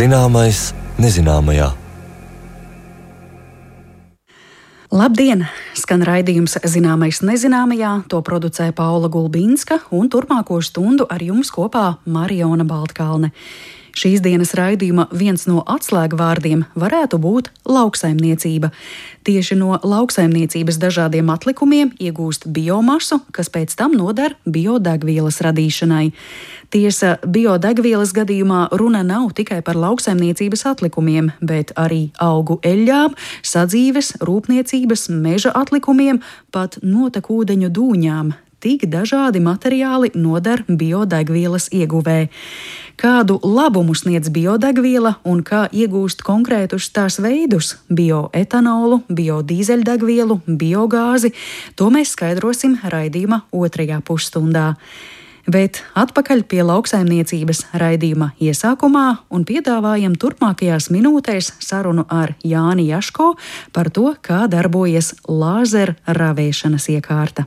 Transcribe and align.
Zināmais 0.00 0.70
nezināmajā. 0.96 1.66
Labdien! 4.90 5.44
Skan 5.90 6.04
raidījums 6.06 6.52
Zināmais 6.70 7.18
nezināmajā, 7.26 8.04
to 8.06 8.20
producē 8.22 8.68
Paula 8.70 9.08
Gulbīnska 9.10 9.80
un 9.98 10.06
turpmāko 10.06 10.60
stundu 10.62 11.02
ar 11.10 11.18
jums 11.18 11.50
kopā 11.50 11.96
Mariona 12.06 12.62
Baltkalne. 12.62 13.32
Šīs 13.96 14.22
dienas 14.22 14.52
raidījuma 14.58 15.08
viens 15.10 15.46
no 15.50 15.64
atslēgvārdiem 15.66 16.64
varētu 16.78 17.18
būt 17.20 17.50
lauksaimniecība. 17.68 18.70
Tieši 19.26 19.56
no 19.60 19.76
lauksaimniecības 19.82 20.78
dažādiem 20.80 21.30
atlikumiem 21.32 21.92
iegūst 22.00 22.46
biomasu, 22.48 23.20
kas 23.34 23.50
pēc 23.52 23.74
tam 23.76 23.96
noder 23.98 24.36
biodegvielas 24.46 25.40
radīšanai. 25.44 26.10
Tiesa, 26.70 27.16
biodegvielas 27.26 28.14
gadījumā 28.14 28.68
runa 28.78 29.02
nav 29.06 29.32
tikai 29.38 29.58
par 29.66 29.78
lauksaimniecības 29.80 30.66
atlikumiem, 30.70 31.32
bet 31.42 31.74
arī 31.74 32.12
augu 32.22 32.60
eļļām, 32.62 33.16
sadzīves, 33.42 34.14
rūpniecības, 34.22 35.08
meža 35.10 35.50
atlikumiem, 35.58 36.22
pat 36.54 36.78
notekūdeņu 36.82 37.74
dūņām 37.74 38.32
tik 38.60 38.86
dažādi 38.92 39.40
materiāli 39.40 40.12
noder 40.14 40.62
biodegvielas 40.68 41.70
ieguvē. 41.72 42.28
Kādu 43.00 43.38
labumu 43.40 43.94
sniedz 43.96 44.28
biodegviela 44.28 45.14
un 45.24 45.40
kā 45.40 45.62
iegūst 45.72 46.20
konkrētus 46.26 46.90
tās 46.92 47.16
veidus- 47.16 47.76
bioetanolu, 47.98 49.02
biodīzeļdegvielu, 49.08 50.40
biogāzi, 50.46 51.32
to 51.76 51.88
mēs 51.90 52.12
skaidrosim 52.16 52.76
raidījuma 52.84 53.42
otrajā 53.52 54.02
pusstundā. 54.04 54.76
Bet 55.48 55.80
atpakaļ 55.96 56.42
pie 56.44 56.60
lauksaimniecības 56.62 57.64
raidījuma 57.72 58.32
iesākumā 58.38 59.06
un 59.30 59.44
piedāvājam 59.48 60.14
turpmākajās 60.14 60.90
minūtēs 60.92 61.54
sarunu 61.58 62.04
ar 62.08 62.34
Jāni 62.44 62.86
Jaško 62.90 63.32
par 63.72 63.90
to, 63.90 64.14
kā 64.20 64.44
darbojas 64.52 65.14
lāzera 65.26 65.96
ravēšanas 66.06 66.90
iekārta. 66.92 67.46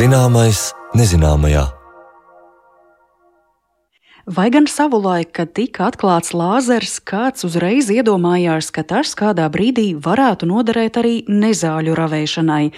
Zināmais 0.00 0.70
nezināmajā. 0.96 1.66
Vai 4.32 4.46
gan 4.48 4.64
savulaik, 4.70 5.34
kad 5.36 5.50
tika 5.52 5.90
atklāts 5.90 6.32
lāzers, 6.32 6.94
kāds 7.04 7.44
uzreiz 7.44 7.90
iedomājās, 7.92 8.70
ka 8.72 8.80
tas 8.80 9.12
kādā 9.18 9.50
brīdī 9.52 9.90
varētu 10.00 10.48
noderēt 10.48 10.96
arī 11.02 11.12
nezāļu 11.28 11.98
ravēšanai? 11.98 12.70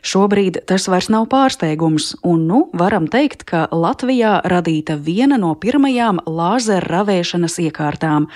Šobrīd 0.00 0.62
tas 0.70 0.88
vairs 0.88 1.10
nav 1.12 1.28
pārsteigums, 1.34 2.14
un 2.24 2.48
nu 2.48 2.62
varam 2.72 3.04
teikt, 3.04 3.44
ka 3.52 3.66
Latvijā 3.68 4.38
radīta 4.48 4.96
viena 4.96 5.36
no 5.36 5.52
pirmajām 5.52 6.24
lāzera 6.24 7.02
ravēšanas 7.02 7.60
iekārtām. 7.68 8.30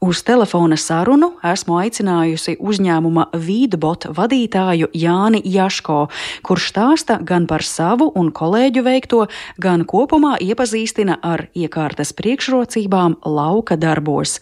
Uz 0.00 0.20
telefona 0.22 0.76
sarunu 0.78 1.32
esmu 1.42 1.74
aicinājusi 1.80 2.52
uzņēmuma 2.62 3.24
Vīdbot 3.34 4.06
vadītāju 4.14 4.92
Jāni 4.94 5.40
Jaško, 5.42 6.04
kurš 6.46 6.68
stāsta 6.70 7.16
gan 7.18 7.48
par 7.50 7.66
savu 7.66 8.06
un 8.14 8.30
kolēģu 8.30 8.84
veikto, 8.86 9.24
gan 9.58 9.82
kopumā 9.82 10.36
iepazīstina 10.38 11.18
ar 11.18 11.48
iekārtas 11.50 12.14
priekšrocībām 12.14 13.18
lauka 13.26 13.74
darbos. 13.74 14.38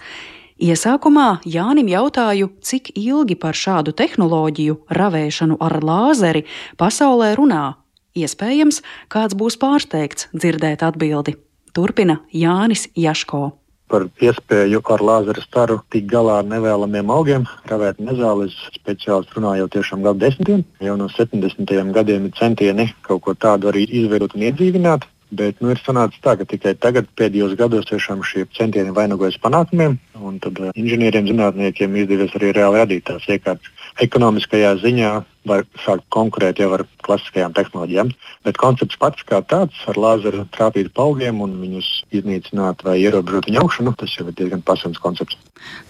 Iesākumā 0.60 1.40
Jānim 1.48 1.88
jautāju, 1.88 2.52
cik 2.60 2.92
ilgi 2.92 3.41
par 3.41 3.56
šādu 3.56 3.97
tehnoloģiju, 3.97 4.82
ravēšanu 4.92 5.56
ar 5.56 5.81
lāzeri, 5.81 6.44
pasaulē 6.76 7.32
runā. 7.41 7.66
Iespējams, 8.12 8.84
kāds 9.08 9.32
būs 9.32 9.56
pārsteigts 9.56 10.28
dzirdēt 10.36 10.84
atbildi. 10.84 11.41
Turpina 11.72 12.20
Jānis 12.32 12.91
Jaško 12.92 13.54
par 13.91 14.06
iespēju 14.22 14.82
ar 14.94 15.02
lāzera 15.08 15.42
staru 15.44 15.80
tikt 15.92 16.08
galā 16.10 16.41
ar 16.41 16.47
nevēlamiem 16.50 17.10
augiem, 17.12 17.48
ravēt 17.70 18.00
mezāles. 18.02 18.54
Speciālisti 18.76 19.38
runā 19.38 19.56
jau 19.60 19.69
tiešām 19.76 20.06
gadu 20.06 20.24
desmitiem. 20.24 20.64
Jau 20.82 20.97
no 21.00 21.08
70. 21.12 21.92
gadiem 21.96 22.30
ir 22.30 22.38
centieni 22.38 22.88
kaut 23.06 23.22
ko 23.26 23.34
tādu 23.34 23.70
arī 23.72 23.86
izveidot 23.86 24.34
un 24.36 24.48
iedzīvināt. 24.50 25.06
Bet 25.36 25.58
nu, 25.58 25.72
ir 25.75 25.80
sanācis 25.82 26.22
tā, 26.22 26.36
ka 26.38 26.44
tikai 26.46 26.76
tagad, 26.78 27.08
pēdējos 27.19 27.56
gados, 27.58 27.88
tiešām 27.88 28.22
šie 28.22 28.44
centieni 28.54 28.94
vainagojas 28.94 29.41
panākumiem, 29.42 29.96
un 30.22 30.36
tad 30.42 30.60
uh, 30.62 30.70
inženieriem, 30.78 31.26
zinātniekiem 31.26 31.96
izdevies 31.98 32.36
arī 32.38 32.52
reāli 32.54 32.78
radīt 32.84 33.08
tās 33.08 33.26
iekārtas. 33.26 33.85
Ekonomiskajā 34.02 34.74
ziņā 34.82 35.10
var 35.48 35.62
sākt 35.80 36.04
konkurēt 36.12 36.58
jau 36.60 36.68
ar 36.76 36.84
klasiskajām 37.06 37.54
tehnoloģijām. 37.56 38.10
Bet 38.44 38.58
koncepts 38.60 38.98
pats 39.00 39.24
kā 39.28 39.40
tāds, 39.48 39.78
ar 39.88 39.96
lāzeru 40.00 40.44
trāpīt 40.52 40.90
pa 40.92 41.06
augiem 41.06 41.40
un 41.44 41.54
viņus 41.62 41.88
iznīcināt 42.18 42.84
vai 42.84 42.98
ierobežot 43.00 43.48
viņu 43.48 43.62
augšanu, 43.62 43.94
tas 43.96 44.12
jau 44.18 44.26
ir 44.28 44.36
diezgan 44.36 44.64
pasenas 44.66 45.00
koncepts. 45.02 45.38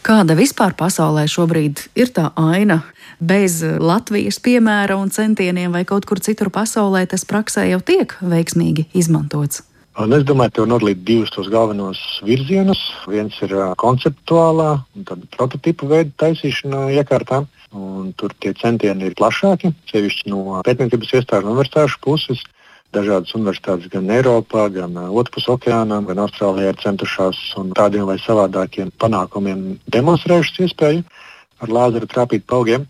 Kāda 0.06 0.36
vispār 0.38 0.76
pasaulē 0.78 1.26
šobrīd 1.30 1.86
ir 1.98 2.12
tā 2.14 2.30
aina? 2.38 2.82
Bez 3.18 3.62
Latvijas 3.64 4.38
piemēra 4.44 4.98
un 5.00 5.10
centieniem 5.10 5.72
vai 5.72 5.86
kaut 5.88 6.06
kur 6.06 6.20
citur 6.22 6.52
pasaulē 6.52 7.06
tas 7.10 7.24
praksē 7.26 7.66
jau 7.72 7.80
tiek 7.80 8.12
veiksmīgi 8.20 8.90
izmantots. 8.94 9.64
Un 9.96 10.12
es 10.12 10.26
domāju, 10.28 10.50
ka 10.52 10.56
tur 10.58 10.66
nodalīt 10.68 10.98
divus 11.08 11.30
tos 11.32 11.46
galvenos 11.48 12.00
virzienus. 12.26 12.80
Viens 13.08 13.36
ir 13.40 13.54
konceptuālā 13.80 14.70
un 14.92 15.22
prototypu 15.32 15.88
veidu 15.88 16.12
taisīšana 16.20 16.90
iekārtām. 16.98 17.46
Un 17.72 18.10
tur 18.20 18.34
tie 18.44 18.52
centieni 18.60 19.08
ir 19.08 19.16
plašāki, 19.16 19.72
sevišķi 19.88 20.28
no 20.34 20.60
pētniecības 20.68 21.14
iestāžu 21.16 21.48
un 21.48 21.54
universitāšu 21.56 22.02
puses. 22.04 22.44
Dažādas 22.92 23.32
universitātes 23.38 23.88
gan 23.92 24.12
Eiropā, 24.12 24.68
gan 24.72 24.92
otrpus 25.08 25.48
okeānam, 25.56 26.04
gan 26.08 26.20
Austrālijā 26.26 26.74
ir 26.74 26.82
centušās 26.84 27.40
un 27.60 27.72
tādiem 27.76 28.04
vai 28.08 28.18
savādākiem 28.20 28.92
panākumiem 29.00 29.64
demonstrējušas 29.96 30.60
iespēju 30.68 31.06
ar 31.64 31.72
lāzeru 31.72 32.08
trāpīt 32.12 32.44
pa 32.44 32.60
augiem. 32.60 32.84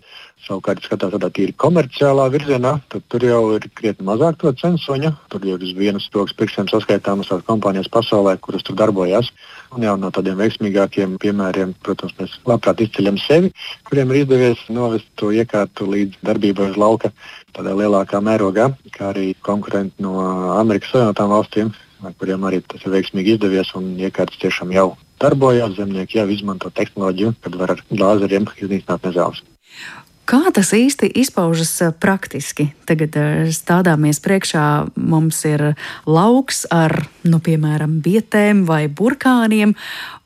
Savukārt, 0.46 0.84
skatās 0.86 1.10
tādā 1.10 1.26
tīri 1.34 1.56
komerciālā 1.58 2.28
virzienā, 2.30 2.76
tad 2.92 3.02
tur 3.10 3.24
jau 3.26 3.40
ir 3.56 3.64
krietni 3.74 4.04
mazāk 4.06 4.36
to 4.38 4.52
censoņa. 4.54 5.10
Tur 5.32 5.42
jau 5.42 5.56
ir 5.58 5.64
uz 5.66 5.72
vienas 5.74 6.06
rokas 6.14 6.36
pirkstiem 6.38 6.68
saskaitāmas 6.70 7.32
tās 7.32 7.42
kompānijas 7.48 7.90
pasaulē, 7.90 8.36
kuras 8.44 8.62
tur 8.62 8.76
darbojas. 8.78 9.32
Un 9.74 9.82
jau 9.82 9.96
no 9.98 10.12
tādiem 10.14 10.38
veiksmīgākiem 10.38 11.16
piemēriem, 11.22 11.72
protams, 11.82 12.14
mēs 12.20 12.36
labprāt 12.46 12.84
izceļam 12.84 13.18
sevi, 13.18 13.50
kuriem 13.88 14.12
ir 14.14 14.20
izdevies 14.20 14.62
novest 14.70 15.10
to 15.18 15.32
iekārtu 15.34 15.88
līdz 15.90 16.22
darbībai 16.30 16.70
uz 16.70 16.78
lauka 16.78 17.10
tādā 17.56 17.74
lielākā 17.80 18.22
mērogā, 18.22 18.68
kā 18.94 19.10
arī 19.10 19.32
konkurenti 19.42 20.06
no 20.06 20.14
Amerikas 20.60 20.94
Savienotām 20.94 21.34
valstīm, 21.34 21.74
ar 22.06 22.14
kuriem 22.20 22.46
arī 22.46 22.62
tas 22.62 22.86
ir 22.86 22.94
veiksmīgi 22.94 23.34
izdevies 23.34 23.74
un 23.74 23.96
iekārtas 23.98 24.38
tiešām 24.46 24.70
jau 24.78 24.92
darbojas. 25.18 25.74
Zemnieki 25.80 26.22
jau 26.22 26.30
izmanto 26.30 26.70
tehnoloģiju, 26.70 27.34
kad 27.42 27.58
var 27.58 27.74
ar 27.74 27.84
lāzeriem 27.90 28.46
iznīcināt 28.54 29.10
nezāles. 29.10 29.42
Kā 30.26 30.48
tas 30.50 30.72
īsti 30.74 31.06
izpaužas 31.22 31.70
eh, 31.84 31.92
praktiski? 31.94 32.72
Tagad 32.88 33.14
eh, 33.14 33.50
stādāmies 33.54 34.18
priekšā, 34.24 34.64
mums 34.98 35.38
ir 35.46 35.62
lauks 36.02 36.64
ar, 36.74 37.04
nu, 37.22 37.38
piemēram, 37.38 38.00
bietēm 38.02 38.64
vai 38.66 38.88
burkāniem, 38.90 39.76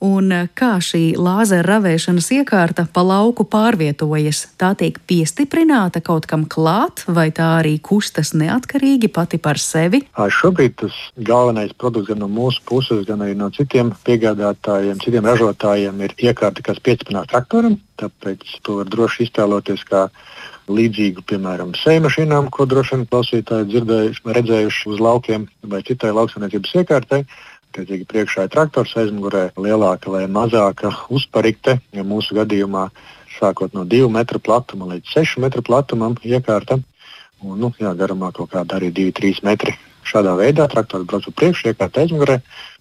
un 0.00 0.32
eh, 0.32 0.46
kā 0.56 0.78
šī 0.80 1.02
lāzera 1.20 1.74
ravēšanas 1.74 2.30
iekārta 2.38 2.86
pa 2.88 3.04
lauku 3.04 3.44
pārvietojas. 3.44 4.46
Tā 4.56 4.72
tiek 4.80 4.96
piestiprināta 5.04 6.00
kaut 6.00 6.24
kam 6.30 6.48
klāt, 6.48 7.04
vai 7.04 7.28
tā 7.28 7.50
arī 7.58 7.76
kustas 7.84 8.32
neatkarīgi 8.32 9.12
pati 9.12 9.36
par 9.36 9.60
sevi? 9.60 10.06
Šobrīd 10.16 10.78
tas 10.80 10.96
galvenais 11.20 11.76
produkts 11.76 12.08
gan 12.08 12.24
no 12.24 12.30
mūsu 12.32 12.64
puses, 12.64 13.04
gan 13.04 13.20
arī 13.20 13.36
no 13.36 13.52
citiem 13.52 13.92
piegādātājiem, 14.08 15.04
citiem 15.04 15.28
ražotājiem 15.28 16.00
ir 16.08 16.16
iekārta, 16.24 16.64
kas 16.64 16.80
piestiprināta 16.80 17.34
traktoram 17.36 17.76
Tāpēc 18.00 18.56
to 18.64 18.78
var 18.80 18.88
droši 18.90 19.26
iztēloties 19.26 19.84
kā 19.88 20.06
līdzīgu, 20.70 21.24
piemēram, 21.28 21.74
sēmašīnām, 21.76 22.48
ko 22.54 22.66
droši 22.70 22.96
vien 22.96 23.06
klausītāji 23.10 23.68
dzirdējuši, 23.72 24.24
redzējuši 24.38 24.90
uz 24.92 25.02
laukiem 25.02 25.48
vai 25.72 25.82
citai 25.86 26.12
lauksaimniecības 26.16 26.76
iekārtai. 26.82 27.24
Tiecīgi 27.76 28.06
priekšā 28.10 28.46
ir 28.46 28.54
traktors, 28.54 28.96
aizmugurē 28.98 29.50
lielāka 29.60 30.10
vai 30.10 30.24
mazāka 30.26 30.90
uzparikte. 31.12 31.76
Ja 31.94 32.06
mūsu 32.06 32.34
gadījumā 32.38 32.88
sākot 33.36 33.76
no 33.76 33.84
2 33.86 34.08
metru 34.10 34.40
platuma 34.42 34.88
līdz 34.94 35.14
6 35.20 35.44
metru 35.44 35.62
platumam 35.66 36.16
iekārta. 36.24 36.80
Un, 37.40 37.54
nu, 37.60 37.70
jā, 37.80 37.94
garumā 37.96 38.32
kaut 38.36 38.50
kāda 38.56 38.80
arī 38.80 38.90
2-3 38.96 39.44
metri 39.46 39.76
Šādā 40.06 40.32
veidā 40.38 40.66
traktors 40.70 41.04
brauc 41.08 41.26
uz 41.28 41.34
priekšu, 41.36 41.70
iekārta 41.70 42.02
aizmugurē, 42.02 42.38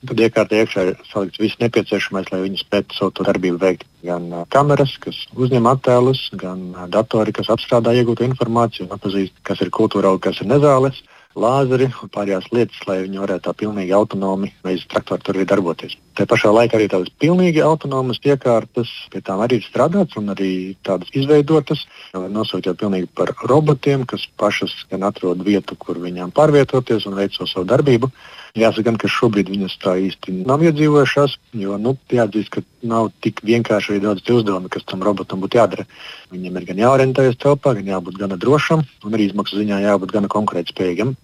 tad 0.08 0.22
iekārta 0.24 0.56
iekšā 0.60 0.86
ir 0.88 1.00
salikts 1.12 1.42
viss 1.42 1.60
nepieciešamais, 1.62 2.32
lai 2.32 2.42
viņi 2.46 2.62
spētu 2.62 2.96
savu 2.96 3.26
darbību 3.28 3.60
veikt. 3.62 3.86
Gan 4.08 4.30
kameras, 4.54 4.96
kas 5.04 5.18
uzņem 5.36 5.68
attēlus, 5.70 6.30
gan 6.40 6.70
datori, 6.94 7.36
kas 7.36 7.52
apstrādā 7.52 7.94
iegūtu 8.00 8.24
informāciju 8.30 8.88
un 8.88 8.96
atpazīst, 8.96 9.36
kas 9.44 9.62
ir 9.66 9.74
kultūra, 9.76 10.16
kas 10.24 10.40
ir 10.40 10.48
nezāles. 10.52 11.04
Lāzeri 11.38 11.90
un 12.02 12.10
pārējās 12.10 12.48
lietas, 12.54 12.80
lai 12.88 13.04
viņi 13.04 13.22
varētu 13.22 13.46
tā 13.46 13.54
pilnīgi 13.54 13.94
autonomi 13.94 14.50
bez 14.66 14.86
traktora 14.90 15.22
tur 15.22 15.38
arī 15.38 15.46
darboties. 15.50 15.96
Tā 16.18 16.26
pašā 16.30 16.50
laikā 16.52 16.78
arī 16.80 16.88
tādas 16.90 17.12
pilnīgi 17.22 17.62
autonomas 17.64 18.20
iekārtas, 18.26 18.90
pie 19.14 19.22
tām 19.22 19.44
arī 19.46 19.60
ir 19.60 19.68
strādāts 19.68 20.18
un 20.18 20.34
arī 20.34 20.76
tādas 20.84 21.14
izveidotas, 21.14 21.86
nosaucot 22.14 22.80
pilnīgi 22.82 23.12
par 23.16 23.36
robotiem, 23.46 24.08
kas 24.10 24.26
pašas 24.42 24.74
gan 24.90 25.06
atrod 25.06 25.46
vietu, 25.46 25.78
kur 25.78 26.02
viņām 26.02 26.34
pārvietoties 26.34 27.06
un 27.06 27.20
veic 27.20 27.38
savu 27.38 27.68
darbību. 27.70 28.10
Jāsaka, 28.58 28.96
ka 28.98 29.10
šobrīd 29.12 29.50
viņas 29.52 29.76
tā 29.84 29.94
īsti 30.02 30.34
nav 30.48 30.64
iedzīvojušās, 30.66 31.36
jo 31.62 31.78
nu, 31.78 31.96
jāatzīst, 32.10 32.50
ka 32.54 32.64
nav 32.82 33.12
tik 33.22 33.44
vienkārši 33.46 33.94
arī 33.94 34.02
daudz 34.08 34.26
uzdevumu, 34.26 34.72
kas 34.74 34.88
tam 34.90 35.04
robotam 35.06 35.44
būtu 35.44 35.60
jādara. 35.60 35.86
Viņam 36.34 36.58
ir 36.58 36.66
gan 36.72 36.82
jāorientējas 36.82 37.38
telpā, 37.42 37.76
gan 37.78 37.92
jābūt 37.94 38.18
gana 38.18 38.40
drošam, 38.42 38.86
un 39.06 39.18
arī 39.18 39.30
izmaksu 39.30 39.62
ziņā 39.62 39.84
jābūt 39.86 40.16
gana 40.16 40.32
konkurētspējīgam. 40.34 41.16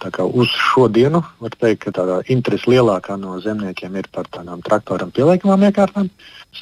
Tā 0.00 0.08
kā 0.14 0.24
uz 0.24 0.48
šodienu 0.70 1.20
var 1.42 1.54
teikt, 1.60 1.82
ka 1.84 1.92
tā 1.98 2.20
interese 2.32 2.70
lielākā 2.70 3.18
no 3.20 3.36
zemniekiem 3.44 3.98
ir 4.00 4.08
par 4.12 4.30
tādām 4.32 4.62
traktoram 4.64 5.12
pieliekamām 5.12 5.66
iekārtām. 5.68 6.08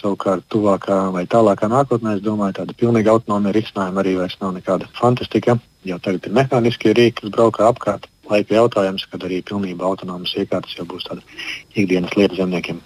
Savukārt, 0.01 0.45
tuvākā 0.53 0.99
vai 1.15 1.25
tālākā 1.31 1.69
nākotnē, 1.71 2.17
es 2.19 2.25
domāju, 2.25 2.59
tāda 2.59 2.75
pilnīgi 2.77 3.13
autonomija 3.13 3.55
risinājuma 3.57 4.03
arī 4.03 4.17
vairs 4.19 4.37
nav 4.43 4.57
nekāda 4.57 4.91
fantastika. 4.99 5.57
Jau 5.87 6.01
tagad 6.03 6.27
ir 6.27 6.35
mehāniskie 6.41 6.93
rīki, 6.97 7.23
kas 7.23 7.33
braukā 7.37 7.71
apkārt 7.71 8.11
laika 8.31 8.55
jautājums, 8.61 9.07
kad 9.11 9.25
arī 9.27 9.43
pilnībā 9.47 9.85
autonomas 9.89 10.35
iekārtas 10.37 10.77
jau 10.79 10.87
būs 10.89 11.09
tāda 11.09 11.25
ikdienas 11.75 12.15
lieta 12.17 12.39
zemniekiem. 12.39 12.81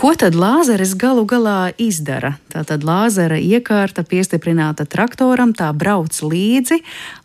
Ko 0.00 0.12
tad 0.14 0.36
lāzeris 0.38 0.94
galu 0.96 1.26
galā 1.28 1.72
izdara? 1.80 2.36
Tātad 2.52 2.86
lāzera 2.86 3.36
iekārta 3.36 4.04
piestiprināta 4.06 4.86
traktoram, 4.88 5.50
tā 5.52 5.72
brauc 5.76 6.14
līdzi, 6.22 6.78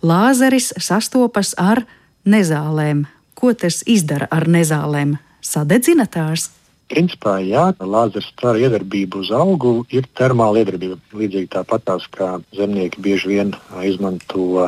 lāzeris 0.04 0.74
sastopas 0.82 1.54
ar 1.62 1.86
nezālēm. 2.26 3.06
Ko 3.38 3.54
tas 3.54 3.84
izdara 3.86 4.28
ar 4.34 4.50
nezālēm? 4.50 5.16
Sadedzina 5.46 6.08
tās? 6.10 6.50
Principā, 6.90 7.38
jā, 7.42 7.70
lāzera 7.80 8.26
stara 8.26 8.62
iedarbība 8.62 9.22
uz 9.24 9.31
augu 9.34 9.86
ir 9.94 10.10
termāla 10.18 10.62
iedarbība. 10.62 11.00
Līdzīgi 11.18 11.50
tāpatās 11.56 12.06
kā 12.14 12.36
zemnieki 12.54 13.02
bieži 13.02 13.31
vien 13.31 13.56
izmanto 13.86 14.68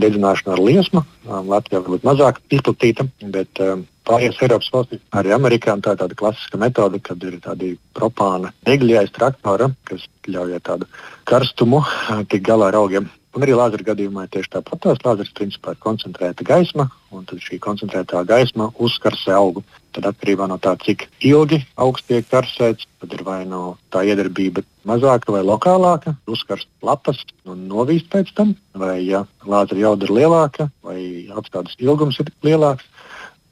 dedzināšana 0.00 0.54
ar 0.56 0.62
liesmu. 0.62 1.02
Latvijā 1.26 1.82
varbūt 1.82 2.06
mazāk 2.06 2.40
izplatīta, 2.52 3.06
bet 3.34 3.60
pārējās 4.06 4.40
Eiropas 4.46 4.72
valstīs, 4.72 5.02
arī 5.18 5.34
Amerikā, 5.36 5.74
tā 5.82 5.96
ir 5.96 6.02
tāda 6.02 6.18
klasiska 6.18 6.60
metode, 6.60 7.00
kad 7.04 7.22
ir 7.26 7.38
tādi 7.44 7.74
propāna 7.96 8.52
degļi 8.68 8.98
aiz 9.00 9.12
traktora, 9.16 9.70
kas 9.88 10.06
ļauj 10.30 10.60
tādu 10.66 10.88
karstumu 11.28 11.82
tikt 12.30 12.46
galā 12.46 12.70
ar 12.70 12.80
augiem. 12.82 13.10
Un 13.36 13.44
arī 13.44 13.52
lāzera 13.52 13.84
gadījumā 13.84 14.22
ir 14.24 14.30
tieši 14.32 14.48
tāpat. 14.54 14.80
Tās 14.80 15.02
lāzeris 15.04 15.34
principā 15.36 15.74
ir 15.74 15.80
koncentrēta 15.84 16.44
gaisma, 16.48 16.86
un 17.12 17.26
šī 17.28 17.58
koncentrētā 17.60 18.22
gaisma 18.24 18.70
uzkarsē 18.80 19.34
augu. 19.36 19.60
Tad 19.92 20.08
atkarībā 20.08 20.46
no 20.48 20.56
tā, 20.56 20.72
cik 20.80 21.04
ilgi 21.20 21.58
augs 21.76 22.06
tiek 22.08 22.24
karsēts, 22.32 22.88
tad 23.02 23.12
ir 23.12 23.26
vai 23.28 23.42
no 23.44 23.76
tā 23.92 24.06
iedarbība 24.08 24.64
mazāka 24.88 25.36
vai 25.36 25.44
lokālāka, 25.44 26.16
uzkarst 26.32 26.68
lapas 26.80 27.20
un 27.44 27.68
novīst 27.68 28.08
pēc 28.12 28.32
tam, 28.36 28.56
vai 28.72 29.02
ja 29.04 29.26
lāzera 29.44 29.84
jauda 29.84 30.08
ir 30.08 30.16
lielāka 30.16 30.70
vai 30.84 30.98
apstādes 31.36 31.76
ilgums 31.76 32.16
ir 32.24 32.32
lielāks. 32.46 32.88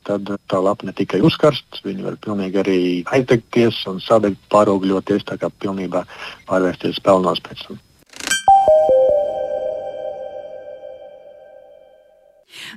Tad 0.08 0.28
tā 0.48 0.64
lapa 0.64 0.88
ne 0.88 0.96
tikai 0.96 1.20
uzkarst, 1.24 1.84
viņa 1.84 2.08
var 2.08 2.20
pilnīgi 2.24 2.60
arī 2.60 2.80
aizdegties 3.04 3.84
un 3.92 4.00
sadegt, 4.04 4.40
pāraugļoties, 4.52 5.28
tā 5.28 5.40
kā 5.40 5.52
pilnībā 5.52 6.06
pārvērsties 6.48 7.04
pelnos 7.04 7.44
pēc 7.44 7.68
tam. 7.68 7.84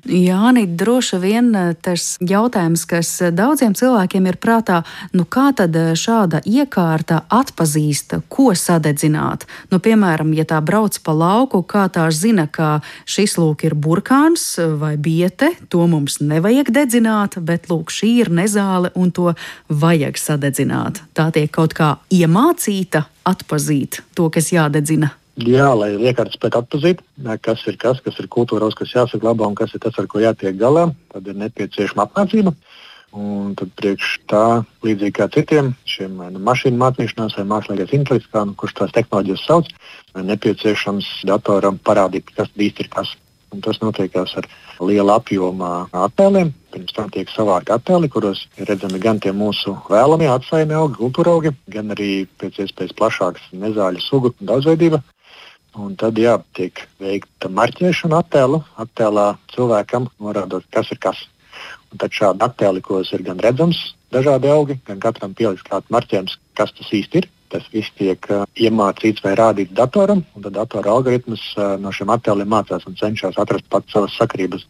Jāni, 0.08 0.66
droši 0.68 1.20
vien 1.22 1.50
eh, 1.56 1.74
tas 1.82 2.16
jautājums, 2.24 2.86
kas 2.90 3.12
daudziem 3.36 3.76
cilvēkiem 3.78 4.30
ir 4.30 4.38
prātā, 4.42 4.82
nu 5.14 5.26
kā 5.26 5.50
tad 5.58 5.76
eh, 5.76 5.92
šāda 5.98 6.42
iekārta 6.46 7.24
atpazīst, 7.34 8.18
ko 8.32 8.54
sadedzināt? 8.58 9.48
Nu, 9.72 9.82
piemēram, 9.84 10.34
ja 10.38 10.48
tā 10.48 10.62
brauc 10.64 10.98
pa 11.04 11.16
lauku, 11.16 11.64
kā 11.68 11.88
tā 11.94 12.08
zina, 12.12 12.48
ka 12.48 12.80
šis 13.10 13.38
lūk 13.42 13.68
ir 13.68 13.76
burkāns 13.76 14.56
vai 14.80 14.96
biete, 14.98 15.54
to 15.70 15.86
mums 15.88 16.20
nevajag 16.22 16.72
dedzināt, 16.74 17.40
bet 17.44 17.70
lūk, 17.72 17.94
šī 17.94 18.14
ir 18.24 18.34
nezāle 18.34 18.94
un 18.96 19.12
to 19.12 19.34
vajag 19.70 20.20
sadedzināt. 20.20 21.04
Tā 21.18 21.30
tiek 21.36 21.52
kaut 21.54 21.76
kā 21.78 21.96
iemācīta 22.14 23.08
atpazīt 23.28 24.02
to, 24.16 24.30
kas 24.34 24.52
jādedzina. 24.56 25.14
Jā, 25.38 25.68
lai 25.78 25.92
iekārta 25.94 26.34
spētu 26.34 26.64
atzīt, 26.64 27.02
kas 27.46 27.62
ir 27.70 27.76
kas, 27.78 28.00
kas 28.02 28.16
ir 28.18 28.26
kultūra, 28.34 28.72
kas 28.74 28.90
jāsaglabā 28.96 29.46
un 29.46 29.54
kas 29.58 29.76
ir 29.78 29.84
tas, 29.84 29.94
ar 30.02 30.08
ko 30.10 30.18
jātiek 30.24 30.56
galā, 30.58 30.88
tad 31.14 31.28
ir 31.30 31.38
nepieciešama 31.38 32.08
apmācība. 32.08 32.56
Un 33.14 33.54
tad 33.58 33.70
priekš 33.78 34.16
tā, 34.28 34.64
līdzīgi 34.84 35.14
kā 35.14 35.28
citiem, 35.32 35.70
šiem 35.86 36.18
nu, 36.34 36.42
mašīnu 36.42 36.82
mācīšanās 36.82 37.38
vai 37.38 37.46
mākslīgais 37.54 37.94
intelekts, 37.94 38.32
kā 38.34 38.44
nu, 38.50 38.56
kurš 38.58 38.74
tās 38.80 38.96
tehnoloģijas 38.98 39.46
sauc, 39.46 39.70
ir 40.18 40.26
nepieciešams 40.26 41.12
datoram 41.30 41.78
parādīt, 41.86 42.34
kas 42.34 42.50
īsti 42.58 42.88
ir 42.88 42.90
kas. 42.98 43.14
Un 43.54 43.62
tas 43.64 43.78
notiekās 43.80 44.34
ar 44.42 44.48
lielu 44.84 45.14
apjomu 45.14 45.70
attēliem. 45.96 46.50
Pirms 46.74 46.96
tam 46.98 47.14
tiek 47.14 47.30
savākti 47.32 47.72
attēli, 47.78 48.10
kuros 48.12 48.42
ir 48.58 48.68
redzami 48.68 49.00
gan 49.00 49.22
tie 49.24 49.32
mūsu 49.32 49.78
vēlamie 49.88 50.28
atsājumi 50.34 50.76
augi, 50.76 50.98
kultūra 50.98 51.38
augi, 51.38 51.54
gan 51.72 51.94
arī 51.96 52.26
pēc 52.42 52.60
iespējas 52.66 52.98
plašāks 52.98 53.48
nezāļu 53.54 54.04
sugu 54.04 54.34
daudzveidība. 54.42 55.00
Un 55.78 55.94
tad 56.00 56.18
jā, 56.18 56.40
tiek 56.58 56.80
veikta 57.02 57.52
marķēšana 57.54 58.24
attēlu, 58.24 58.64
attēlā 58.82 59.28
cilvēkam 59.54 60.08
norādot, 60.18 60.66
kas 60.74 60.90
ir 60.94 61.02
kas. 61.04 61.20
Un 61.92 62.02
tad 62.02 62.16
šādi 62.18 62.44
attēli, 62.44 62.82
kuros 62.84 63.14
ir 63.14 63.24
gan 63.28 63.38
redzams 63.44 63.80
dažādi 64.14 64.50
augi, 64.52 64.78
gan 64.88 65.02
katram 65.04 65.36
pieliks 65.38 65.66
kāds 65.68 65.92
marķējums, 65.94 66.38
kas 66.58 66.74
tas 66.78 66.94
īsti 66.94 67.22
ir. 67.22 67.30
Tas 67.48 67.64
viss 67.72 67.94
tiek 67.96 68.26
uh, 68.34 68.44
iemācīts 68.60 69.24
vai 69.24 69.32
rādīts 69.40 69.76
datoram, 69.76 70.26
un 70.36 70.44
tad 70.44 70.58
datora 70.58 70.92
algoritms 70.98 71.44
uh, 71.56 71.78
no 71.80 71.94
šiem 71.96 72.10
attēliem 72.12 72.50
mācās 72.52 72.84
un 72.90 72.98
cenšas 73.00 73.40
atrast 73.40 73.70
pats 73.72 73.94
savas 73.96 74.18
sakarības. 74.20 74.66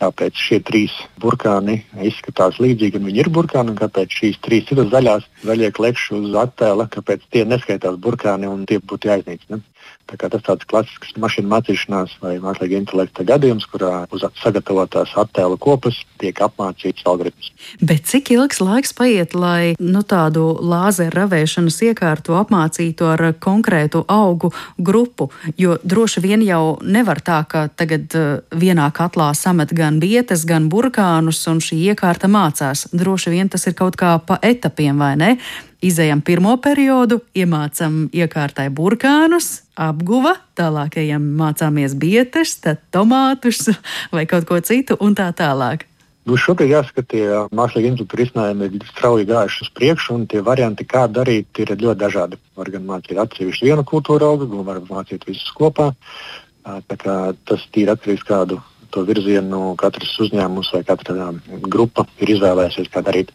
Kāpēc 0.00 0.36
šie 0.36 0.58
trīs 0.64 0.92
burkāni 1.20 1.78
izskatās 2.08 2.58
līdzīgi, 2.60 3.00
un 3.00 3.08
viņi 3.08 3.22
ir 3.24 3.32
burkāni, 3.32 3.72
un 3.72 3.80
kāpēc 3.80 4.18
šīs 4.18 4.38
trīs 4.44 4.68
citas 4.68 4.88
zaļās, 4.92 5.26
zaļie 5.44 5.72
klekši 5.76 6.14
uz 6.18 6.36
attēla, 6.42 6.88
kāpēc 6.92 7.24
tie 7.32 7.46
neskaitās 7.48 7.96
burkāni 8.00 8.48
un 8.48 8.66
tie 8.68 8.80
būtu 8.80 9.12
jāiznīcina. 9.12 9.60
Tā 10.10 10.28
tas 10.32 10.42
tāds 10.42 10.66
klasisks 10.66 11.14
mašīnu 11.20 11.50
mācīšanās 11.50 12.16
vai 12.22 12.36
mākslīga 12.42 12.80
intelekta 12.80 13.24
gadījums, 13.26 13.66
kurā 13.70 14.06
uz 14.14 14.24
sagatavotās 14.40 15.12
attēlu 15.20 15.58
kopas 15.60 16.00
tiek 16.20 16.40
apmācīts 16.42 17.06
algoritms. 17.06 17.52
Bet 17.84 18.08
cik 18.10 18.32
ilgs 18.34 18.60
laiks 18.62 18.94
paiet, 18.96 19.34
lai 19.38 19.74
nu, 19.78 20.02
tādu 20.02 20.48
lāzeru 20.60 21.14
ravēšanas 21.20 21.78
iekārtu 21.90 22.34
apmācītu 22.40 23.06
ar 23.12 23.24
konkrētu 23.38 24.04
augu 24.10 24.52
grupu? 24.78 25.30
Jo 25.60 25.78
droši 25.84 26.24
vien 26.24 26.44
jau 26.46 26.78
nevar 26.82 27.22
tā, 27.24 27.42
ka 27.48 27.68
tagad 27.68 28.18
uh, 28.18 28.28
vienā 28.50 28.90
katlā 28.96 29.30
samet 29.38 29.74
gan 29.76 30.00
vietas, 30.02 30.44
gan 30.48 30.68
burkānus, 30.72 31.42
un 31.50 31.62
šī 31.64 31.80
iekārta 31.92 32.30
mācās. 32.30 32.88
Droši 32.92 33.34
vien 33.36 33.50
tas 33.52 33.66
ir 33.70 33.78
kaut 33.78 33.98
kā 34.00 34.16
pa 34.26 34.40
etapiem, 34.42 34.98
vai 34.98 35.14
ne? 35.20 35.34
Izejam 35.80 36.20
pirmo 36.20 36.58
periodu, 36.60 37.22
iemācām 37.32 38.10
iekārtai 38.12 38.66
burkānus, 38.68 39.62
apguva, 39.80 40.34
tālāk 40.52 40.98
ejam 41.00 41.24
mācāmies 41.38 41.94
bietes, 41.96 42.58
tad 42.60 42.82
tomātus 42.92 43.70
vai 44.14 44.26
kaut 44.28 44.44
ko 44.50 44.58
citu 44.60 44.98
un 45.00 45.16
tā 45.16 45.30
tālāk. 45.32 45.86
Nu, 46.28 46.36
šobrīd 46.36 46.74
jāsaka, 46.74 47.06
tie 47.08 47.24
mākslīgi 47.56 47.88
intelektu 47.94 48.18
risinājumi 48.20 48.68
ir 48.68 48.84
strauji 48.90 49.24
gājuši 49.30 49.64
uz 49.64 49.70
priekšu, 49.78 50.18
un 50.18 50.26
tie 50.28 50.42
varianti, 50.44 50.84
kā 50.84 51.06
darīt, 51.08 51.48
ir 51.64 51.72
ļoti 51.72 52.00
dažādi. 52.02 52.40
Var 52.60 52.72
gan 52.76 52.84
mācīt 52.90 53.16
atsevišķu 53.24 53.70
vienu 53.70 53.86
kultūru 53.88 54.28
augu, 54.28 54.50
gan 54.52 54.68
var 54.68 54.82
mācīt 54.84 55.24
visus 55.30 55.48
kopā. 55.56 55.94
Tas 56.60 57.64
ir 57.80 57.94
atkarīgs 57.94 58.28
no 58.28 58.28
kādu 58.28 58.60
to 58.92 59.04
virzienu 59.06 59.74
katrs 59.80 60.12
uzņēmums 60.26 60.72
vai 60.74 60.82
katra 60.86 61.30
grupa 61.72 62.04
ir 62.20 62.34
izvēlējusies, 62.36 62.90
kā 62.92 63.02
darīt. 63.06 63.30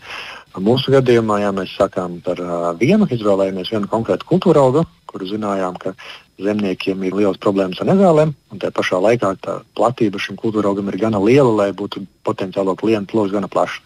Mūsu 0.56 0.94
gadījumā, 0.94 1.42
ja 1.44 1.50
mēs 1.52 1.74
sakām 1.76 2.22
par 2.24 2.40
vienu, 2.80 3.08
izvēlējāmies 3.12 3.72
vienu 3.74 3.90
konkrētu 3.92 4.28
kultūra 4.30 4.62
augu, 4.64 4.86
kuru 5.10 5.28
zinājām, 5.28 5.76
ka 5.82 5.92
zemniekiem 6.40 7.04
ir 7.04 7.18
liels 7.18 7.40
problēmas 7.44 7.82
ar 7.82 7.90
nezālēm, 7.90 8.32
un 8.52 8.62
tā 8.62 8.72
pašā 8.76 9.02
laikā 9.04 9.34
tā 9.44 9.58
platība 9.76 10.20
šim 10.20 10.38
kultūra 10.40 10.72
augam 10.72 10.88
ir 10.92 11.00
gana 11.02 11.20
liela, 11.20 11.52
lai 11.52 11.70
būtu 11.76 12.06
potenciālo 12.28 12.76
klientu 12.80 13.20
lokus 13.20 13.36
gana 13.36 13.52
plašs. 13.52 13.82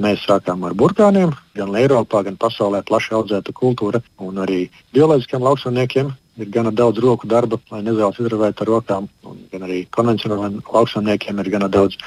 Mēs 0.00 0.24
sākām 0.26 0.64
ar 0.66 0.74
burkāniem, 0.74 1.32
gan 1.54 1.76
Eiropā, 1.78 2.24
gan 2.26 2.36
pasaulē 2.36 2.82
plaši 2.84 3.14
audzēta 3.14 3.54
kultūra, 3.54 4.02
un 4.18 4.42
arī 4.42 4.66
bioloģiskiem 4.92 5.44
lauksaimniekiem 5.44 6.12
ir 6.38 6.50
gana 6.50 6.70
daudz 6.70 6.98
roku 7.02 7.28
darba, 7.30 7.58
lai 7.70 7.82
nezāles 7.86 8.18
izravētu 8.20 8.64
ar 8.64 8.70
rokām. 8.70 9.08
Gan 9.52 9.66
arī 9.66 9.84
konvencionāliem 9.94 10.60
lauksaimniekiem 10.66 11.40
ir 11.40 11.50
gana 11.54 11.68
daudz 11.72 11.98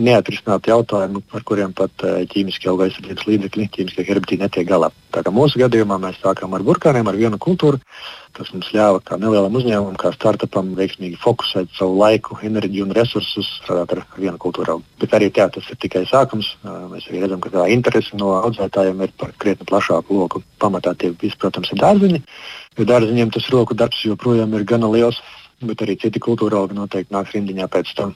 neatrisinātu 0.00 0.72
jautājumu, 0.72 1.22
ar 1.36 1.46
kuriem 1.46 1.74
pat 1.76 2.06
eh, 2.06 2.24
ķīmiskie 2.30 2.70
auga 2.72 2.88
aizsardzības 2.88 3.28
līdzekļi, 3.30 3.70
ķīmiskie 3.76 4.06
herbicīdi 4.08 4.46
netiek 4.46 4.68
galā. 4.68 4.90
Mūsu 5.34 5.60
gadījumā 5.60 6.00
mēs 6.02 6.20
sākām 6.22 6.54
ar 6.56 6.64
burkāniem, 6.66 7.08
ar 7.08 7.18
vienu 7.18 7.38
kultūru. 7.38 7.80
Tas 8.34 8.48
mums 8.50 8.66
ļāva 8.74 8.98
kā 9.06 9.14
nelielam 9.20 9.54
uzņēmumam, 9.54 9.94
kā 10.00 10.10
startupam, 10.10 10.72
veiksmīgi 10.74 11.20
fokusēt 11.22 11.70
savu 11.76 12.00
laiku, 12.00 12.40
enerģiju 12.42 12.88
un 12.88 12.94
resursus 12.96 13.46
strādāt 13.60 13.94
ar 13.94 14.00
vienu 14.18 14.40
kultūru. 14.42 14.80
Bet 14.98 15.14
arī 15.14 15.28
tā, 15.30 15.46
tas 15.54 15.68
ir 15.70 15.78
tikai 15.78 16.02
sākums. 16.10 16.48
Mēs 16.64 17.06
arī 17.12 17.22
redzam, 17.22 17.38
ka 17.44 17.52
tā 17.54 17.68
interese 17.70 18.18
no 18.18 18.32
audzētājiem 18.40 19.06
ir 19.06 19.14
par 19.20 19.30
krietni 19.38 19.68
plašāku 19.70 20.18
loku. 20.18 20.42
Pamatā 20.58 20.96
tie 20.98 21.12
protams, 21.14 21.70
ir 21.70 21.82
dārziņi. 21.84 22.22
Jo 22.78 22.86
dārziņiem 22.90 23.30
tas 23.34 23.48
roku 23.54 23.76
darbs 23.78 24.02
joprojām 24.04 24.54
ir 24.58 24.66
gana 24.68 24.90
liels, 24.90 25.20
bet 25.62 25.82
arī 25.84 25.96
citi 26.00 26.22
kultūra 26.22 26.60
augi 26.60 26.76
noteikti 26.76 27.14
nāks 27.14 27.34
rindiņā 27.36 27.68
pēc 27.70 27.94
tam. 27.98 28.14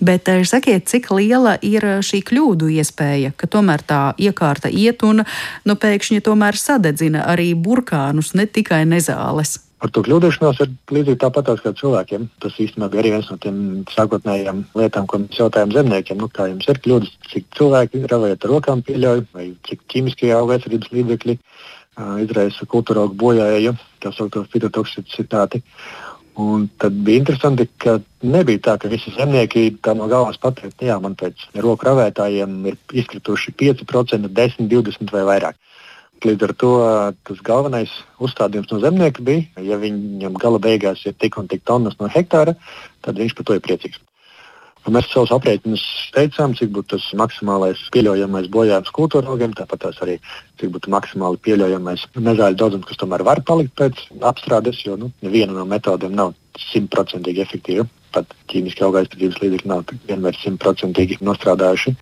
Bet 0.00 0.28
eh, 0.28 0.44
sakiet, 0.48 0.88
cik 0.88 1.10
liela 1.12 1.56
ir 1.64 1.84
eh, 1.84 2.00
šī 2.04 2.22
kļūdu 2.30 2.70
iespēja, 2.78 3.34
ka 3.36 3.50
tomēr 3.50 3.84
tā 3.84 4.02
iekārta 4.16 4.70
iet 4.72 5.04
un 5.06 5.24
nu, 5.24 5.78
pēkšņi 5.78 6.24
tomēr 6.24 6.56
sadedzina 6.56 7.26
arī 7.28 7.52
burkānus, 7.54 8.34
ne 8.38 8.46
tikai 8.46 8.84
nezāles? 8.88 9.58
Ar 9.78 9.92
to 9.94 10.02
kļūdīšanos 10.02 10.58
ir 10.64 10.72
līdzīgi 10.90 11.20
tāpat 11.22 11.52
kā 11.62 11.70
cilvēkiem. 11.78 12.24
Tas 12.42 12.56
īstenībā 12.58 12.88
bija 12.90 13.02
arī 13.04 13.12
viens 13.14 13.28
no 13.30 13.36
tiem 13.38 13.58
sākotnējiem 13.92 14.64
lietām, 14.80 15.06
ko 15.06 15.20
mēs 15.22 15.38
jautājām 15.38 15.74
zemniekiem. 15.76 16.18
Nu, 16.18 16.26
kā 16.34 16.48
jums 16.50 16.66
ir 16.66 16.80
kļūdas, 16.82 17.12
cik 17.30 17.46
cilvēki 17.54 18.02
ravējot 18.10 18.46
ar 18.46 18.52
rokām 18.56 18.82
pieļauj, 18.88 19.22
vai 19.36 19.52
cik 19.68 19.84
ķīmiskie 19.92 20.32
aizsardzības 20.34 20.90
līdzekļi 20.96 21.38
izraisa 22.22 22.66
kultūra 22.70 23.04
augu 23.04 23.18
bojāju, 23.18 23.74
tā 24.02 24.12
saucamo 24.14 24.48
fitotoksicitāti. 24.52 25.62
Un 26.38 26.68
tad 26.78 26.94
bija 27.02 27.18
interesanti, 27.18 27.66
ka 27.82 27.96
nebija 28.22 28.62
tā, 28.68 28.76
ka 28.78 28.90
visi 28.90 29.10
zemnieki 29.16 29.72
tā 29.82 29.96
no 29.98 30.06
galvas 30.10 30.38
pateica, 30.38 30.84
jā, 30.86 30.98
man 31.02 31.16
pēc 31.18 31.48
roku 31.58 31.88
ravētājiem 31.88 32.60
ir 32.70 32.76
izkrituši 33.02 33.56
5%, 33.58 34.30
10, 34.30 34.68
20 34.70 35.14
vai 35.16 35.24
vairāk. 35.32 35.58
Līdz 36.22 36.46
ar 36.46 36.52
to 36.58 36.72
tas 37.26 37.42
galvenais 37.46 37.90
uzstādījums 38.22 38.70
no 38.70 38.78
zemnieka 38.82 39.22
bija, 39.22 39.46
ja 39.62 39.78
viņam 39.82 40.38
gala 40.38 40.62
beigās 40.62 41.02
ir 41.06 41.18
tik 41.18 41.38
un 41.38 41.50
tik 41.50 41.66
tonnas 41.66 41.98
no 41.98 42.10
hektāra, 42.10 42.54
tad 43.06 43.18
viņš 43.18 43.34
par 43.38 43.46
to 43.50 43.58
ir 43.58 43.66
priecīgs. 43.66 44.02
Mēs 44.88 45.08
savus 45.12 45.32
aprēķinus 45.34 45.82
teicām, 46.14 46.54
cik 46.56 46.70
būtu 46.72 46.94
tas 46.94 47.06
maksimālais 47.20 47.80
pieļaujamais 47.92 48.46
bojājums 48.54 48.92
kultūra 48.96 49.28
augiem, 49.32 49.52
tāpat 49.56 49.84
arī 49.90 50.14
cik 50.60 50.72
būtu 50.76 50.92
maksimāli 50.94 51.40
pieļaujamais 51.44 52.06
nezāļu 52.16 52.58
daudzums, 52.62 52.86
kas 52.88 53.00
tomēr 53.02 53.24
var 53.26 53.42
palikt 53.44 53.74
pēc 53.76 54.00
apstrādes, 54.30 54.80
jo 54.86 54.96
nu, 55.00 55.10
neviena 55.24 55.52
no 55.56 55.66
metodēm 55.68 56.16
nav 56.16 56.32
simtprocentīgi 56.70 57.44
efektīva. 57.44 57.84
Pat 58.16 58.32
ķīmiski 58.48 58.86
augaizsardzības 58.86 59.42
līdzekļi 59.42 59.68
nav 59.68 59.84
vienmēr 60.08 60.38
simtprocentīgi 60.40 61.20
nostrādājuši. 61.20 61.92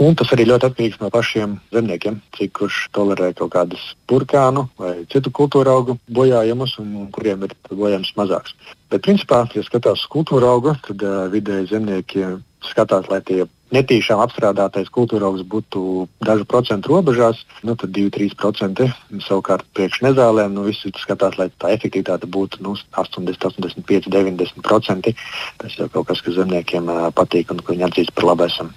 Un 0.00 0.14
tas 0.16 0.30
arī 0.32 0.46
ļoti 0.48 0.68
atkarīgs 0.70 1.00
no 1.02 1.10
pašiem 1.12 1.58
zemniekiem, 1.74 2.20
cik 2.36 2.54
kurš 2.56 2.78
tolerē 2.96 3.32
kaut 3.36 3.52
kādus 3.52 3.82
burkānu 4.08 4.64
vai 4.80 4.94
citu 5.12 5.32
kultūra 5.34 5.74
augu 5.76 5.98
bojājumus, 6.08 6.78
un, 6.80 6.94
un 7.02 7.10
kuriem 7.12 7.44
ir 7.44 7.52
bojājums 7.68 8.14
mazāks. 8.16 8.56
Bet, 8.92 9.04
principā, 9.04 9.44
ja 9.52 9.64
skatās 9.66 10.04
uz 10.04 10.08
kultūra 10.12 10.54
augu, 10.54 10.74
tad 10.86 11.04
uh, 11.04 11.26
vidēji 11.32 11.70
zemnieki 11.74 12.24
skatās, 12.62 13.08
lai 13.10 13.20
tie 13.26 13.44
netīšām 13.72 14.20
apstrādātais 14.22 14.90
kultūra 14.92 15.28
augs 15.28 15.44
būtu 15.48 16.06
dažu 16.24 16.44
procentu 16.48 16.92
robežās, 16.92 17.40
nu, 17.64 17.76
tad 17.76 17.92
2-3%. 17.96 18.88
Savukārt, 19.24 19.66
priekš 19.76 20.02
nezālēm, 20.06 20.54
nu, 20.56 20.66
visi 20.68 20.92
skatās, 21.00 21.38
lai 21.40 21.48
tā 21.62 21.72
efektivitāte 21.76 22.28
būtu 22.28 22.62
nu, 22.64 22.76
80, 22.96 23.48
85, 23.48 24.12
90%. 24.12 25.16
Tas 25.62 25.80
jau 25.80 25.88
kaut 25.92 26.12
kas, 26.12 26.24
kas 26.24 26.40
zemniekiem 26.40 26.92
uh, 26.92 27.10
patīk 27.16 27.52
un 27.52 27.64
ko 27.64 27.76
viņi 27.76 27.88
atzīst 27.88 28.16
par 28.16 28.32
labu 28.32 28.48
esam. 28.48 28.72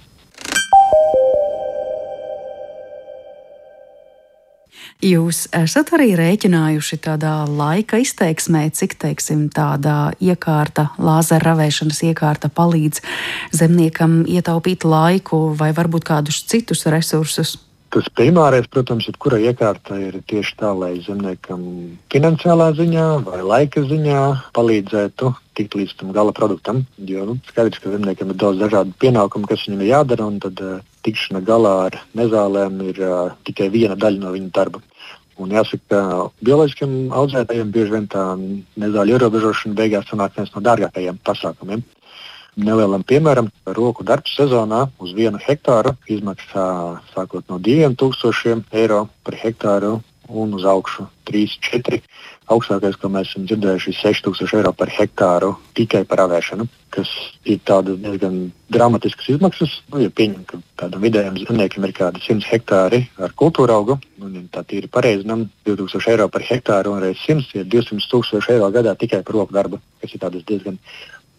Jūs 5.04 5.42
esat 5.52 5.90
arī 5.92 6.14
rēķinājuši 6.16 6.96
tādā 7.04 7.42
laika 7.44 7.98
izteiksmē, 8.00 8.70
cik 8.72 8.94
teiksim, 9.02 9.42
tāda 9.52 10.14
iekārta, 10.24 10.88
lāzera 10.96 11.50
ravēšanas 11.50 12.00
iekārta 12.08 12.48
palīdz 12.48 13.02
zemniekam 13.52 14.22
ietaupīt 14.24 14.88
laiku 14.88 15.50
vai 15.58 15.74
varbūt 15.76 16.08
kādus 16.08 16.40
citus 16.48 16.86
resursus? 16.88 17.58
Tas 17.92 18.08
primārais, 18.16 18.64
protams, 18.72 19.04
ir 19.08 19.20
kura 19.20 19.36
iekārta 19.38 20.00
ir 20.00 20.16
tieši 20.26 20.56
tā, 20.58 20.72
lai 20.72 20.96
zemniekam 21.04 21.60
finansiālā 22.12 22.72
ziņā 22.80 23.06
vai 23.28 23.44
laika 23.44 23.84
ziņā 23.84 24.22
palīdzētu 24.56 25.30
tikt 25.56 25.76
līdz 25.78 25.94
tam 26.00 26.10
gala 26.16 26.32
produktam. 26.36 26.82
Jo 26.96 27.28
nu, 27.28 27.36
skaidrs, 27.52 27.80
ka 27.84 27.92
zemniekam 27.92 28.32
ir 28.32 28.40
daudz 28.40 28.64
dažādu 28.64 28.96
pienākumu, 29.00 29.48
kas 29.48 29.68
viņam 29.68 29.84
ir 29.84 29.92
jādara, 29.92 30.26
un 30.28 30.40
tad 30.42 30.60
uh, 30.64 30.80
tikšana 31.06 31.42
galā 31.46 31.74
ar 31.86 31.98
nezālēm 32.18 32.82
ir 32.90 33.00
uh, 33.06 33.34
tikai 33.48 33.70
viena 33.72 33.96
daļa 33.96 34.22
no 34.24 34.34
viņa 34.34 34.52
darba. 34.58 34.82
Un 35.36 35.52
jāsaka, 35.52 35.84
ka 35.90 36.00
bioloģiskiem 36.48 37.12
audzētājiem 37.12 37.72
bieži 37.72 37.92
vien 37.92 38.06
tā 38.08 38.24
nezāļu 38.80 39.18
ierobežošana 39.18 39.76
beigās 39.76 40.08
sanāk 40.08 40.38
viens 40.38 40.52
no 40.54 40.62
dārgākajiem 40.64 41.20
pasākumiem. 41.26 41.84
Nelielam 42.56 43.02
piemēram, 43.04 43.50
roku 43.76 44.04
darbs 44.08 44.32
sezonā 44.32 44.86
uz 45.04 45.10
vienu 45.12 45.36
hektāru 45.42 45.92
izmaksā 46.08 46.64
sākot 47.12 47.44
no 47.52 47.58
2000 47.60 48.64
eiro 48.80 49.02
par 49.26 49.36
hektāru 49.36 49.98
un 50.28 50.54
uz 50.56 50.64
augšu 50.64 51.06
3-4. 51.28 52.00
Augstākais, 52.46 52.94
ko 53.00 53.10
mēs 53.10 53.32
esam 53.32 53.46
dzirdējuši, 53.48 53.90
ir 53.90 53.98
6000 53.98 54.58
eiro 54.60 54.72
par 54.76 54.90
hektāru 54.94 55.52
tikai 55.74 56.04
par 56.06 56.22
avēšanu, 56.26 56.68
kas 56.94 57.10
ir 57.44 57.58
diezgan 57.66 58.36
dramatiskas 58.70 59.32
izmaksas. 59.34 59.74
Nu, 59.90 59.98
ja 60.04 60.10
pieņem, 60.10 60.44
ka 60.46 60.60
kādam 60.82 61.02
vidējam 61.02 61.40
zemniekam 61.42 61.88
ir 61.88 61.94
kādi 61.96 62.22
100 62.22 62.46
hektāri 62.46 63.02
ar 63.18 63.34
kultūra 63.34 63.78
augu, 63.78 63.98
un 64.22 64.38
ja 64.38 64.44
tā 64.54 64.64
ir 64.78 64.86
pareizinām, 64.92 65.48
2000 65.66 66.12
eiro 66.14 66.28
par 66.30 66.46
hektāru 66.46 66.94
un 66.94 67.02
reiz 67.02 67.18
100 67.26 67.58
ir 67.58 67.70
200 67.74 68.10
tūkstoši 68.12 68.54
eiro 68.54 68.70
gadā 68.70 68.94
tikai 68.94 69.24
par 69.26 69.40
roku 69.40 69.56
darbu, 69.56 69.82
kas 70.00 70.14
ir 70.14 70.42
diezgan 70.46 70.78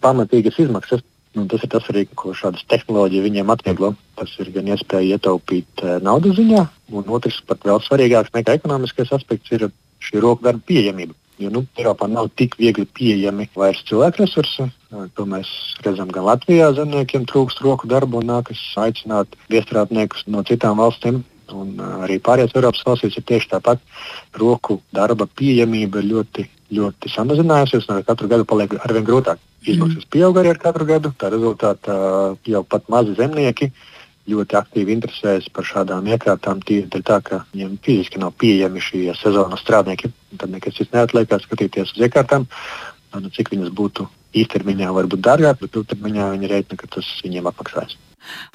pamatīgas 0.03 0.59
izmaksas. 0.59 1.01
Nu, 1.37 1.45
tas 1.45 1.61
ir 1.61 1.69
tas 1.69 1.85
arī, 1.91 2.07
ko 2.17 2.31
šādas 2.33 2.65
tehnoloģijas 2.71 3.25
viņiem 3.27 3.51
atvieglo. 3.53 3.91
Tas 4.17 4.31
ir 4.41 4.49
gan 4.55 4.71
iespēja 4.73 5.17
ietaupīt 5.17 5.83
uh, 5.83 5.97
naudas 6.01 6.33
ziņā, 6.39 6.63
un 6.97 7.13
otrs, 7.13 7.37
pat 7.45 7.61
vēl 7.67 7.77
svarīgāks 7.85 8.33
nekā 8.33 8.55
ekonomiskais 8.57 9.13
aspekts, 9.13 9.53
ir 9.53 9.67
šī 10.01 10.23
roku 10.23 10.47
darba 10.47 10.65
pieejamība. 10.65 11.13
Jo 11.37 11.51
nu, 11.53 11.61
Eiropā 11.77 12.07
nav 12.09 12.31
tik 12.33 12.55
viegli 12.57 12.87
pieejami 12.97 13.45
vairs 13.53 13.83
cilvēku 13.85 14.23
resursi. 14.23 14.65
To 14.89 15.25
mēs 15.29 15.51
redzam 15.85 16.09
gan 16.09 16.25
Latvijā. 16.25 16.71
Zemniekiem 16.73 17.27
trūkst 17.29 17.61
roku 17.61 17.89
darbu 17.91 18.23
un 18.23 18.31
nākas 18.31 18.63
aicināt 18.81 19.37
viestrādniekus 19.53 20.25
no 20.33 20.41
citām 20.47 20.81
valstīm. 20.81 21.21
Un 21.53 21.77
arī 22.01 22.17
pārējās 22.25 22.57
Eiropas 22.57 22.81
valstīs 22.89 23.21
ir 23.21 23.27
tieši 23.29 23.53
tāpat. 23.53 23.85
Roku 24.41 24.81
darba 24.89 25.29
pieejamība 25.37 26.01
ļoti 26.01 26.49
ļoti 26.73 27.11
samazinājusies, 27.13 27.87
un 27.87 27.99
ar 27.99 28.07
katru 28.07 28.27
gadu 28.31 28.47
paliek 28.47 28.73
arvien 28.81 29.05
grūtāk. 29.07 29.39
Izmaksas 29.65 30.05
pieaug 30.13 30.37
arī 30.37 30.53
ar 30.53 30.59
katru 30.61 30.85
gadu. 30.87 31.11
Tā 31.17 31.31
rezultātā 31.33 31.95
jau 32.45 32.63
pat 32.63 32.89
mazi 32.93 33.15
zemnieki 33.17 33.71
ļoti 34.27 34.57
aktīvi 34.59 34.93
interesējas 34.97 35.47
par 35.55 35.67
šādām 35.67 36.07
iekārtām. 36.11 36.61
Tīri 36.67 37.01
tā, 37.01 37.19
ka 37.23 37.41
viņiem 37.53 37.77
fiziski 37.83 38.21
nav 38.21 38.35
pieejami 38.39 38.83
šie 38.83 39.15
sezonas 39.17 39.63
strādnieki. 39.63 40.11
Tad 40.37 40.51
nekas 40.53 40.77
cits 40.77 40.93
neatliek, 40.93 41.29
kā 41.31 41.39
skatīties 41.41 41.95
uz 41.95 42.03
iekārtām, 42.09 42.47
nu, 43.17 43.31
cik 43.33 43.53
viņas 43.55 43.71
būtu 43.73 44.07
īstermiņā, 44.37 44.91
varbūt 44.93 45.23
dārgāk, 45.23 45.63
bet 45.63 45.79
ilgtermiņā 45.79 46.33
viņi 46.35 46.51
rēķina, 46.51 46.81
ka 46.81 46.91
tas 46.97 47.09
viņiem 47.23 47.49
atmaksājas. 47.49 47.95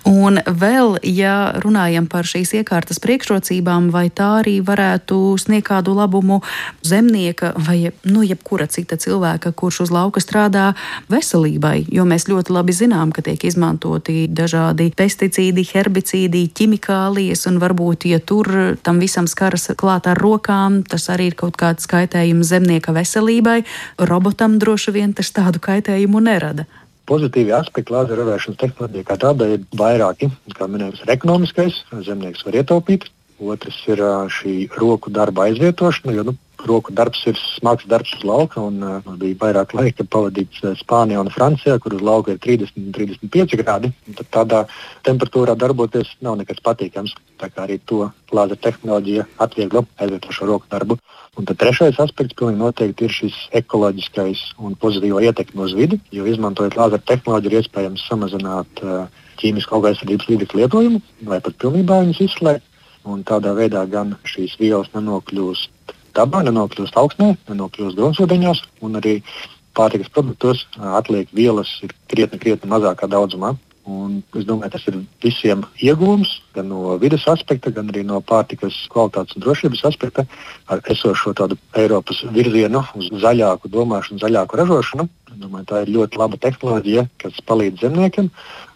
Un 0.05 0.41
vēl, 0.45 0.97
ja 1.07 1.55
runājam 1.63 2.09
par 2.11 2.27
šīs 2.29 2.53
iekārtas 2.59 2.99
priekšrocībām, 3.03 3.91
vai 3.95 4.09
tā 4.11 4.29
arī 4.41 4.57
varētu 4.65 5.19
sniegt 5.41 5.69
kādu 5.71 5.95
labumu 5.97 6.41
zemnieka 6.85 7.53
vai 7.57 7.93
nu, 8.05 8.25
jebkura 8.27 8.67
cita 8.67 8.99
cilvēka, 9.01 9.55
kurš 9.57 9.85
uz 9.87 9.93
lauka 9.95 10.21
strādā 10.21 10.73
veselībai, 11.13 11.87
jo 11.95 12.05
mēs 12.09 12.27
ļoti 12.29 12.53
labi 12.53 12.75
zinām, 12.77 13.15
ka 13.15 13.23
tiek 13.23 13.47
izmantoti 13.47 14.27
dažādi 14.27 14.91
pesticīdi, 14.99 15.65
herbicīdi, 15.71 16.45
ķimikālijas, 16.51 17.47
un 17.49 17.63
varbūt, 17.63 18.09
ja 18.11 18.19
tur 18.19 18.77
tam 18.83 19.01
visam 19.03 19.31
skaras 19.31 19.71
klāt 19.79 20.11
ar 20.11 20.19
rokām, 20.19 20.83
tas 20.83 21.09
arī 21.15 21.31
ir 21.31 21.39
kaut 21.39 21.57
kāds 21.61 21.87
kaitējums 21.89 22.51
zemnieka 22.51 22.93
veselībai. 22.93 23.63
Robotam 24.03 24.59
droši 24.59 24.99
vien 24.99 25.15
tas 25.15 25.31
tādu 25.33 25.63
kaitējumu 25.63 26.21
nerada 26.27 26.67
pozitīvi 27.09 27.55
aspekti 27.57 27.95
lāzera 27.95 28.23
ravēšanas 28.23 28.61
tehnoloģija 28.61 29.09
kā 29.09 29.19
tāda 29.25 29.49
ir 29.55 29.67
vairāki. 29.79 30.31
Kā 30.59 30.69
minējums, 30.71 31.03
ir 31.05 31.15
ekonomiskais, 31.17 31.83
zemnieks 32.07 32.47
var 32.47 32.61
ietaupīt. 32.63 33.09
Otrs 33.43 33.81
ir 33.91 34.03
šī 34.31 34.55
roku 34.79 35.11
darba 35.11 35.49
aizvietošana, 35.49 36.15
jo 36.15 36.29
nu, 36.31 36.37
roku 36.69 36.93
darbs 36.93 37.23
ir 37.27 37.39
smags 37.57 37.87
darbs 37.91 38.15
uz 38.17 38.25
lauka. 38.27 38.61
Un, 38.61 38.83
uh, 38.83 39.17
bija 39.21 39.39
vairāk 39.41 39.75
laika 39.77 40.05
pavadīts 40.05 40.63
Spānijā 40.81 41.21
un 41.23 41.31
Francijā, 41.33 41.79
kur 41.83 41.97
uz 41.97 42.03
lauka 42.05 42.35
ir 42.35 42.41
30 42.43 42.79
un 42.79 42.93
35 42.97 43.59
grādi. 43.61 43.93
Tad 44.19 44.31
tādā 44.39 44.63
temperatūrā 45.09 45.57
darboties 45.59 46.15
nav 46.21 46.39
nekas 46.41 46.63
patīkams. 46.65 47.15
Tā 47.41 47.51
kā 47.51 47.67
arī 47.67 47.81
to 47.87 48.07
lāzera 48.33 48.61
tehnoloģija 48.69 49.27
atvieglo 49.43 49.87
aizvietošo 49.99 50.49
roku 50.51 50.71
darbu. 50.71 50.99
Un 51.41 51.49
tad 51.49 51.57
trešais 51.63 51.97
aspekts 52.03 52.37
pilnīgi 52.37 52.61
noteikti 52.61 53.07
ir 53.09 53.15
šis 53.17 53.37
ekoloģiskais 53.63 54.43
un 54.61 54.75
pozitīvā 54.77 55.23
ietekme 55.29 55.65
uz 55.65 55.73
vidi, 55.79 55.97
jo 56.13 56.27
izmantojot 56.29 56.77
lāzera 56.77 57.01
tehnoloģiju 57.09 57.55
ir 57.55 57.63
iespējams 57.63 58.05
samazināt 58.11 58.83
uh, 58.85 59.07
ķīmisku 59.41 59.79
augaisardzības 59.79 60.29
līdzekļu 60.29 60.61
lietojumu 60.61 61.01
vai 61.31 61.41
pat 61.41 61.57
pilnībā 61.65 62.03
viņus 62.05 62.23
izslēgt. 62.29 62.69
Un 63.09 63.25
tādā 63.27 63.51
veidā 63.57 63.83
gan 63.91 64.13
šīs 64.29 64.55
vielas 64.61 64.93
nenokļūst 64.93 65.72
dabā, 66.17 66.45
nenokļūst 66.47 66.97
augsnē, 66.99 67.33
nenokļūst 67.51 67.99
gruntsūdeņos 67.99 68.63
un 68.87 69.01
arī 69.01 69.19
pārtikas 69.77 70.13
produktos 70.13 70.67
atliek 70.77 71.31
vielas 71.33 71.71
ir 71.85 71.95
krietni, 72.13 72.41
krietni 72.41 72.71
mazākā 72.71 73.09
daudzumā. 73.11 73.55
Un 73.83 74.21
es 74.39 74.45
domāju, 74.47 74.71
tas 74.71 74.85
ir 74.87 75.01
visiem 75.25 75.65
iegūms, 75.83 76.37
gan 76.55 76.69
no 76.71 76.95
vidas 77.03 77.25
aspekta, 77.27 77.73
gan 77.75 77.89
arī 77.91 78.05
no 78.07 78.21
pārtikas 78.23 78.77
kvalitātes 78.93 79.35
un 79.35 79.43
drošības 79.43 79.83
aspekta, 79.89 80.23
ar 80.73 80.83
esošo 80.95 81.35
tādu 81.39 81.59
Eiropas 81.79 82.23
virzienu 82.35 82.85
uz 82.99 83.09
zaļāku 83.23 83.71
domāšanu, 83.73 84.23
zaļāku 84.23 84.61
ražošanu. 84.63 85.09
Domāju, 85.33 85.69
tā 85.69 85.85
ir 85.85 85.95
ļoti 85.95 86.21
laba 86.21 86.39
tehnoloģija, 86.41 87.07
kas 87.23 87.41
palīdz 87.49 87.87
zemniekiem 87.87 88.29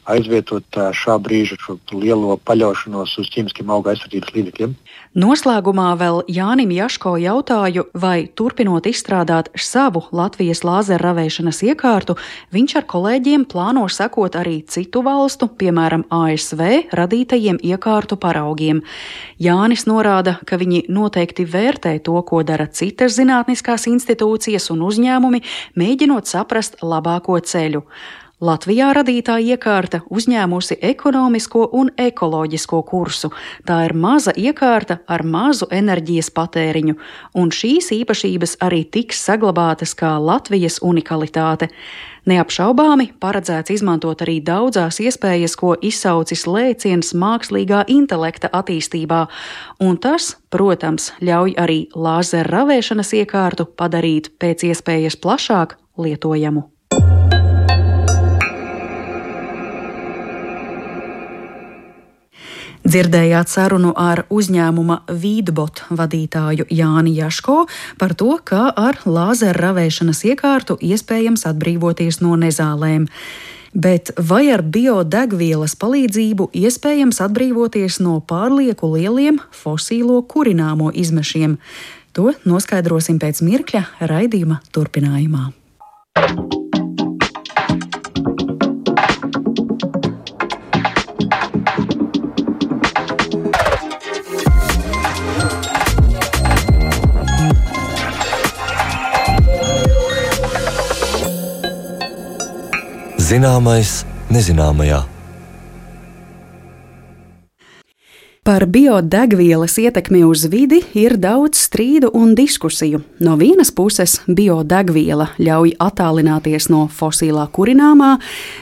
aizvietot 0.06 0.78
šā 0.94 1.18
brīža 1.22 1.58
lielo 1.94 2.36
paļaušanos 2.46 3.16
uz 3.20 3.30
ķīmiskiem 3.34 3.70
auga 3.72 3.92
aizsardzības 3.92 4.34
līdzekļiem. 4.36 4.74
Noslēgumā 5.16 5.88
vēl 5.98 6.20
Jānim 6.30 6.72
Jaško 6.76 7.14
jautāju, 7.20 7.86
vai 7.96 8.28
turpinot 8.38 8.86
izstrādāt 8.88 9.48
savu 9.58 10.04
Latvijas 10.16 10.62
lāzera 10.66 11.10
ravēšanas 11.10 11.62
iekārtu, 11.66 12.16
viņš 12.54 12.76
ar 12.80 12.86
kolēģiem 12.92 13.46
plāno 13.50 13.86
sekot 13.92 14.36
arī 14.38 14.58
citu 14.68 15.02
valstu, 15.06 15.48
piemēram, 15.48 16.06
ASV 16.12 16.92
radītajiem 16.96 17.60
iekārtu 17.64 18.18
paraugiem. 18.20 18.82
Jānis 19.42 19.86
norāda, 19.88 20.36
ka 20.46 20.60
viņi 20.60 20.84
noteikti 20.92 21.46
vērtē 21.48 21.85
to, 22.04 22.16
ko 22.26 22.42
dara 22.46 22.66
citas 22.66 23.16
zinātniskās 23.18 23.86
institūcijas 23.90 24.70
un 24.74 24.84
uzņēmumi, 24.86 25.42
mēģinot 25.78 26.28
saprast 26.30 26.80
labāko 26.82 27.38
ceļu. 27.40 27.84
Latvijā 28.36 28.90
radītā 28.92 29.38
iekārta 29.40 30.02
uzņēmusi 30.12 30.76
ekonomisko 30.84 31.70
un 31.72 31.88
ekoloģisko 31.96 32.82
kursu. 32.84 33.30
Tā 33.64 33.78
ir 33.86 33.94
maza 33.96 34.34
iekārta 34.36 34.98
ar 35.08 35.24
mazu 35.24 35.70
enerģijas 35.72 36.28
patēriņu, 36.36 36.98
un 37.32 37.48
šīs 37.48 37.88
īpašības 37.96 38.58
arī 38.60 38.82
tiks 38.92 39.24
saglabātas 39.24 39.96
kā 39.96 40.18
Latvijas 40.20 40.82
unikalitāte. 40.84 41.70
Neapšaubāmi 42.28 43.08
paredzēts 43.24 43.72
izmantot 43.72 44.20
arī 44.20 44.42
daudzās 44.44 45.00
iespējas, 45.00 45.56
ko 45.56 45.72
izsaucis 45.80 46.44
lēciens 46.44 47.16
mākslīgā 47.16 47.86
intelekta 47.88 48.52
attīstībā, 48.52 49.24
un 49.80 49.96
tas, 49.96 50.34
protams, 50.52 51.14
ļauj 51.24 51.56
arī 51.56 51.82
lāzera 51.96 52.58
ravēšanas 52.58 53.16
iekārtu 53.16 53.70
padarīt 53.80 54.34
pēc 54.36 54.68
iespējas 54.74 55.16
plašāk 55.24 55.78
lietojamu. 55.96 56.68
Dzirdējāt 62.86 63.50
sarunu 63.50 63.90
ar 63.98 64.20
uzņēmuma 64.30 65.00
Vīdbot 65.10 65.80
vadītāju 65.98 66.68
Jāni 66.70 67.16
Jaško 67.16 67.64
par 67.98 68.14
to, 68.14 68.36
kā 68.46 68.68
ar 68.70 69.00
lāzera 69.02 69.58
ravēšanas 69.64 70.20
iekārtu 70.30 70.76
iespējams 70.78 71.48
atbrīvoties 71.50 72.20
no 72.22 72.36
nezālēm. 72.38 73.08
Bet 73.74 74.12
vai 74.30 74.44
ar 74.54 74.62
biodegvielas 74.62 75.74
palīdzību 75.82 76.52
iespējams 76.54 77.18
atbrīvoties 77.26 77.98
no 78.06 78.20
pārlieku 78.22 78.92
lieliem 78.94 79.42
fosīlo 79.50 80.20
kurināmo 80.30 80.92
izmešiem? 80.94 81.58
To 82.14 82.36
noskaidrosim 82.46 83.18
pēc 83.18 83.42
mirkļa 83.42 83.82
raidījuma 84.12 84.62
turpinājumā. 84.70 85.50
Zināmais 103.46 104.00
nezināmajā. 104.34 105.04
Par 108.42 108.64
biodegvielas 108.66 109.76
ietekmi 109.78 110.24
uz 110.26 110.48
vidi 110.50 110.80
ir 110.98 111.14
daudz 111.22 111.60
strīdu 111.68 112.10
un 112.18 112.32
diskusiju. 112.34 113.04
No 113.22 113.36
vienas 113.38 113.70
puses, 113.70 114.16
biodegviela 114.26 115.28
ļauj 115.38 115.76
attālināties 115.78 116.66
no 116.74 116.88
fosilā 116.90 117.44
kurināmā, 117.54 118.16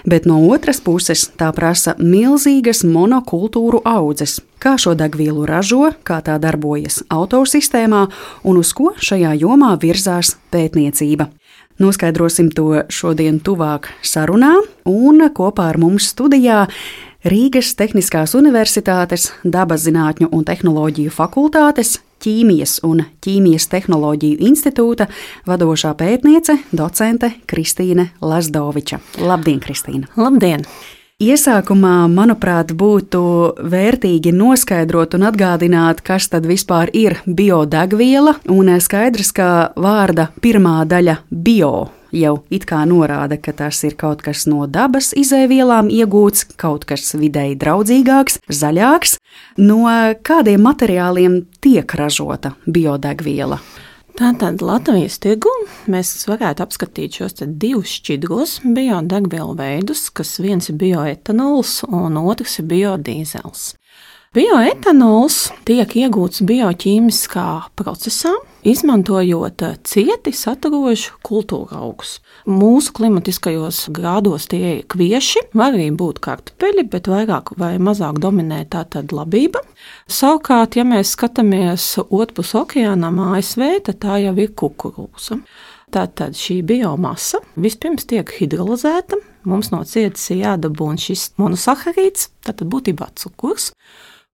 bet 0.05 0.29
no 0.29 0.43
otras 0.53 0.83
puses 0.85 1.31
tā 1.33 1.49
prasa 1.57 1.97
milzīgas 1.97 2.85
monokultūru 2.85 3.81
audzes. 3.89 4.43
Kā 4.61 4.77
šo 4.77 4.93
degvielu 5.01 5.47
ražo, 5.49 5.95
kā 6.05 6.21
tā 6.21 6.37
darbojas 6.41 7.01
autosistēmā 7.09 8.05
un 8.45 8.61
uz 8.61 8.77
ko 8.77 8.93
šajā 9.01 9.33
jomā 9.47 9.73
virzās 9.81 10.37
pētniecība. 10.53 11.31
Noskaidrosim 11.83 12.53
to 12.55 12.85
šodien 12.87 13.41
tuvāk 13.43 13.89
sarunā, 14.07 14.53
un 14.87 15.25
kopā 15.35 15.73
ar 15.73 15.79
mums 15.83 16.07
studijā 16.13 16.69
Rīgas 17.27 17.73
Tehniskās 17.75 18.37
Universitātes 18.39 19.33
Dabas 19.43 19.83
zinātņu 19.89 20.31
un 20.31 20.45
tehnoloģiju 20.47 21.11
fakultātes 21.11 21.97
ķīmijas 22.23 22.79
un 22.87 23.03
ķīmijas 23.25 23.67
tehnoloģiju 23.73 24.39
institūta 24.47 25.09
vadošā 25.51 25.97
pētniece, 25.99 26.61
docente 26.71 27.35
Kristīne 27.51 28.13
Lazdoviča. 28.23 29.03
Labdien, 29.25 29.59
Kristīne! 29.65 30.13
Labdien! 30.15 30.63
Iesākumā, 31.23 32.09
manuprāt, 32.11 32.73
būtu 32.75 33.21
vērtīgi 33.71 34.33
noskaidrot 34.35 35.15
un 35.15 35.29
atgādināt, 35.29 36.01
kas 36.03 36.27
tad 36.33 36.43
vispār 36.51 36.91
ir 36.91 37.21
biodegviela. 37.23 38.41
Un 38.51 38.73
skaidrs, 38.83 39.31
ka 39.31 39.71
vārda 39.79 40.33
pirmā 40.43 40.81
daļa 40.91 41.21
bio 41.31 41.71
jau 42.11 42.35
it 42.51 42.67
kā 42.67 42.81
norāda, 42.87 43.39
ka 43.39 43.55
tas 43.55 43.79
ir 43.87 43.95
kaut 43.99 44.27
kas 44.27 44.43
no 44.51 44.67
dabas 44.67 45.13
izēvielām 45.15 45.87
iegūts, 45.87 46.49
kaut 46.59 46.83
kas 46.91 47.15
vidēji 47.15 47.61
draudzīgāks, 47.63 48.41
zaļāks. 48.51 49.19
No 49.63 49.87
kādiem 50.27 50.67
materiāliem 50.67 51.45
tiek 51.63 51.95
ražota 51.95 52.57
biodegviela? 52.67 53.63
Tātad 54.15 54.61
Latvijas 54.63 55.17
tirgu 55.19 55.51
mēs 55.91 56.13
varētu 56.31 56.63
apskatīt 56.63 57.17
šos 57.19 57.41
divus 57.59 57.97
šķidros 57.97 58.61
biodegvielu 58.63 59.57
veidus, 59.59 60.05
kas 60.15 60.37
viens 60.39 60.71
ir 60.71 60.77
bioetanols 60.79 61.81
un 61.89 62.21
otrs 62.21 62.61
ir 62.63 62.69
biodīzels. 62.71 63.73
Bioetanols 64.39 65.41
tiek 65.67 65.97
iegūts 65.99 66.45
bioķīmiskā 66.47 67.49
procesā, 67.75 68.37
izmantojot 68.65 69.63
cieti 69.85 70.33
saturošu 70.35 71.19
kultūra 71.25 71.83
augus. 71.85 72.19
Mūsu 72.49 72.95
klimatiskajos 72.97 73.85
grādos 73.95 74.49
tie 74.51 74.63
ir 74.79 74.81
kvieši, 74.91 75.47
var 75.57 75.77
arī 75.77 75.91
būt 75.95 76.21
kartupeļi, 76.25 76.87
bet 76.93 77.11
vairāk 77.13 77.55
vai 77.61 77.77
mazāk 77.83 78.19
dominē 78.25 78.63
tātad 78.73 79.13
labība. 79.15 79.63
Savukārt, 80.09 80.79
ja 80.79 80.87
mēs 80.89 81.13
skatāmies 81.17 81.95
otrpus 82.09 82.55
okeānam 82.59 83.21
ASV, 83.35 83.67
tad 83.91 84.01
tā 84.05 84.19
jau 84.25 84.35
ir 84.41 84.57
kukurūza. 84.57 85.41
Tātad 85.95 86.35
šī 86.35 86.59
biomasa 86.67 87.39
vispirms 87.61 88.09
tiek 88.11 88.33
hidrolizēta, 88.41 89.21
mums 89.47 89.71
no 89.71 89.85
cietas 89.87 90.25
ir 90.33 90.41
jādabūna 90.43 90.99
šis 90.99 91.29
monosaharīds, 91.39 92.33
tātad 92.43 92.73
būtībā 92.73 93.13
cukurs 93.21 93.71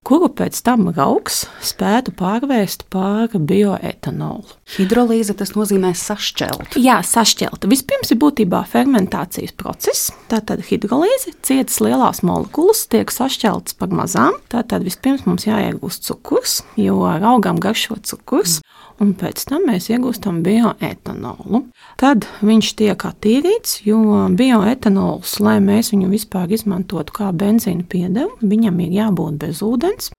kuru 0.07 0.31
pēc 0.33 0.57
tam 0.65 0.87
augs 0.89 1.43
spētu 1.61 2.13
pārvērst 2.17 2.87
par 2.93 3.35
bioetanolu. 3.35 4.55
Hidrolīze 4.75 5.35
tas 5.37 5.53
nozīmē 5.53 5.91
sašķelt. 5.97 6.77
Jā, 6.81 6.97
sašķelt. 7.05 7.67
Vispirms 7.69 8.13
ir 8.13 8.19
būtībā 8.21 8.63
fermentācijas 8.71 9.53
process. 9.59 10.09
Tātad 10.31 10.63
hidrolīze 10.67 11.35
cietas 11.45 11.77
lielās 11.83 12.23
molekulas 12.25 12.87
tiek 12.91 13.13
sašķeltas 13.13 13.77
par 13.77 13.93
mazām. 13.93 14.39
Tātad 14.51 14.87
vispirms 14.87 15.27
mums 15.29 15.45
jāiegūst 15.45 16.09
cukurs, 16.09 16.61
jo 16.81 17.03
augam 17.05 17.61
garšo 17.61 18.01
cukurs. 18.01 18.59
Mm 18.59 18.81
un 19.01 19.15
pēc 19.17 19.43
tam 19.49 19.65
mēs 19.69 19.89
iegūstam 19.91 20.41
bioetanolu. 20.45 21.65
Tad 22.01 22.27
viņš 22.45 22.71
tiek 22.79 23.05
attīrīts, 23.09 23.81
jo 23.87 23.99
bioetanols, 24.37 25.39
lai 25.43 25.57
mēs 25.63 25.91
viņu 25.95 26.11
vispār 26.13 26.53
izmantotu 26.53 27.17
kā 27.17 27.31
benzīna 27.33 27.85
piedevu, 27.89 28.37
viņam 28.41 28.79
ir 28.85 28.97
jābūt 29.01 29.41
bez 29.41 29.61
ūdens. 29.65 30.11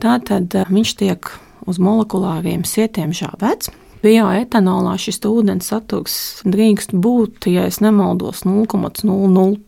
Tātad 0.00 0.54
eh, 0.56 0.66
viņš 0.70 0.96
tiek 1.02 1.32
uz 1.68 1.80
molekulāriem 1.82 2.64
sietiem 2.64 3.12
žāvēts. 3.16 3.72
Bioetanolā 4.00 4.94
šis 4.96 5.18
ūdens 5.28 5.66
saturs 5.68 6.14
drīkst 6.48 6.94
būt, 6.96 7.44
ja 7.52 7.66
nemaldos, 7.84 8.46
0,00 8.48 9.58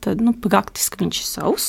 tad 0.00 0.22
nu, 0.24 0.32
praktiski 0.32 1.02
viņš 1.02 1.20
ir 1.20 1.28
savs. 1.28 1.66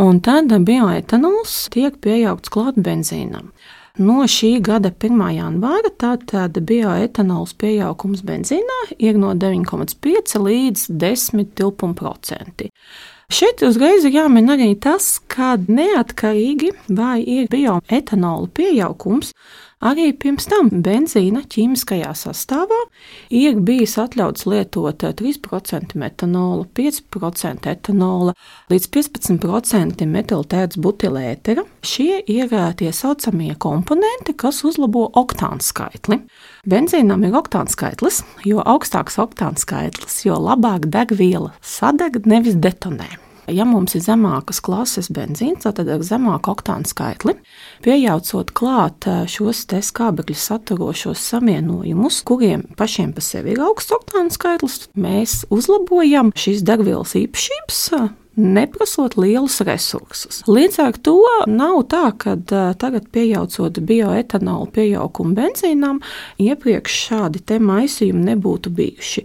Un 0.00 0.18
tad 0.24 0.48
bioetanols 0.50 1.68
tiek 1.70 2.00
pieaugts 2.02 2.50
klāt 2.50 2.80
benzīnam. 2.80 3.52
No 3.94 4.24
šī 4.26 4.56
gada 4.58 4.90
1. 4.90 5.20
janvāra 5.36 5.90
tātad 6.02 6.56
bioetanols 6.66 7.52
pieaugums 7.54 8.24
benzīnā 8.26 8.78
ir 8.98 9.20
no 9.22 9.28
9,5 9.38 10.34
līdz 10.42 10.88
10 10.98 11.52
tilpuma 11.54 11.94
procenti. 11.94 12.72
Šeit 13.30 13.62
uzreiz 13.62 14.02
ir 14.02 14.16
jāmin 14.16 14.50
arī 14.50 14.72
tas, 14.82 15.20
ka 15.30 15.54
neatkarīgi 15.62 16.72
vai 16.90 17.20
ir 17.22 17.46
bioetanola 17.52 18.50
pieaugums, 18.50 19.30
Arī 19.84 20.06
pirms 20.16 20.46
tam 20.48 20.70
benzīna 20.84 21.42
ķīmiskajā 21.52 22.14
sastāvā 22.16 22.78
ir 23.36 23.58
bijis 23.66 23.98
atļauts 24.00 24.46
lietot 24.48 25.04
3% 25.18 25.98
metanola, 26.00 26.64
5% 26.78 27.68
etanola, 27.68 28.32
līdz 28.72 28.88
15% 28.96 30.06
metiltētas 30.08 30.80
butilētera. 30.80 31.66
Šie 31.84 32.22
ir 32.32 32.54
tie 32.80 32.92
saucamie 32.96 33.52
komponenti, 33.60 34.32
kas 34.32 34.62
uzlabo 34.64 35.04
oktānu 35.20 35.60
skaitli. 35.64 36.22
Benzīnam 36.64 37.26
ir 37.28 37.36
oktānu 37.36 37.72
skaitlis, 37.74 38.22
jo 38.48 38.64
augstāks 38.64 39.20
oktānu 39.20 39.60
skaitlis, 39.60 40.22
jo 40.24 40.40
labāk 40.40 40.88
degviela 40.88 41.52
sadeg, 41.60 42.22
nevis 42.24 42.56
detonē. 42.56 43.23
Ja 43.52 43.66
mums 43.68 43.92
ir 43.96 44.04
zemākas 44.04 44.62
klases 44.64 45.10
benzīns, 45.12 45.66
tad 45.66 45.84
ar 45.84 46.04
zemāku 46.06 46.54
oktānu 46.54 46.88
skaitli, 46.88 47.36
pieejaucot 47.84 48.54
klāt 48.56 49.08
šos 49.28 49.66
skābekļu 49.68 50.36
saturošos 50.38 51.20
savienojumus, 51.28 52.22
kuriem 52.24 52.64
pašiem 52.78 53.12
par 53.16 53.26
sevi 53.26 53.54
ir 53.54 53.64
augsts 53.64 53.92
oktānu 53.96 54.32
skaitlis, 54.32 54.84
mēs 54.96 55.42
uzlabojam 55.52 56.32
šīs 56.38 56.64
degvielas 56.64 57.16
īpašības 57.20 57.86
neprasot 58.36 59.16
lielus 59.20 59.60
resursus. 59.64 60.42
Līdz 60.50 60.78
ar 60.82 60.98
to 61.06 61.16
nav 61.50 61.82
tā, 61.90 62.04
ka 62.18 62.36
tagad 62.80 63.08
pieejaucot 63.14 63.78
bioetanolu 63.86 64.68
pieaugumu 64.74 65.36
benzīnām, 65.38 66.00
iepriekš 66.42 66.98
šādi 67.08 67.42
te 67.46 67.60
maisījumi 67.62 68.24
nebūtu 68.30 68.72
bijuši. 68.74 69.24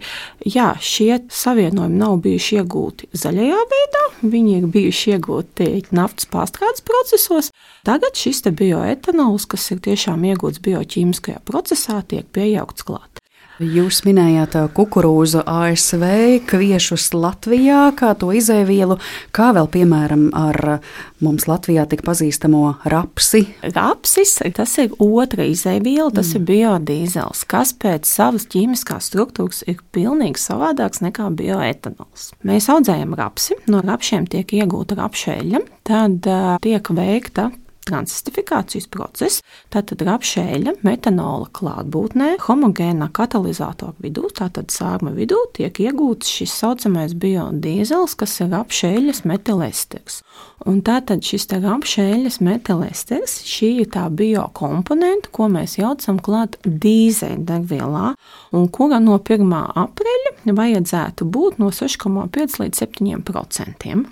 Jā, 0.50 0.72
šie 0.80 1.22
savienojumi 1.30 2.00
nav 2.00 2.18
bijuši 2.24 2.60
iegūti 2.60 3.10
zaļajā 3.12 3.62
veidā, 3.74 4.04
viņi 4.22 4.58
ir 4.58 4.68
bijuši 4.74 5.16
iegūti 5.16 5.70
naftas 5.96 6.28
pārstrādes 6.30 6.84
procesos. 6.86 7.52
Tagad 7.86 8.18
šis 8.18 8.44
bioetanols, 8.50 9.46
kas 9.50 9.70
ir 9.72 9.80
tiešām 9.84 10.26
iegūts 10.32 10.62
bioķīmiskajā 10.64 11.42
procesā, 11.48 12.02
tiek 12.06 12.28
pieaugts 12.34 12.86
klāt. 12.86 13.19
Jūs 13.60 13.98
minējāt 14.06 14.54
kukurūzu 14.72 15.42
ASV, 15.44 16.04
kviešus 16.48 17.10
Latvijā, 17.12 17.90
kā 17.92 18.14
to 18.16 18.30
izēvielu, 18.32 18.96
kā 19.36 19.50
vēl 19.52 19.68
piemēram 19.68 20.30
ar 20.32 20.78
mums 21.20 21.44
Latvijā 21.44 21.84
tik 21.90 22.00
pazīstamo 22.06 22.62
rapsi. 22.88 23.42
Rapsis 23.60 24.38
tas 24.56 24.78
ir 24.80 24.94
otra 24.96 25.44
izēviela, 25.44 26.08
tas 26.08 26.32
mm. 26.32 26.40
ir 26.40 26.46
biodīzels, 26.48 27.44
kas 27.52 27.74
pēc 27.76 28.08
savas 28.08 28.48
ķīmiskās 28.48 29.12
struktūras 29.12 29.60
ir 29.68 29.84
pilnīgi 29.92 30.40
savādāks 30.40 31.04
nekā 31.04 31.28
bioetanols. 31.36 32.30
Mēs 32.48 32.72
audzējam 32.72 33.12
rapsi, 33.20 33.60
no 33.68 33.84
rapšiem 33.84 34.24
tiek 34.32 34.56
iegūta 34.56 34.96
rapšeļa, 35.02 35.66
tad 35.84 36.32
tiek 36.64 36.94
veikta 36.96 37.50
transistifikācijas 37.88 38.86
process, 38.92 39.40
tātad 39.72 40.02
rapšēļa 40.06 40.76
metanola 40.86 41.48
klātbūtnē, 41.56 42.34
homogēnā 42.44 43.10
katalizatora 43.16 43.96
vidū, 44.02 44.28
tātad 44.36 44.72
sārma 44.74 45.12
vidū, 45.16 45.38
tiek 45.56 45.80
iegūts 45.82 46.30
šis 46.30 46.54
saucamais 46.60 47.14
biodīzels, 47.20 48.16
kas 48.20 48.36
ir 48.42 48.52
rapšēļas 48.54 49.24
metilesters. 49.28 50.20
Un 50.68 50.82
tātad 50.84 51.24
šis 51.24 51.48
rapšēļas 51.50 52.40
metilesters, 52.44 53.40
šī 53.48 53.72
ir 53.84 53.90
tā 53.94 54.06
biokomponenta, 54.12 55.32
ko 55.32 55.48
mēs 55.52 55.78
jaucam 55.80 56.20
klāt 56.20 56.58
dīzeļdegvielā, 56.64 58.14
un 58.56 58.68
kura 58.68 59.00
no 59.02 59.16
1. 59.20 59.56
aprīļa 59.84 60.56
vajadzētu 60.60 61.26
būt 61.32 61.60
no 61.62 61.72
6,5 61.74 62.60
līdz 62.60 62.84
7 62.84 63.24
procentiem. 63.24 64.08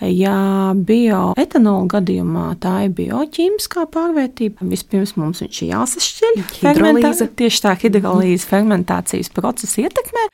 Ja 0.00 0.72
bioetanola 0.72 1.88
gadījumā 1.92 2.46
tā 2.62 2.86
ir 2.86 2.94
bioķīmiskā 2.96 3.84
pārvērtība, 3.92 4.64
vispirms 4.70 5.12
mums 5.20 5.42
viņš 5.44 5.58
ir 5.60 5.72
jāsašķeļ. 5.74 6.40
Hidrolīze. 6.62 7.28
Tieši 7.36 7.62
tā 7.66 7.74
hidrolīze 7.82 8.48
fermentācijas 8.48 9.28
procesa 9.36 9.84
ietekmē. 9.84 10.24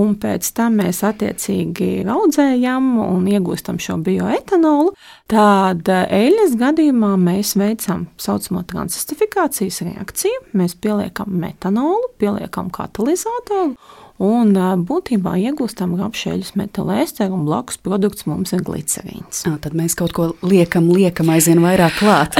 Un 0.00 0.14
pēc 0.16 0.46
tam 0.56 0.78
mēs 0.80 1.02
attiecīgi 1.04 2.06
audzējam 2.08 2.94
un 3.04 3.26
iegūstam 3.28 3.78
šo 3.82 3.98
bioetanolu. 4.02 4.94
Tad 5.30 5.86
eļļas 5.92 6.56
gadījumā 6.58 7.12
mēs 7.20 7.52
veicam 7.60 8.06
tā 8.16 8.26
saucamo 8.26 8.64
transistifikācijas 8.72 9.82
reakciju. 9.84 10.46
Mēs 10.56 10.74
pieliekam 10.80 11.36
metanolu, 11.44 12.10
pieliekam 12.18 12.72
katalizatoru 12.74 13.76
un 14.22 14.54
būtībā 14.86 15.34
iegūstam 15.48 15.96
apšēļus 16.06 16.54
metālēsteru, 16.58 17.34
un 17.36 17.46
blakus 17.48 17.80
produkts 17.82 18.26
mums 18.30 18.54
ir 18.54 18.62
glicerīns. 18.64 19.42
À, 19.48 19.56
tad 19.62 19.74
mēs 19.78 19.96
kaut 19.98 20.14
ko 20.16 20.28
liekam, 20.46 20.88
liekam 20.94 21.32
aizvien 21.34 21.62
vairāk 21.62 21.98
klāt. 21.98 22.38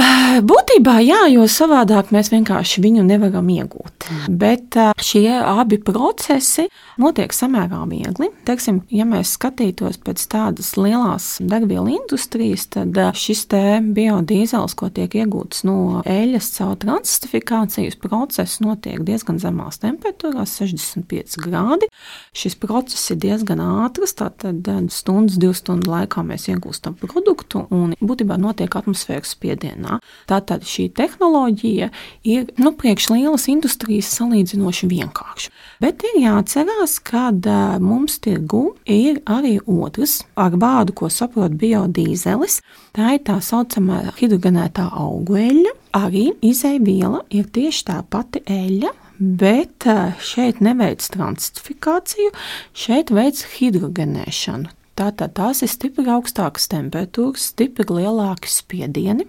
Būtībā 0.52 0.96
jā, 1.04 1.24
jo 1.34 1.46
savādāk 1.50 2.12
mēs 2.14 2.30
vienkārši 2.32 2.84
viņu 2.84 3.04
nevaram 3.06 3.48
iegūt. 3.52 4.08
Bet 4.30 4.78
šie 5.02 5.26
abi 5.36 5.80
procesi 5.82 6.68
notiek 7.02 7.34
samērā 7.34 7.82
viegli. 7.90 8.30
Teiksim, 8.46 8.82
ja 8.92 9.06
mēs 9.08 9.34
skatītos 9.36 9.98
pēc 10.04 10.22
tādas 10.32 10.72
lielas 10.78 11.34
degvielu 11.42 11.96
industrijas, 11.98 12.68
tad 12.72 12.96
šis 13.18 13.44
te 13.52 13.62
biodīzels, 13.82 14.76
ko 14.78 14.88
tiek 14.94 15.18
iegūts 15.18 15.66
no 15.68 16.04
eļļas 16.08 16.52
caur 16.56 16.78
transistifikācijas 16.84 17.98
procesu, 18.00 18.62
notiek 18.68 19.02
diezgan 19.06 19.40
zemās 19.42 19.82
temperatūrās, 19.82 20.56
65 20.62 21.40
grādi 21.42 21.71
grādi. 21.72 21.88
Šis 22.32 22.54
process 22.56 23.10
ir 23.10 23.18
diezgan 23.20 23.60
ātrs, 23.60 24.14
tātad 24.16 24.66
eh, 24.68 24.80
stundas, 24.90 25.38
divu 25.38 25.54
stundu 25.54 25.90
laikā 25.90 26.22
mēs 26.24 26.48
iegūstam 26.48 26.94
produktu 27.00 27.66
un 27.70 27.94
būtībā 28.00 28.38
notiek 28.40 28.72
atmosfēras 28.72 29.34
spiedienā. 29.36 30.00
Tātad 30.28 30.64
šī 30.64 30.90
tehnoloģija 30.96 31.90
ir 32.24 32.46
nu, 32.58 32.72
priekš 32.72 33.10
lielas 33.12 33.48
industrijas 33.48 34.12
salīdzinoši 34.16 34.88
vienkārša. 34.88 35.52
Bet 35.82 36.02
ir 36.02 36.22
jāatcerās, 36.22 36.98
ka 37.04 37.30
eh, 37.32 37.78
mums 37.80 38.18
tirgu 38.22 38.74
ir 38.86 39.20
arī 39.26 39.58
otrs 39.66 40.22
ar 40.36 40.56
vārdu, 40.56 40.94
ko 40.96 41.10
saprot 41.10 41.52
biodīzelis. 41.58 42.60
Tā 42.96 43.16
ir 43.16 43.22
tā 43.24 43.38
saucamā 43.40 44.12
hidrogenētā 44.18 44.88
augu 44.92 45.38
eļļa. 45.40 45.78
Arī 45.92 46.30
izēviela 46.40 47.18
ir 47.36 47.50
tieši 47.52 47.82
tā 47.84 47.98
pati 48.08 48.40
eļļa, 48.48 48.92
bet 49.22 49.86
eh, 49.86 50.14
šeit 50.22 50.60
neveic 50.64 51.04
transifikāciju, 51.14 52.32
šeit 52.74 53.12
veic 53.14 53.42
hidrogenēšanu. 53.56 54.72
Tātad 54.92 55.32
tās 55.38 55.62
ir 55.64 55.70
stipri 55.72 56.04
augstākas 56.12 56.66
temperatūras, 56.68 57.46
stipri 57.54 57.86
lielāki 57.88 58.50
spiedieni, 58.52 59.24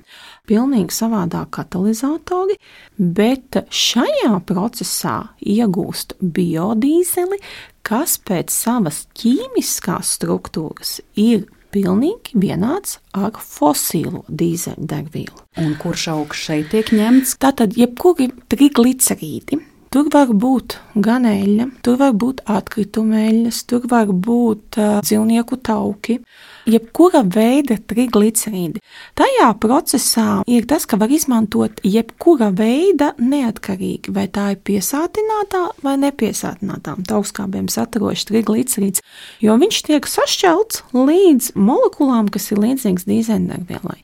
pilnīgi 0.49 0.91
savādāk 0.91 1.53
katalizatori, 1.56 2.58
bet 2.99 3.62
šajā 3.71 4.36
procesā 4.49 5.15
iegūst 5.39 6.17
biodīzeli, 6.19 7.39
kas 7.88 8.17
pēc 8.27 8.51
savas 8.51 9.06
ķīmiskās 9.15 10.17
struktūras 10.19 10.97
ir 11.15 11.47
pilnīgi 11.73 12.36
vienāds 12.38 12.99
ar 13.15 13.39
fosīlo 13.39 14.25
dīzeļdegvielu. 14.27 15.45
Un 15.63 15.77
kurš 15.79 16.10
augsts 16.13 16.49
šeit 16.49 16.73
tiek 16.75 16.91
ņemts? 16.93 17.38
Tātad, 17.41 17.77
jebkuri 17.79 18.29
triglicerīdi, 18.51 19.63
Tur 19.93 20.08
var 20.10 20.32
būt 20.34 20.73
gan 21.06 21.27
eļļa, 21.29 21.67
tur 21.86 21.99
var 21.99 22.15
būt 22.17 22.39
atkritumēļas, 22.49 23.60
tur 23.69 23.84
var 23.91 24.10
būt 24.10 24.79
uh, 24.82 24.95
dzīvnieku 25.06 25.60
tauki, 25.62 26.15
jebkura 26.69 27.23
veida 27.28 27.78
triglicerīdi. 27.78 28.82
Tajā 29.19 29.49
procesā 29.62 30.28
ir 30.49 30.67
tas, 30.69 30.86
ka 30.89 30.97
var 31.02 31.12
izmantot 31.13 31.82
jebkura 31.86 32.49
veida 32.56 33.12
neatkarīgi, 33.19 34.13
vai 34.15 34.28
tā 34.34 34.54
ir 34.54 34.62
piesātinātā 34.67 35.63
vai 35.84 35.95
nepiesātinātā 36.02 36.95
augstskābiem 37.13 37.69
saturošs 37.71 38.28
triglicerīds, 38.30 39.04
jo 39.43 39.58
viņš 39.60 39.82
tiek 39.89 40.08
sašķelts 40.10 40.84
līdz 40.95 41.54
molekulām, 41.60 42.32
kas 42.34 42.52
ir 42.52 42.63
līdzīgas 42.63 43.08
dīzeļdegvielai. 43.10 43.99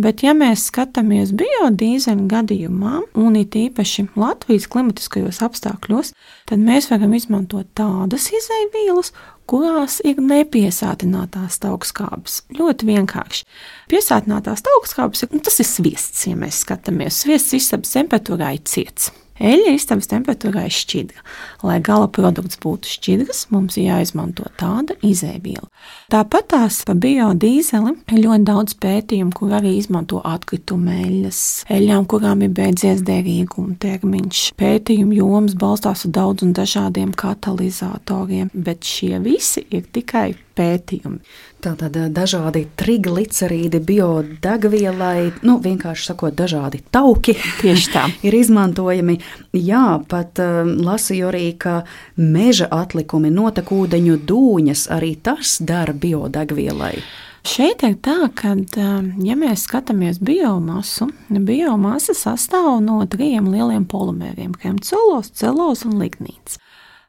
Bet, 0.00 0.24
ja 0.26 0.34
mēs 0.36 0.68
skatāmies 0.70 1.34
biodīzeļu 1.36 2.28
gadījumā, 2.30 3.00
un 3.20 3.38
it 3.40 3.56
īpaši 3.58 4.08
Latvijas 4.18 4.68
klimatiskajos 4.70 5.42
apstākļos, 5.46 6.14
tad 6.50 6.62
mēs 6.62 6.90
varam 6.92 7.14
izmantot 7.16 7.70
tādas 7.78 8.30
izēvielas, 8.34 9.12
kurās 9.50 10.00
ir 10.06 10.20
nepiesātinātās 10.22 11.60
augstskābes. 11.68 12.42
Ļoti 12.58 12.88
vienkārši. 12.92 13.44
Piesātinātās 13.92 14.64
augstskābes 14.76 15.26
nu, 15.32 15.42
tas 15.44 15.60
ir 15.60 15.68
sviests, 15.68 16.26
ja 16.28 16.38
mēs 16.38 16.62
skatāmies. 16.64 17.24
Sviests 17.24 17.56
istabas 17.60 17.94
temperatūrā 17.96 18.54
ir 18.56 18.64
ciets. 18.68 19.12
Eļļa 19.42 19.72
istabas 19.74 20.06
temperatūrā 20.12 20.68
ir 20.68 20.74
šķidra. 20.74 21.22
Lai 21.66 21.80
gala 21.82 22.06
produkts 22.06 22.60
būtu 22.62 22.86
šķidrs, 22.86 23.40
mums 23.50 23.74
ir 23.80 23.88
jāizmanto 23.88 24.46
tāda 24.60 24.94
izēviela. 25.02 25.66
Tāpat 26.12 26.52
tās 26.52 26.78
par 26.86 27.00
biodīzeli 27.02 27.96
ir 28.14 28.22
ļoti 28.22 28.46
daudz 28.46 28.76
pētījumu, 28.84 29.34
kur 29.34 29.56
arī 29.58 29.74
izmanto 29.80 30.22
atkritumu 30.22 30.94
eļļas, 30.94 31.42
eļļām, 31.74 32.06
kurām 32.12 32.46
ir 32.46 32.54
beidzies 32.54 33.02
derīguma 33.06 33.74
termiņš. 33.82 34.44
Pētījumu 34.60 35.18
jomas 35.18 35.58
balstās 35.58 36.06
uz 36.06 36.14
daudz 36.14 36.46
un 36.46 36.54
dažādiem 36.54 37.10
katalizatoriem, 37.18 38.54
bet 38.54 38.86
šie 38.86 39.18
visi 39.24 39.66
ir 39.74 39.88
tikai 39.90 40.30
pētījumi. 40.56 41.20
Tātad 41.64 41.96
dažādi 42.12 42.66
triglicerīdi, 42.76 43.80
biodegvielai, 43.88 45.32
nu, 45.48 45.58
vienkārši 45.64 46.10
sakot, 46.10 46.36
dažādi 46.36 46.82
tauki. 46.94 47.36
Ir 48.26 48.38
izmantojami. 48.38 49.18
Jā, 49.56 49.84
pat 50.08 50.40
um, 50.42 50.74
lasīju 50.84 51.30
arī, 51.30 51.46
ka 51.58 51.76
meža 52.16 52.68
atlikumi, 52.74 53.32
notekūdeņu 53.34 54.18
dūņas 54.28 54.88
arī 54.94 55.14
tas 55.24 55.58
dara 55.64 55.94
biodegvielai. 55.94 56.96
Šeit 57.44 57.82
ir 57.84 57.98
tā, 58.00 58.30
ka, 58.32 58.54
ja 59.20 59.34
mēs 59.36 59.66
skatāmies 59.66 60.16
biomasu, 60.24 61.10
biomasa 61.28 62.14
sastāv 62.16 62.78
no 62.80 63.02
trim 63.10 63.50
lieliem 63.52 63.84
polimēriem- 63.84 64.54
kremcolos, 64.60 65.28
celos 65.36 65.84
un 65.84 65.98
lignīts. 66.00 66.56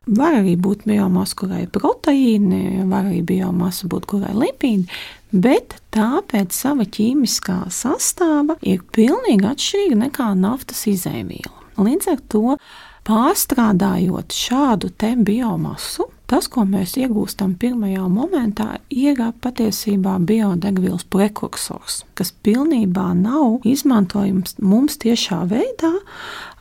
Var 0.05 0.39
arī 0.41 0.53
būt 0.61 0.83
biomasa, 0.85 1.33
kurai 1.39 1.63
ir 1.63 1.71
proteīni, 1.73 2.83
var 2.89 3.07
arī 3.07 3.23
biomasa 3.25 3.89
būt, 3.89 4.05
kurai 4.11 4.33
ir 4.35 4.41
lipīdi, 4.43 4.99
bet 5.33 5.79
tā 5.93 6.21
pēc 6.29 6.53
sava 6.53 6.85
ķīmiskā 6.85 7.63
sastāva 7.73 8.59
ir 8.61 8.83
pilnīgi 8.95 9.47
atšķirīga 9.49 10.01
nekā 10.05 10.27
naftas 10.37 10.85
izēviela. 10.91 11.55
Līdz 11.81 12.11
ar 12.13 12.21
to 12.31 12.57
pārstrādājot 13.05 14.33
šādu 14.33 14.93
biomasu, 15.25 16.07
tas, 16.29 16.47
ko 16.51 16.65
mēs 16.67 16.95
iegūstam 16.99 17.55
pirmajā 17.61 18.05
momentā, 18.11 18.79
ir 18.89 19.19
patiesībā 19.41 20.17
biodegvielas 20.25 21.05
prekursors, 21.11 22.03
kas 22.17 22.33
pilnībā 22.45 23.11
nav 23.17 23.65
izmantojams 23.67 24.57
mums 24.61 24.97
tiešā 25.01 25.43
veidā, 25.51 25.91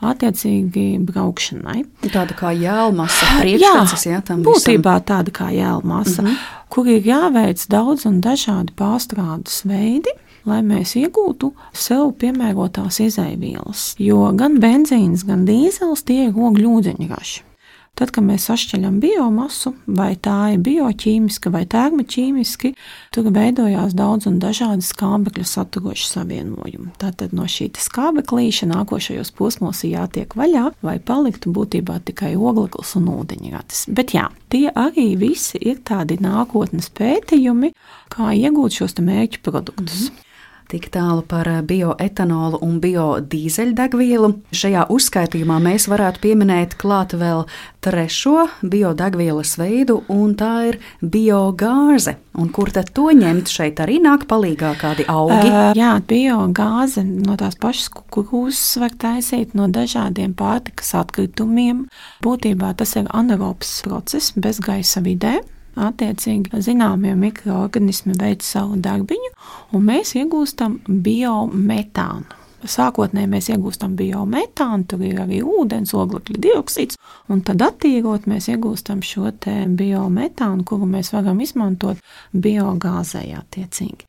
attiecīgi 0.05 0.99
braukšanai. 1.07 1.85
Tāda 2.09 2.37
kā 2.37 2.53
jēlmasa, 2.57 3.31
priekšstats, 3.41 4.09
jā, 4.11 4.21
tam 4.27 4.45
būtībā 4.47 4.99
visam. 4.99 5.09
tāda 5.13 5.35
kā 5.35 5.49
jēlmasa, 5.55 6.23
mm 6.23 6.29
-hmm. 6.29 6.37
kur 6.69 6.89
ir 6.89 7.03
jāveic 7.03 7.67
daudz 7.69 8.07
un 8.07 8.21
dažādi 8.21 8.73
pārstrādes 8.77 9.65
veidi 9.65 10.13
lai 10.45 10.61
mēs 10.63 10.95
iegūtu 11.01 11.53
sev 11.73 12.13
piemērotās 12.21 13.01
izaivielas. 13.01 13.95
Jo 13.99 14.33
gan 14.37 14.61
benzīns, 14.61 15.25
gan 15.25 15.47
dīzels 15.49 16.05
tie 16.05 16.29
ir 16.29 16.35
ogļu 16.37 16.77
ūdeņraši. 16.79 17.54
Tad, 17.95 18.11
kad 18.11 18.25
mēs 18.27 18.49
sašķeļam 18.49 18.97
biomasu, 18.99 19.71
vai 19.87 20.17
tā 20.19 20.55
ir 20.57 20.63
bioķīmiska 20.67 21.53
vai 21.55 21.63
termoķīmiski, 21.71 22.73
tur 23.15 23.29
veidojās 23.35 23.95
daudz 23.95 24.27
un 24.27 24.41
dažādi 24.43 24.83
skābekļa 24.83 25.47
saturoši 25.47 26.09
savienojumi. 26.09 26.91
Tātad 26.99 27.37
no 27.39 27.47
šī 27.47 27.69
skābeklīša 27.79 28.67
nākošajos 28.73 29.31
posmos 29.39 29.85
ir 29.87 29.95
jātiek 29.95 30.35
vaļā, 30.35 30.65
lai 30.83 30.99
paliktu 30.99 31.55
būtībā 31.55 32.01
tikai 32.11 32.35
ogleklis 32.35 32.97
un 32.99 33.13
ūdeņratis. 33.15 33.87
Bet 33.95 34.17
jā, 34.19 34.27
tie 34.51 34.67
arī 34.75 35.13
visi 35.21 35.63
ir 35.63 35.79
tādi 35.87 36.19
nākotnes 36.19 36.91
pētījumi, 36.99 37.71
kā 38.11 38.35
iegūt 38.35 38.81
šos 38.83 38.99
mērķu 38.99 39.47
produktus. 39.47 40.09
Mm 40.11 40.17
-hmm. 40.17 40.24
Tik 40.73 40.89
tālu 40.95 41.21
par 41.29 41.49
bioetanolu 41.69 42.59
un 42.65 42.79
biodīzeļdegvielu. 42.81 44.31
Šajā 44.57 44.87
uzskaitījumā 44.95 45.59
mēs 45.63 45.89
varētu 45.93 46.23
pieminēt 46.23 46.79
klāt 46.81 47.13
vēl 47.21 47.45
trešo 47.85 48.47
biodegvielas 48.65 49.59
veidu, 49.61 50.01
un 50.09 50.33
tā 50.41 50.53
ir 50.71 50.81
biogāze. 51.01 52.17
Un 52.41 52.49
kur 52.51 52.73
tad 52.75 52.91
to 52.97 53.11
ņemt? 53.15 53.53
Šeit 53.53 53.79
arī 53.85 54.01
nāk 54.03 54.25
palīdzīgā 54.31 54.73
kādi 54.81 55.07
augi. 55.11 55.53
Uh, 55.53 55.71
jā, 55.79 55.93
biogāze 56.09 57.05
no 57.07 57.37
tās 57.39 57.61
pašas 57.61 57.93
kukurūzas 57.95 58.81
var 58.83 58.97
taisīt 59.05 59.55
no 59.59 59.69
dažādiem 59.71 60.35
pārtikas 60.39 60.95
atkritumiem. 60.99 61.85
Būtībā 62.25 62.73
tas 62.81 62.97
ir 62.99 63.11
anaerobs 63.13 63.83
process 63.87 64.33
bez 64.35 64.65
gaisa 64.65 65.05
vidē 65.05 65.43
attiecīgi 65.77 66.63
zināmie 66.65 67.15
mikroorganismi 67.19 68.15
veic 68.21 68.47
savu 68.47 68.79
darbiņu, 68.83 69.35
un 69.75 69.85
mēs 69.91 70.15
iegūstam 70.19 70.81
biometānu. 70.89 72.41
Sākotnēji 72.65 73.29
mēs 73.29 73.51
iegūstam 73.53 73.93
biometānu, 73.99 74.87
tur 74.89 75.03
ir 75.05 75.19
arī 75.21 75.43
ūdens, 75.45 75.93
oglekļa 75.93 76.39
dioksīds, 76.47 76.97
un 77.29 77.43
tad 77.45 77.61
attīrot 77.61 78.25
mēs 78.31 78.49
iegūstam 78.55 79.03
šo 79.05 79.33
biometānu, 79.77 80.65
kuru 80.65 80.89
mēs 80.89 81.13
varam 81.13 81.43
izmantot 81.45 82.01
biogāzē 82.33 83.27
attiecīgi. 83.37 84.09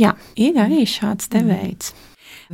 Jā, 0.00 0.14
ir 0.40 0.56
arī 0.62 0.86
šāds 0.88 1.28
te 1.28 1.42
veids. 1.44 1.92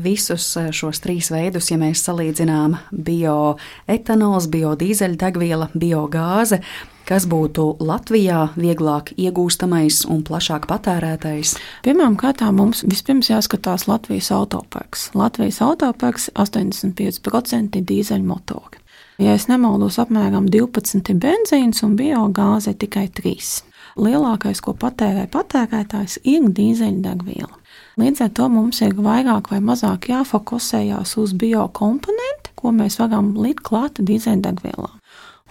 Visus 0.02 0.50
šos 0.76 0.98
trīs 1.04 1.30
veidus, 1.32 1.70
ja 1.70 1.78
mēs 1.80 2.02
salīdzinām 2.04 2.74
bioetanols, 3.06 4.50
biodīzeļdegviela, 4.52 5.70
biogāze, 5.78 6.60
kas 7.06 7.26
būtu 7.30 7.76
Latvijā 7.86 8.48
vieglāk 8.58 9.12
iegūstamais 9.16 10.02
un 10.10 10.24
plašāk 10.26 10.66
patērētais? 10.70 11.54
Pirmkārt, 11.86 12.42
mums 12.56 12.82
vispirms 12.86 13.30
jāskatās 13.30 13.86
Latvijas 13.88 14.32
autoparks. 14.34 15.10
Latvijas 15.14 15.62
autoparks 15.64 16.30
85% 16.34 17.80
dīzeļmotori. 17.86 18.82
Ja 19.22 19.32
es 19.32 19.46
nemaldos, 19.48 19.96
apmēram 20.02 20.50
12 20.52 21.14
benzīns 21.22 21.80
un 21.86 21.94
biogāze 21.96 22.74
tikai 22.76 23.06
3. 23.16 23.62
Lielākais, 23.96 24.60
ko 24.60 24.74
patērē 24.76 25.24
patērētājs, 25.32 26.18
ir 26.28 26.50
dīzeļdegviela. 26.52 27.54
Līdz 27.96 28.26
ar 28.26 28.34
to 28.36 28.50
mums 28.52 28.82
ir 28.84 28.92
vairāk 28.92 29.48
vai 29.54 29.62
mazāk 29.64 30.10
jāfokusējās 30.12 31.16
uz 31.22 31.32
biokomponentu, 31.32 32.52
ko 32.60 32.74
mēs 32.76 33.00
varam 33.00 33.32
likt 33.40 33.64
klāt 33.64 34.02
dīzeļdegvielām. 34.04 34.95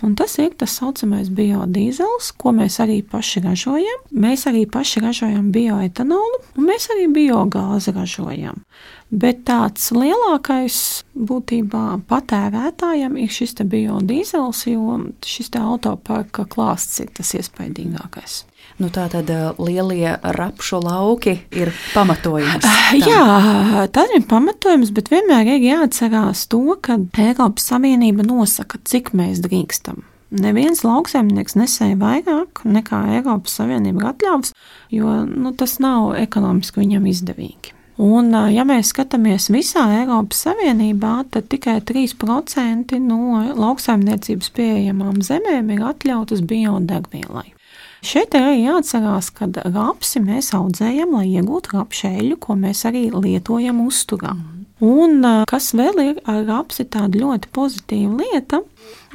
Un 0.03 0.12
tas 0.19 0.34
ir 0.43 0.51
tas 0.60 0.73
saucamais 0.75 1.29
biodīzels, 1.31 2.34
ko 2.36 2.51
mēs 2.58 2.81
arī 2.84 2.97
paši 3.08 3.45
ražojam. 3.45 4.01
Mēs 4.12 4.43
arī 4.49 4.65
paši 4.67 5.03
ražojam 5.05 5.53
bioetanolu, 5.55 6.41
un 6.58 6.67
mēs 6.67 6.89
arī 6.91 7.05
biogāzi 7.15 7.93
ražojam. 7.95 8.60
Bet 9.15 9.45
tāds 9.47 9.93
lielākais 9.95 10.79
būtībā 11.15 11.86
patērētājam 12.10 13.15
ir 13.21 13.31
šis 13.31 13.55
biodīzels, 13.62 14.65
jo 14.67 14.99
šis 15.23 15.53
autoparka 15.62 16.43
klāsts 16.43 16.99
ir 16.99 17.13
tas 17.15 17.31
iespaidīgākais. 17.39 18.41
Nu, 18.75 18.89
tā 18.91 19.05
tad 19.07 19.29
lielie 19.55 20.17
rapšu 20.19 20.81
lauki 20.83 21.38
ir 21.55 21.71
pamatojums. 21.93 22.65
Tam. 22.65 22.97
Jā, 22.99 23.85
tas 23.95 24.11
ir 24.17 24.25
pamatojums, 24.27 24.91
bet 24.95 25.07
vienmēr 25.13 25.53
ir 25.53 25.63
jāatcerās 25.63 26.43
to, 26.51 26.59
ka 26.83 26.97
Eiropas 27.23 27.69
Savienība 27.71 28.25
nosaka, 28.27 28.81
cik 28.83 29.13
mēs 29.15 29.39
drīkstam. 29.45 30.03
Neviens 30.35 30.83
lauksaimnieks 30.83 31.55
nesēja 31.55 31.95
vairāk 32.01 32.65
nekā 32.67 32.99
Eiropas 33.15 33.55
Savienība 33.61 34.09
atļāvis, 34.11 34.51
jo 34.91 35.21
nu, 35.29 35.55
tas 35.55 35.77
nav 35.79 36.11
ekonomiski 36.19 36.83
viņam 36.83 37.07
izdevīgi. 37.13 37.71
Un, 38.03 38.33
ja 38.51 38.65
mēs 38.67 38.91
skatāmies 38.91 39.47
visā 39.55 39.85
Eiropas 40.01 40.43
Savienībā, 40.49 41.21
tad 41.31 41.47
tikai 41.47 41.77
3% 41.79 42.99
no 42.99 43.39
lauksaimniecības 43.55 44.51
pieejamām 44.57 45.21
zemēm 45.23 45.71
ir 45.71 45.85
atļautas 45.93 46.43
biodegvielai. 46.43 47.54
Šeit 48.05 48.35
arī 48.37 48.59
jāatcerās, 48.67 49.31
ka 49.33 49.47
rapsi 49.65 50.19
mēs 50.21 50.51
audzējam, 50.53 51.15
lai 51.17 51.25
iegūtu 51.39 51.73
rapšēļu, 51.73 52.37
ko 52.37 52.53
mēs 52.59 52.83
arī 52.85 53.07
lietojam 53.09 53.79
uzturā. 53.81 54.35
Un 54.85 55.25
kas 55.49 55.71
vēl 55.73 56.01
ir 56.03 56.19
ar 56.29 56.43
rapsi 56.45 56.85
tāda 56.85 57.17
ļoti 57.17 57.49
pozitīva 57.55 58.19
lieta, 58.19 58.59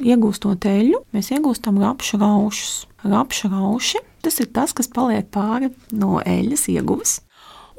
iegūstot 0.03 0.65
eļļu, 0.67 1.03
mēs 1.15 1.31
iegūstam 1.31 1.79
rapšu 1.79 2.19
raušus. 2.19 2.73
Rapšu 3.07 3.51
rauši 3.53 4.01
tas 4.21 4.41
ir 4.43 4.49
tas, 4.53 4.73
kas 4.75 4.91
paliek 4.91 5.29
pāri 5.33 5.71
no 5.95 6.19
eļļas 6.19 6.67
ieguves. 6.73 7.19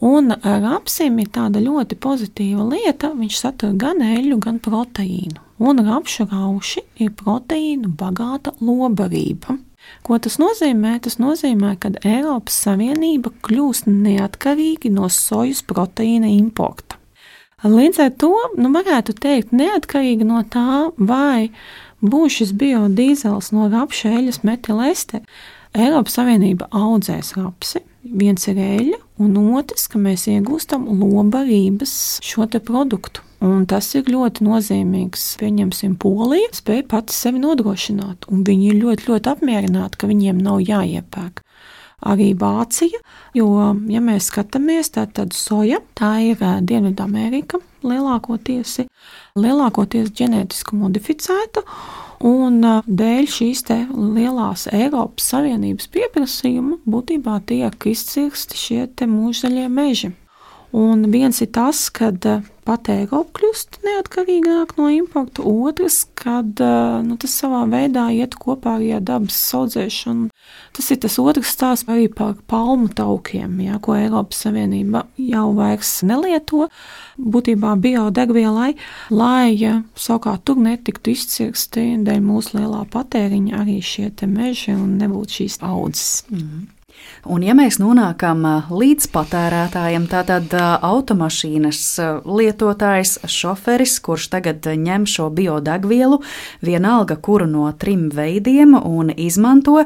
Un 0.03 0.35
rapsim 0.43 1.21
ir 1.23 1.29
tāda 1.31 1.61
ļoti 1.63 1.99
pozitīva 2.03 2.65
lieta, 2.73 3.13
viņš 3.15 3.37
satur 3.39 3.77
gan 3.79 4.01
eļļu, 4.03 4.39
gan 4.43 4.59
proteīnu. 4.63 5.39
Un 5.63 5.85
rapšu 5.87 6.27
rauši 6.31 6.83
ir 7.05 7.13
proteīnu 7.21 7.93
bagāta 8.01 8.57
lobarība. 8.59 9.61
Ko 10.03 10.19
tas 10.19 10.39
nozīmē? 10.43 10.97
Tas 11.05 11.19
nozīmē, 11.23 11.77
ka 11.83 11.93
Eiropas 12.03 12.57
Savienība 12.65 13.31
kļūst 13.47 13.87
neatkarīga 13.91 14.91
no 14.95 15.09
sojas 15.13 15.63
proteīna 15.67 16.31
importa. 16.33 16.99
Līdz 17.63 18.01
ar 18.03 18.11
to 18.19 18.33
nu, 18.59 18.73
varētu 18.75 19.15
teikt, 19.23 19.53
neatkarīgi 19.55 20.27
no 20.27 20.43
tā, 20.51 20.91
vai 20.99 21.53
būs 22.03 22.41
šis 22.41 22.55
biodīzels 22.59 23.53
no 23.55 23.69
rapša 23.71 24.17
eļas 24.19 24.43
metilēste, 24.43 25.23
Eiropas 25.73 26.19
Savienība 26.19 26.67
audzēs 26.75 27.37
rapsi. 27.39 27.81
Viens 28.03 28.49
ir 28.51 28.59
eļļa, 28.59 28.99
un 29.23 29.39
otrs, 29.55 29.87
ka 29.89 30.01
mēs 30.03 30.27
iegūstam 30.29 30.89
lobarības 30.91 31.95
šo 32.27 32.49
produktu. 32.59 33.23
Un 33.43 33.65
tas 33.67 33.89
ir 33.99 34.07
ļoti 34.07 34.45
nozīmīgs. 34.47 35.25
Pieņemsim, 35.41 35.97
Polija 36.01 36.53
spēja 36.55 36.87
pati 36.93 37.17
sevi 37.17 37.41
nodrošināt, 37.43 38.29
un 38.31 38.45
viņi 38.47 38.69
ir 38.71 38.79
ļoti, 38.85 39.09
ļoti 39.11 39.33
apmierināti, 39.33 39.99
ka 39.99 40.11
viņiem 40.11 40.39
nav 40.43 40.61
jāiepērk. 40.63 41.43
Arī 42.03 42.33
Vācija, 42.35 42.99
jo, 43.35 43.49
ja 43.91 44.01
mēs 44.03 44.29
skatāmies, 44.31 44.91
tad, 44.95 45.13
tad 45.19 45.35
soja 45.39 45.79
tā 45.99 46.17
ir 46.33 46.41
Dienvidamerika 46.67 47.61
lielākoties, 47.87 48.81
lielākoties 49.39 50.11
ģenētiski 50.19 50.79
modificēta. 50.79 51.63
Un 52.27 52.63
dēļ 52.87 53.29
šīs 53.31 53.65
lielās 53.91 54.69
Eiropas 54.71 55.31
Savienības 55.33 55.89
pieprasījuma 55.95 56.79
būtībā 56.87 57.41
tiek 57.47 57.87
izcirsti 57.91 58.59
šie 58.59 58.83
mūžzaļie 59.11 59.67
meži. 59.71 60.13
Un 60.73 61.11
viens 61.11 61.43
ir 61.43 61.51
tas, 61.55 61.89
ka 61.91 62.13
pat 62.67 62.89
Eiropa 62.93 63.41
kļūst 63.41 63.81
neatkarīgāk 63.87 64.77
no 64.79 64.89
importa. 64.93 65.45
Otrs, 65.47 66.03
kad 66.19 66.61
eh, 66.63 66.99
nu, 67.07 67.17
tas 67.21 67.35
savā 67.43 67.65
veidā 67.71 68.09
iet 68.15 68.37
kopā 68.41 68.77
arī 68.79 68.93
ar 68.97 69.05
dabas 69.07 69.39
audzēšanu. 69.59 70.31
Tas 70.77 70.91
ir 70.95 71.01
tas 71.03 71.19
otrs 71.21 71.53
stāsts 71.53 71.89
arī 71.91 72.09
par 72.13 72.37
palmu 72.51 72.91
taukiem, 72.97 73.59
ja, 73.65 73.79
ko 73.83 73.97
Eiropas 73.99 74.45
Savienība 74.47 75.05
jau 75.21 75.49
vairs 75.57 75.95
nelieto 76.07 76.69
būtībā 77.19 77.75
biodegvielai, 77.83 78.73
lai 79.13 79.73
savukārt 79.99 80.47
tur 80.49 80.61
netiktu 80.63 81.13
izcirsti 81.13 81.89
dēļ 82.07 82.23
mūsu 82.25 82.59
lielā 82.59 82.85
patēriņa 82.93 83.59
arī 83.63 83.81
šie 83.85 84.11
meži 84.29 84.77
un 84.77 84.97
nebūtu 85.01 85.43
šīs 85.43 85.59
audzes. 85.67 86.23
Mm. 86.31 86.69
Un, 87.23 87.45
ja 87.47 87.55
mēs 87.55 87.79
nonākam 87.79 88.43
līdz 88.71 89.07
patērētājiem, 89.15 90.09
tātad 90.11 90.55
automašīnas 90.59 91.85
lietotājs, 92.27 93.21
šoferis, 93.31 93.99
kurš 94.03 94.27
tagad 94.33 94.67
ņem 94.67 95.07
šo 95.07 95.29
biodegvielu, 95.31 96.19
vienalga 96.67 97.17
kuru 97.23 97.47
no 97.47 97.71
trim 97.79 98.09
veidiem 98.11 98.75
un 98.75 99.15
izmanto, 99.15 99.85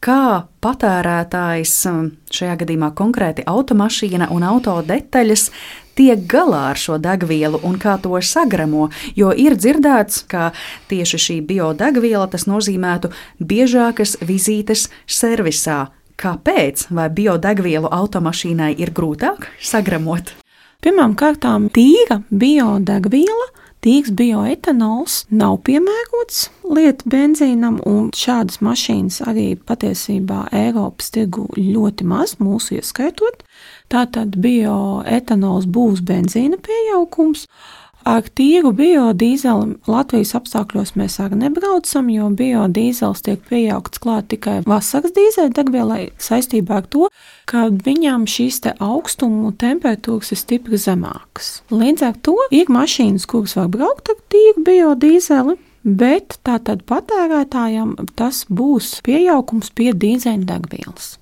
kā 0.00 0.46
patērētājs, 0.64 1.74
šajā 2.32 2.56
gadījumā 2.62 2.90
konkrēti 2.96 3.44
automašīna 3.48 4.30
un 4.32 4.48
auto 4.48 4.78
detaļas, 4.86 5.50
tiek 6.00 6.24
galā 6.24 6.70
ar 6.72 6.80
šo 6.80 6.96
degvielu 7.02 7.60
un 7.66 7.76
kā 7.80 7.98
to 8.00 8.16
sagramo. 8.24 8.88
Jo 9.18 9.34
ir 9.36 9.58
dzirdēts, 9.60 10.24
ka 10.30 10.50
tieši 10.88 11.24
šī 11.26 11.38
biodegviela 11.44 12.26
tas 12.32 12.48
nozīmētu 12.48 13.12
biežākas 13.40 14.16
vizītes 14.24 14.88
servisā 15.04 15.90
Kāpēc? 16.20 16.90
Vai 16.92 17.08
biodegvielu 17.16 17.88
automašīnai 17.96 18.74
ir 18.82 18.92
grūtāk 18.96 19.48
sagramot? 19.64 20.34
Pirmkārt, 20.84 21.44
tīra 21.72 22.20
biodegviela 22.28 23.48
Tīks 23.80 24.10
bioetanols 24.12 25.22
nav 25.32 25.54
piemērots 25.64 26.50
lietu 26.68 27.08
benzīnam, 27.08 27.78
un 27.88 28.10
šādas 28.12 28.58
mašīnas 28.60 29.22
arī 29.24 29.54
patiesībā 29.56 30.42
Eiropas 30.52 31.08
tirgu 31.14 31.46
ļoti 31.56 32.04
maz, 32.04 32.34
mūsu 32.44 32.76
ieskaitot. 32.76 33.40
Tātad 33.88 34.36
bioetanols 34.44 35.64
būs 35.64 36.04
benzīna 36.04 36.60
pieaugums, 36.60 37.46
Ar 38.08 38.24
tīru 38.24 38.72
biodīzeli 38.76 39.76
Latvijas 39.90 40.32
apstākļos 40.38 40.94
mēs 40.96 41.18
arī 41.20 41.36
nebraucam, 41.42 42.08
jo 42.08 42.30
biodīzels 42.32 43.20
tiek 43.26 43.42
pieaugts 43.50 44.00
klāt 44.00 44.30
tikai 44.32 44.60
vasaras 44.64 45.12
dīzeļdegvielai 45.16 46.10
saistībā 46.16 46.80
ar 46.80 46.88
to, 46.88 47.10
ka 47.50 47.68
viņām 47.68 48.24
šīs 48.30 48.62
augstumu 48.80 49.52
temperatūras 49.60 50.32
ir 50.32 50.40
stipri 50.40 50.80
zemākas. 50.80 51.60
Līdz 51.70 52.06
ar 52.08 52.16
to 52.24 52.36
ir 52.50 52.72
mašīnas, 52.72 53.28
kuras 53.28 53.58
var 53.60 53.68
braukt 53.68 54.08
ar 54.08 54.20
tīru 54.32 54.64
biodīzeli, 54.64 55.58
bet 55.84 56.40
tātad 56.44 56.84
patērētājam 56.88 57.96
tas 58.16 58.46
būs 58.48 58.98
pieaugums 59.04 59.72
pie 59.76 59.92
dīzeļdegvielas. 59.92 61.19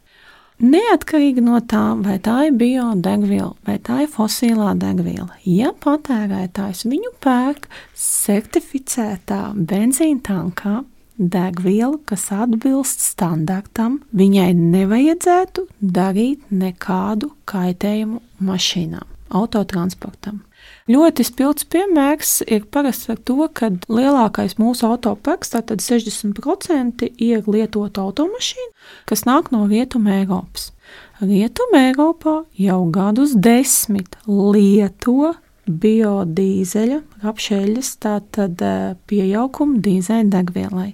Neatkarīgi 0.58 1.42
no 1.46 1.60
tā, 1.70 1.92
vai 2.02 2.16
tā 2.18 2.48
ir 2.48 2.56
biodegviela 2.58 3.52
vai 3.66 3.76
tā 3.78 4.00
ir 4.02 4.08
fosilā 4.10 4.72
degviela, 4.74 5.36
ja 5.46 5.70
patērētājs 5.84 6.82
viņu 6.90 7.12
pērk 7.22 7.68
certificētā 7.94 9.52
benzīna 9.54 10.24
tankā, 10.26 10.80
degvielu, 11.18 12.00
kas 12.06 12.28
atbilst 12.34 13.02
standartam, 13.06 14.00
viņai 14.10 14.50
nevajadzētu 14.58 15.68
darīt 15.78 16.50
nekādu 16.50 17.30
kaitējumu 17.50 18.18
mašīnām, 18.50 19.06
autotransportam. 19.34 20.42
Ļoti 20.88 21.24
spilgts 21.26 21.66
piemērs 21.68 22.38
ir 22.48 22.64
parasti 22.72 23.12
ar 23.12 23.18
to, 23.28 23.36
ka 23.52 23.70
lielākais 23.92 24.56
mūsu 24.60 24.88
autoparks, 24.88 25.52
tātad 25.52 25.84
60%, 25.84 27.04
ir 27.20 27.44
lietota 27.48 28.06
automašīna, 28.08 28.72
kas 29.08 29.26
nāk 29.28 29.52
no 29.52 29.66
Rietuma 29.68 30.16
Eiropas. 30.22 30.70
Rietuma 31.20 31.84
Eiropā 31.90 32.40
jau 32.56 32.80
gadus 32.94 33.36
desmit 33.36 34.16
lieto 34.26 35.34
biodīzeļa, 35.68 36.98
apšeļas, 37.28 37.90
tātad 38.02 38.62
eh, 38.64 38.94
pieauguma 39.10 39.82
dīzeļa 39.84 40.28
degvielai. 40.32 40.92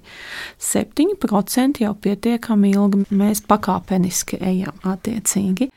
7% 0.59 1.85
jau 1.85 1.93
pietiekami 1.95 2.73
ilgi 2.75 3.05
mēs 3.15 3.45
pakāpeniski 3.49 4.41
ejam 4.43 4.81
attiecīgi. 4.83 5.71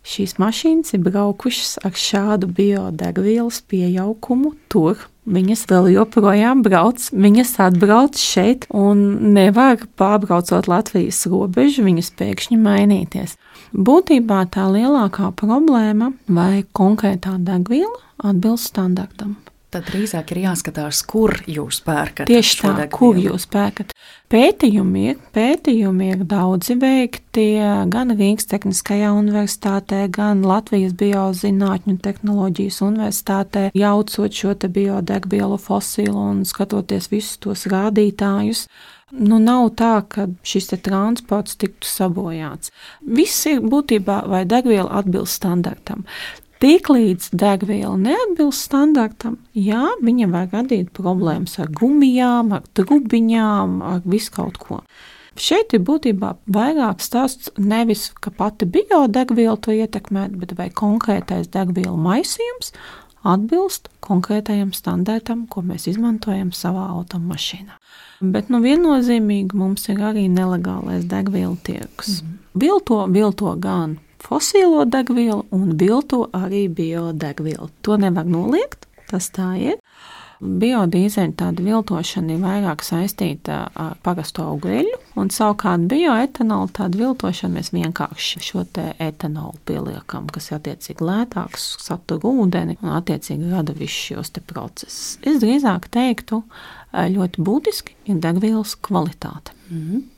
Šīs 0.00 0.38
mašīnas 0.40 0.94
ir 0.96 1.02
braukušas 1.04 1.78
ar 1.84 1.92
šādu 1.92 2.48
biodegvielas 2.56 3.60
pieaugumu 3.68 4.54
tur. 4.72 5.02
Viņas 5.30 5.66
vēl 5.70 5.90
joprojām 5.92 6.62
brauc, 6.64 7.04
viņas 7.12 7.52
atbrauc 7.66 8.16
šeit 8.18 8.64
un 8.74 9.02
nevar 9.36 9.84
pārbraucot 10.00 10.66
Latvijas 10.72 11.20
robežu, 11.30 11.84
viņas 11.86 12.10
pēkšņi 12.18 12.58
mainīties. 12.58 13.36
Būtībā 13.76 14.40
tā 14.50 14.66
lielākā 14.72 15.30
problēma 15.36 16.10
vai 16.26 16.64
konkrētā 16.74 17.36
degviela 17.38 18.00
atbilst 18.24 18.72
standartam. 18.72 19.36
Tad 19.70 19.86
drīzāk 19.86 20.32
ir 20.34 20.40
jāskatās, 20.48 21.04
kur 21.06 21.36
jūs 21.46 21.78
pērkat. 21.86 22.26
Tieši 22.26 22.56
tā, 22.58 22.70
degvielu. 22.74 22.96
kur 22.96 23.20
jūs 23.22 23.46
pērkat. 23.50 23.92
Pētījumi 24.30 25.14
pētījumi 25.34 26.08
ir 26.14 26.24
daudzi 26.26 26.74
veikti 26.78 27.46
gan 27.90 28.14
Rīgas 28.18 28.50
Tehniskajā 28.50 29.12
universitātē, 29.14 30.04
gan 30.10 30.42
Latvijas 30.46 30.94
Biozinātņu 30.98 31.94
un 31.94 32.00
tehnoloģijas 32.02 32.80
universitātē, 32.86 33.68
jaucot 33.78 34.42
šo 34.42 34.54
biodegvielu 34.66 35.58
fosilu 35.58 36.30
un 36.32 36.42
skatoties 36.46 37.10
visus 37.14 37.38
tos 37.38 37.68
rādītājus. 37.70 38.66
Nu, 39.10 39.40
nav 39.42 39.72
tā, 39.74 40.04
ka 40.06 40.28
šis 40.46 40.70
transports 40.86 41.58
tiktu 41.58 41.88
sabojāts. 41.90 42.70
Viss 43.02 43.46
ir 43.50 43.58
būtībā, 43.62 44.20
vai 44.30 44.44
degviela 44.46 45.00
atbilst 45.00 45.40
standartam. 45.40 46.04
Tiklīdz 46.60 47.30
degviela 47.40 47.94
neatbilst 47.96 48.66
standartam, 48.66 49.38
jā, 49.56 49.86
viņa 50.04 50.26
var 50.28 50.50
radīt 50.52 50.90
problēmas 50.96 51.56
ar 51.62 51.70
gumijām, 51.72 52.52
ar 52.52 52.66
trubiņām, 52.76 53.78
ar 53.80 54.02
visu 54.04 54.34
kaut 54.34 54.60
ko. 54.60 54.82
Šeit 55.40 55.72
ir 55.72 55.80
būtībā 55.88 56.34
vairāk 56.52 57.00
stāsts 57.00 57.48
nevis, 57.56 58.10
ka 58.20 58.32
pati 58.34 58.68
biodegviela 58.68 59.56
to 59.56 59.72
ietekmē, 59.72 60.26
bet 60.36 60.52
vai 60.58 60.68
konkrētais 60.68 61.48
degvielu 61.54 61.96
maisījums 61.96 62.74
atbilst 63.24 63.88
konkrētajam 64.04 64.74
standartam, 64.76 65.46
ko 65.48 65.64
mēs 65.64 65.88
izmantojam 65.88 66.52
savā 66.56 66.90
automašīnā. 66.98 67.78
Bet 68.20 68.52
nu, 68.52 68.60
viennozīmīgi 68.60 69.56
mums 69.56 69.88
ir 69.88 70.04
arī 70.10 70.26
nelegālais 70.28 71.08
degvielu 71.08 71.56
tirgus. 71.64 72.20
Mm. 72.20 72.38
Vilto, 72.60 73.00
vilto 73.08 73.54
gan 73.56 73.96
fosilo 74.20 74.84
degvielu 74.84 75.44
un 75.50 75.74
vilto 75.80 76.26
arī 76.36 76.68
biodegvielu. 76.68 77.70
To 77.82 77.96
nevar 78.00 78.28
noliegt, 78.28 78.86
tas 79.10 79.30
tā 79.34 79.54
ir. 79.58 79.78
Biodīzeļa 80.40 81.34
tāda 81.36 81.60
viltošana 81.60 82.32
ir 82.32 82.38
vairāk 82.40 82.80
saistīta 82.80 83.58
ar 83.76 83.98
parasto 84.00 84.46
augļu, 84.48 84.94
un 85.20 85.28
savukārt 85.28 85.84
bioetanolu 85.90 86.70
tādu 86.78 87.02
viltošanu 87.02 87.58
mēs 87.58 87.68
vienkārši 87.74 88.40
šo 88.46 88.64
etanolu 89.04 89.60
pieliekam, 89.68 90.30
kas 90.32 90.48
ir 90.48 90.56
attiecīgi 90.56 91.04
lētāks, 91.04 91.66
satur 91.84 92.24
ūdeni 92.30 92.78
un 92.80 92.94
attiecīgi 92.96 93.52
rada 93.52 93.76
visus 93.76 94.14
šos 94.14 94.32
procesus. 94.48 95.18
Es 95.20 95.42
drīzāk 95.44 95.90
teiktu, 95.92 96.40
ļoti 96.96 97.44
būtiski 97.44 97.98
ir 98.08 98.24
degvielas 98.24 98.78
kvalitāte. 98.80 99.52
Mm 99.68 99.84
-hmm. 99.84 100.08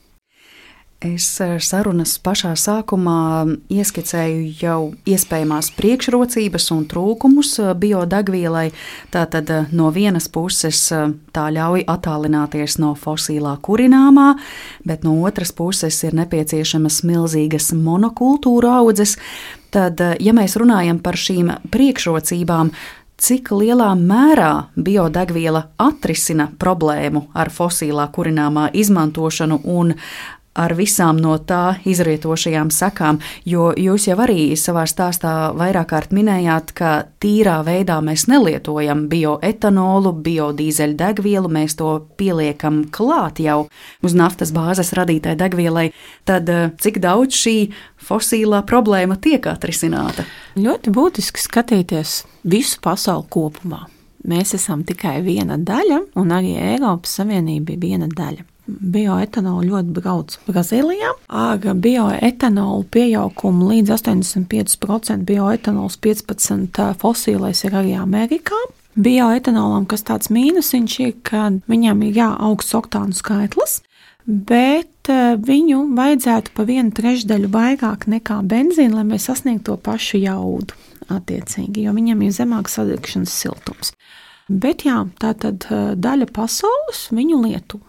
Es 1.03 1.25
eh, 1.43 1.57
sarunas 1.59 2.13
pašā 2.23 2.53
sākumā 2.55 3.43
ieskicēju 3.75 4.43
jau 4.61 4.77
iespējamās 5.03 5.73
priekšrocības 5.75 6.69
un 6.71 6.85
trūkumus 6.87 7.49
eh, 7.59 7.71
biodegvielai. 7.75 8.69
Tātad 9.11 9.49
eh, 9.51 9.65
no 9.75 9.89
vienas 9.91 10.29
puses 10.31 10.79
tā 11.35 11.47
ļauj 11.51 11.83
attālināties 11.91 12.77
no 12.79 12.93
fosilā 12.95 13.57
kurināmā, 13.65 14.29
bet 14.87 15.03
no 15.03 15.17
otras 15.27 15.51
puses 15.51 15.97
ir 16.07 16.15
nepieciešamas 16.15 17.01
milzīgas 17.09 17.73
monokultūra 17.75 18.77
audzes. 18.79 19.17
Tad, 19.75 19.99
ja 20.23 20.35
mēs 20.37 20.55
runājam 20.61 21.01
par 21.03 21.17
šīm 21.19 21.49
priekšrocībām, 21.73 22.69
cik 23.19 23.51
lielā 23.51 23.89
mērā 23.97 24.69
biodegviela 24.77 25.65
atrisina 25.81 26.47
problēmu 26.61 27.25
ar 27.35 27.51
fosilā 27.51 28.07
kurināmā 28.13 28.69
izmantošanu 28.77 29.59
un 29.73 29.95
ar 30.53 30.73
visām 30.77 31.17
no 31.21 31.35
tā 31.41 31.77
izrietošajām 31.89 32.69
sekām. 32.73 33.19
Jo 33.45 33.71
jūs 33.77 34.07
jau 34.09 34.17
arī 34.23 34.53
savā 34.59 34.85
stāstā 34.89 35.53
vairāk 35.57 35.89
kārt 35.93 36.13
minējāt, 36.15 36.73
ka 36.77 36.91
tīrā 37.23 37.59
veidā 37.65 37.99
mēs 38.05 38.27
nelietojam 38.31 39.07
bioetanolu, 39.11 40.13
biodīzeļu 40.25 40.97
degvielu, 40.99 41.51
mēs 41.51 41.77
to 41.79 41.95
pieliekam 42.19 42.83
klāt 42.93 43.41
jau 43.43 43.65
uz 44.05 44.17
naftas 44.17 44.53
bāzes 44.55 44.93
radītai 44.97 45.35
degvielai. 45.39 45.89
Tad 46.29 46.49
eh, 46.49 46.69
cik 46.79 47.01
daudz 47.03 47.37
šī 47.37 47.57
fosilā 48.03 48.63
problēma 48.69 49.17
tiek 49.21 49.47
atrisināta? 49.49 50.27
Ļoti 50.59 50.93
būtiski 50.93 51.41
skatīties 51.41 52.21
visu 52.47 52.79
pasauli 52.83 53.27
kopumā. 53.33 53.85
Mēs 54.29 54.53
esam 54.55 54.85
tikai 54.87 55.17
viena 55.25 55.57
daļa, 55.59 55.99
un 56.15 56.31
arī 56.31 56.55
Eiropas 56.55 57.17
Savienība 57.19 57.75
ir 57.75 57.81
viena 57.81 58.07
daļa. 58.07 58.52
Bioetanolu 58.67 59.67
ļoti 59.67 59.95
brauc 59.97 60.37
Brazīlijā. 60.47 61.09
Ar 61.27 61.65
bioetanolu 61.83 62.85
pieaugumu 62.93 63.71
līdz 63.73 63.91
85% 63.97 65.27
bioetanols 65.27 65.97
15% 65.99 66.93
fosīlais 67.01 67.65
ir 67.67 67.75
arī 67.75 67.97
Amerikā. 67.99 68.59
Bioetanolam, 68.93 69.87
kas 69.89 70.05
tāds 70.07 70.29
mīnusiņš 70.31 70.99
ir, 71.03 71.15
ka 71.25 71.49
viņam 71.67 72.05
ir 72.07 72.19
jāaugsts 72.21 72.77
oktānu 72.77 73.17
skaitlis, 73.17 73.81
bet 74.23 75.09
viņu 75.43 75.81
vajadzētu 75.97 76.53
pa 76.55 76.63
vienu 76.69 76.93
trešdaļu 76.95 77.49
vairāk 77.51 78.07
nekā 78.07 78.39
benzīna, 78.47 79.01
lai 79.01 79.07
mēs 79.11 79.27
sasniegtu 79.27 79.73
to 79.73 79.79
pašu 79.89 80.21
jaudu 80.21 80.77
attiecīgi, 81.11 81.83
jo 81.83 81.95
viņam 81.97 82.21
ir 82.23 82.35
zemāks 82.37 82.77
sadegšanas 82.77 83.33
siltums. 83.33 83.91
Bet 84.51 84.83
jā, 84.83 84.97
tā 85.23 85.31
tad 85.39 85.63
daļa 85.71 86.27
pasaules 86.35 87.05
viņu 87.15 87.37
lieto. 87.45 87.79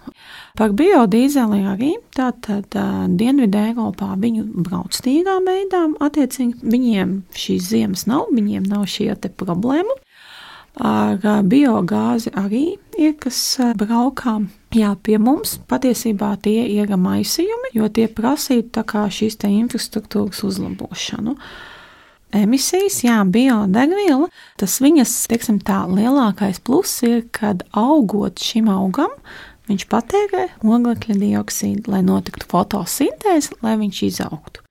Par 0.55 0.71
biodīzeli 0.71 1.65
arī 1.67 1.91
tātad 2.15 2.77
Dienvidē 3.19 3.73
Eiropā 3.73 4.13
viņu 4.23 4.45
brauc 4.63 4.95
tīrā 5.03 5.41
veidā, 5.43 5.83
attiecīgi 6.07 6.63
viņiem 6.63 7.17
šīs 7.35 7.71
ziemas 7.73 8.07
nav, 8.07 8.31
viņiem 8.31 8.71
nav 8.71 8.87
šie 8.87 9.11
te 9.19 9.33
problēmu. 9.35 9.99
Ar 10.75 11.19
biogāzi 11.47 12.33
arī 12.35 12.65
ir, 12.99 13.13
kas 13.19 13.39
braukā. 13.79 14.41
Jā, 14.75 14.95
pie 15.07 15.21
mums 15.23 15.59
patiesībā 15.71 16.33
tie 16.43 16.65
ir 16.71 16.91
maisījumi, 16.99 17.75
jo 17.75 17.87
tie 17.91 18.09
prasītu 18.11 18.83
šīs 18.83 19.39
infrastruktūras 19.51 20.43
uzlabošanu 20.47 21.37
emisijas, 22.35 23.01
jā, 23.07 23.21
biodegviela, 23.29 24.29
tas 24.61 24.79
viņas, 24.83 25.15
teiksim 25.31 25.61
tā, 25.65 25.85
lielākais 25.91 26.61
pluss 26.65 27.05
ir, 27.07 27.23
kad 27.35 27.63
augot 27.77 28.43
šim 28.43 28.71
augam, 28.73 29.15
viņš 29.71 29.87
patērē 29.93 30.49
oglekļa 30.65 31.21
dioksīdu, 31.23 31.89
lai 31.95 32.03
notiktu 32.07 32.51
fotosintēze, 32.51 33.61
lai 33.65 33.79
viņš 33.81 34.05
izaugtu. 34.11 34.64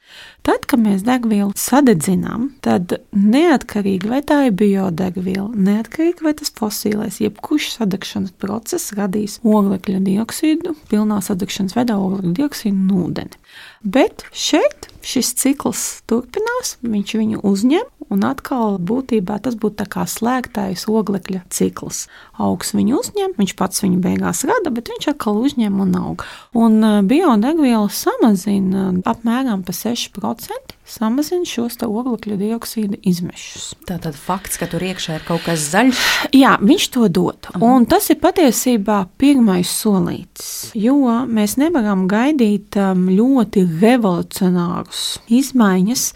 Tad, 0.44 0.66
kad 0.68 0.82
mēs 0.84 1.06
degvielu 1.08 1.54
sadedzinām, 1.56 2.50
tad 2.66 2.98
neatkarīgi 3.16 4.10
vai 4.12 4.20
tā 4.28 4.42
ir 4.50 4.56
biodegviela, 4.60 5.48
neatkarīgi 5.56 6.26
vai 6.26 6.34
tas 6.40 6.52
fosilais, 6.58 7.22
jebkurš 7.24 7.70
sadegšanas 7.78 8.36
process 8.44 8.92
radīs 8.98 9.38
oglekļa 9.48 10.02
dioksīdu, 10.04 10.76
pilnā 10.92 11.22
sadegšanas 11.24 11.78
veidā 11.78 11.96
oglekļa 11.96 12.34
dioksīdu 12.42 12.76
un 12.76 13.06
ūdeni. 13.06 13.40
Bet 13.84 14.26
šeit 14.36 14.90
šis 15.04 15.34
cikls 15.40 15.86
turpinās, 16.12 16.78
viņš 16.84 17.16
viņu 17.20 17.42
uzņem, 17.48 17.88
un 18.12 18.26
atkal 18.28 18.78
būtībā 18.82 19.40
tas 19.44 19.56
būtu 19.60 19.88
kā 19.92 20.06
slēgtais 20.10 20.86
oglekļa 20.90 21.44
cikls. 21.54 22.08
Augs 22.42 22.74
viņu 22.76 23.00
uzņem, 23.00 23.36
viņš 23.40 23.56
pats 23.60 23.84
viņu 23.86 24.02
beigās 24.04 24.44
rada, 24.50 24.74
bet 24.74 24.92
viņš 24.92 25.12
atkal 25.14 25.40
uzņem 25.44 25.82
un 25.86 25.98
aug. 26.00 26.28
Un 26.58 26.80
uh, 26.84 27.02
biodegviela 27.06 27.90
samazina 27.94 28.92
apmēram 29.10 29.66
pa 29.66 29.76
6% 29.76 30.78
samazina 30.88 31.48
šos 31.48 31.78
oglekļa 31.84 32.38
dioksīda 32.40 33.00
izmešus. 33.08 33.72
Tā 33.88 33.98
tad 34.04 34.18
fakts, 34.20 34.60
ka 34.60 34.68
tur 34.72 34.84
iekšā 34.84 35.18
ir 35.20 35.26
kaut 35.28 35.46
kas 35.46 35.64
zaļš. 35.72 36.02
Jā, 36.36 36.58
viņš 36.62 36.88
to 36.96 37.08
dod. 37.08 37.50
Mhm. 37.54 37.64
Un 37.64 37.88
tas 37.90 38.10
ir 38.12 38.20
patiesībā 38.24 39.04
pirmais 39.18 39.72
solītis, 39.72 40.74
jo 40.78 40.98
mēs 41.30 41.58
nevaram 41.62 42.08
gaidīt 42.12 42.78
um, 42.80 43.08
ļoti 43.12 43.66
revolucionārus 43.82 45.06
izmaiņas. 45.32 46.12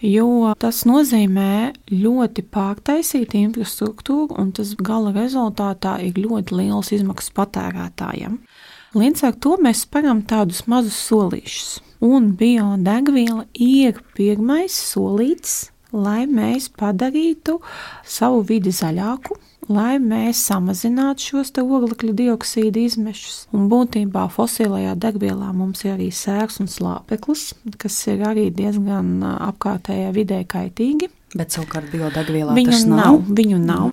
Jo 0.00 0.54
tas 0.56 0.86
nozīmē 0.88 1.74
ļoti 1.92 2.46
pārtaisīt 2.48 3.34
infrastruktūru, 3.36 4.32
un 4.40 4.54
tas 4.56 4.72
gala 4.80 5.12
rezultātā 5.12 5.98
ir 6.06 6.16
ļoti 6.16 6.56
liels 6.56 6.88
izmaksas 6.96 7.34
patērētājiem. 7.36 8.38
Līdz 8.96 9.26
ar 9.28 9.36
to 9.44 9.58
mēs 9.60 9.84
speram 9.84 10.24
tādus 10.26 10.64
mazus 10.66 10.96
solīšus 11.04 11.76
un 12.00 12.32
biodegviela 12.40 13.44
ir 13.52 14.00
pirmais 14.16 14.72
solīts, 14.72 15.68
lai 15.92 16.24
mēs 16.24 16.70
padarītu 16.80 17.58
savu 18.06 18.40
vidi 18.48 18.72
zaļāku, 18.72 19.36
lai 19.70 20.00
mēs 20.02 20.42
samazinātu 20.50 21.30
šos 21.30 21.52
oglekļa 21.62 22.16
dioksīda 22.18 22.82
izmešus. 22.88 23.44
Un 23.54 23.68
būtībā 23.70 24.26
fosilajā 24.34 24.96
degvielā 25.00 25.52
mums 25.54 25.84
ir 25.86 25.94
arī 25.94 26.10
sērs 26.14 26.60
un 26.62 26.68
slāpeklis, 26.70 27.52
kas 27.80 28.02
ir 28.10 28.26
arī 28.26 28.50
diezgan 28.54 29.20
apkārtējai 29.22 30.12
vidē 30.16 30.42
kaitīgi. 30.50 31.10
Bet 31.30 31.54
savukārt 31.54 31.92
biodegvielā 31.92 32.56
viņu 32.56 32.72
tas 32.72 32.84
nav. 32.90 32.98
nav. 32.98 33.28
Viņu 33.38 33.58
nav. 33.62 33.90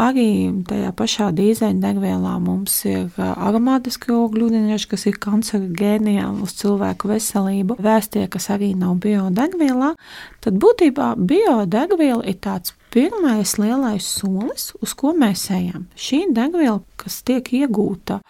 Arī 0.00 0.28
tajā 0.64 0.94
pašā 0.96 1.26
dīzeļdegvielā 1.36 2.32
mums 2.40 2.78
ir 2.88 3.10
aromātiski 3.18 4.14
ogļūdeņraži, 4.16 4.88
kas 4.88 5.04
ir 5.10 5.18
kancerogēni 5.20 6.16
uz 6.30 6.56
cilvēku 6.62 7.10
veselību. 7.12 7.76
Vēstie, 7.84 8.24
kas 8.32 8.48
arī 8.54 8.72
nav 8.78 8.96
biodegvielā, 9.04 9.92
tad 10.40 10.60
būtībā 10.64 11.12
biodegviela 11.20 12.24
ir 12.24 12.40
tāds 12.40 12.77
pirmais 12.94 13.56
lielais 13.58 14.04
solis, 14.04 14.72
uz 14.82 14.94
ko 14.98 15.12
mēs 15.16 15.48
ejam. 15.54 15.86
Šī 15.96 16.24
degviela, 16.36 16.80
kas 17.00 17.20
tiek 17.26 17.52
iegūta 17.60 18.20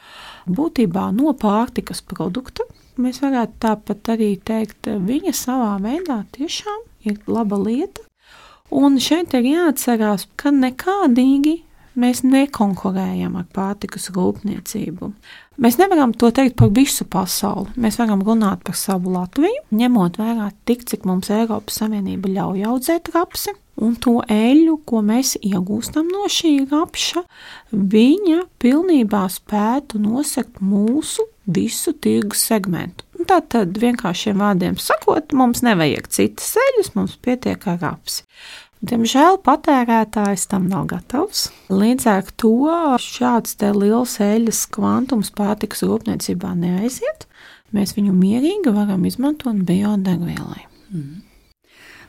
būtībā 0.49 1.09
no 1.17 1.35
pārtikas 1.39 2.03
produkta, 2.03 2.67
mēs 2.99 3.23
varētu 3.23 3.61
tāpat 3.63 4.13
arī 4.17 4.35
teikt, 4.41 4.91
viņa 4.91 5.35
savā 5.37 5.77
veidā 5.85 6.23
tiešām 6.35 6.85
ir 7.09 7.23
laba 7.31 7.59
lieta, 7.63 8.09
Un 8.69 8.99
šeit 9.01 9.33
ir 9.33 9.47
jāatcerās, 9.49 10.27
ka 10.37 10.51
nekādīgi 10.53 11.55
mēs 11.99 12.25
nekonkurējam 12.27 13.37
ar 13.41 13.47
pārtikas 13.55 14.09
rūpniecību. 14.15 15.13
Mēs 15.59 15.79
nevaram 15.81 16.13
to 16.15 16.31
teikt 16.31 16.55
par 16.61 16.71
visu 16.75 17.03
pasauli. 17.11 17.73
Mēs 17.83 17.99
varam 17.99 18.23
runāt 18.27 18.63
par 18.67 18.77
savu 18.79 19.11
Latviju, 19.17 19.65
ņemot 19.75 20.21
vērā 20.21 20.53
tik, 20.69 20.85
cik 20.87 21.09
mums 21.09 21.33
Eiropas 21.35 21.81
Savienība 21.83 22.31
ļauj 22.31 22.69
audzēt 22.71 23.11
rapsi. 23.17 23.57
Un 23.79 23.95
to 24.03 24.17
eļļu, 24.27 24.77
ko 24.87 25.03
mēs 25.07 25.37
iegūstam 25.39 26.09
no 26.11 26.25
šī 26.31 26.55
rapša, 26.71 27.23
viņa 27.71 28.41
pilnībā 28.63 29.21
spētu 29.31 30.01
nosegt 30.03 30.59
mūsu 30.59 31.27
visu 31.47 31.95
tirgus 31.95 32.43
segmentu. 32.49 33.07
Tā 33.29 33.41
tad 33.51 33.79
vienkāršiem 33.83 34.39
vārdiem 34.39 34.79
sakot, 34.83 35.35
mums 35.35 35.63
nevajag 35.67 36.07
citas 36.15 36.55
eļļas, 36.63 36.95
mums 36.95 37.17
pietiek 37.23 37.67
ar 37.71 37.83
apsi. 37.95 38.23
Diemžēl 38.79 39.41
patērētājs 39.43 40.47
tam 40.51 40.69
nav 40.71 40.87
gatavs. 40.93 41.49
Līdz 41.67 42.05
ar 42.13 42.29
to 42.39 42.53
šāds 43.03 43.57
liels 43.75 44.19
eļļas 44.23 44.61
kvantums 44.71 45.33
pārtikas 45.35 45.83
rūpniecībā 45.83 46.53
neaiziet. 46.55 47.27
Mēs 47.75 47.97
viņu 47.97 48.15
mierīgi 48.15 48.73
varam 48.73 49.03
izmantot 49.05 49.65
biodegvielai. 49.67 50.63
Mm. 50.95 51.25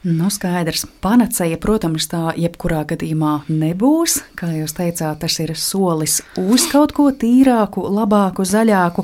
Nu, 0.07 0.29
skaidrs, 0.31 0.85
panacēja, 1.03 1.57
protams, 1.59 2.05
tā 2.07 2.29
jebkurā 2.39 2.85
gadījumā 2.87 3.33
nebūs. 3.51 4.21
Kā 4.39 4.53
jūs 4.53 4.77
teicāt, 4.77 5.17
tas 5.25 5.35
ir 5.43 5.51
solis 5.59 6.21
uz 6.39 6.69
kaut 6.71 6.93
ko 6.95 7.09
tīrāku, 7.11 7.83
labāku, 7.97 8.45
zaļāku. 8.47 9.03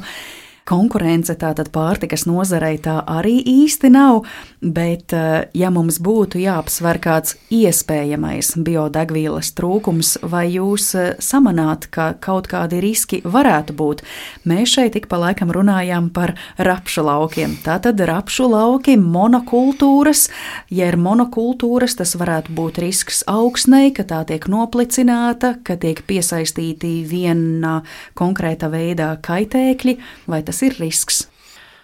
Konkurence 0.66 1.30
tātad 1.38 1.68
pārtikas 1.70 2.24
nozarei 2.26 2.80
tā 2.82 2.96
arī 3.06 3.36
īsti 3.46 3.92
nav, 3.94 4.24
bet 4.66 5.14
eh, 5.14 5.44
ja 5.54 5.70
mums 5.70 6.00
būtu 6.02 6.40
jāapsver 6.42 6.98
kāds 7.04 7.36
iespējamais 7.54 8.56
biodegvielas 8.66 9.52
trūkums, 9.54 10.16
vai 10.26 10.48
jūs 10.56 10.88
eh, 10.98 11.12
samanāt, 11.22 11.86
ka 11.94 12.08
kaut 12.18 12.50
kādi 12.50 12.80
riski 12.82 13.20
varētu 13.22 13.76
būt? 13.78 14.02
Mēs 14.50 14.74
šeit 14.74 14.98
ik 14.98 15.06
pa 15.12 15.20
laikam 15.22 15.54
runājām 15.54 16.08
par 16.16 16.34
rapšu 16.58 17.06
laukiem. 17.06 17.54
Tātad 17.62 18.02
rapšu 18.02 18.50
lauki, 18.50 18.98
monokultūras, 18.98 20.32
ja 20.74 20.90
ir 20.90 20.98
monokultūras, 20.98 22.00
tas 22.02 22.16
varētu 22.18 22.58
būt 22.58 22.82
risks 22.82 23.22
augsnei, 23.30 23.94
ka 23.94 24.08
tā 24.10 24.24
tiek 24.34 24.50
noplicināta, 24.50 25.60
ka 25.62 25.78
tiek 25.78 26.02
piesaistīti 26.10 26.96
viena 27.06 27.84
konkrēta 28.18 28.74
veidā 28.74 29.14
kaitēkļi, 29.30 29.98
vai 30.26 30.42
tas 30.42 30.55
tas 30.56 30.64
ir 30.64 30.78
risks? 30.80 31.26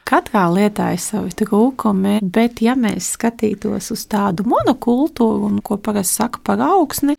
Katrā 0.07 0.47
lietā 0.51 0.89
ir 0.95 0.99
savi 0.99 1.31
trūkumi, 1.37 2.17
bet, 2.23 2.61
ja 2.63 2.73
mēs 2.79 3.13
skatītos 3.17 3.91
uz 3.93 4.05
tādu 4.09 4.43
monokultūru, 4.49 5.51
ko 5.63 5.77
parasti 5.77 6.23
saka 6.23 6.41
par 6.43 6.63
augsni, 6.65 7.17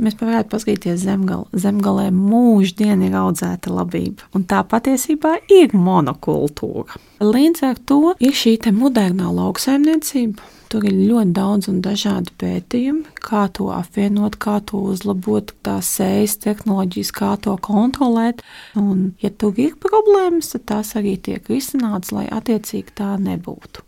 mēs 0.00 0.16
varētu 0.20 0.52
paskatīties 0.52 1.02
zemgal, 1.04 1.46
zemgalē 1.52 2.08
mūždien 2.14 3.04
ir 3.06 3.16
audzēta 3.20 3.72
labība. 3.74 4.28
Un 4.36 4.46
tā 4.50 4.62
patiesībā 4.66 5.36
ir 5.52 5.76
monokultūra. 5.76 7.00
Līdz 7.20 7.66
ar 7.68 7.84
to 7.86 8.00
ir 8.18 8.34
šī 8.36 8.56
modernā 8.74 9.28
lauksaimniecība 9.34 10.56
Tur 10.70 10.84
ir 10.86 10.94
ļoti 10.94 11.32
daudz 11.34 11.66
un 11.66 11.80
dažādi 11.82 12.30
pētījumi, 12.38 13.16
kā 13.18 13.48
to 13.56 13.72
apvienot, 13.74 14.36
kā 14.38 14.60
to 14.62 14.84
uzlabot, 14.92 15.50
tās 15.66 15.88
sējas 15.96 16.36
tehnoloģijas, 16.44 17.10
kā 17.16 17.32
to 17.42 17.56
kontrolēt. 17.58 18.44
Un, 18.78 19.08
ja 19.18 19.32
tur 19.34 19.58
ir 19.58 19.74
problēmas, 19.82 20.52
tad 20.54 20.68
tās 20.70 20.94
arī 21.00 21.16
tiek 21.18 21.50
risināts, 21.50 22.14
lai 22.14 22.28
attiecīgi 22.30 22.94
tā 23.02 23.16
nebūtu. 23.18 23.82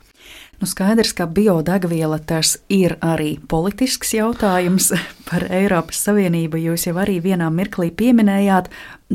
Nu, 0.63 0.67
skaidrs, 0.71 1.11
ka 1.19 1.25
biodegviela 1.27 2.21
tas 2.23 2.53
ir 2.71 2.93
arī 3.03 3.33
politisks 3.51 4.13
jautājums 4.15 4.93
par 5.29 5.49
Eiropas 5.51 6.05
Savienību. 6.07 6.61
Jūs 6.69 6.85
jau 6.87 6.95
arī 7.03 7.17
vienā 7.25 7.49
mirklī 7.51 7.89
pieminējāt, 7.91 8.69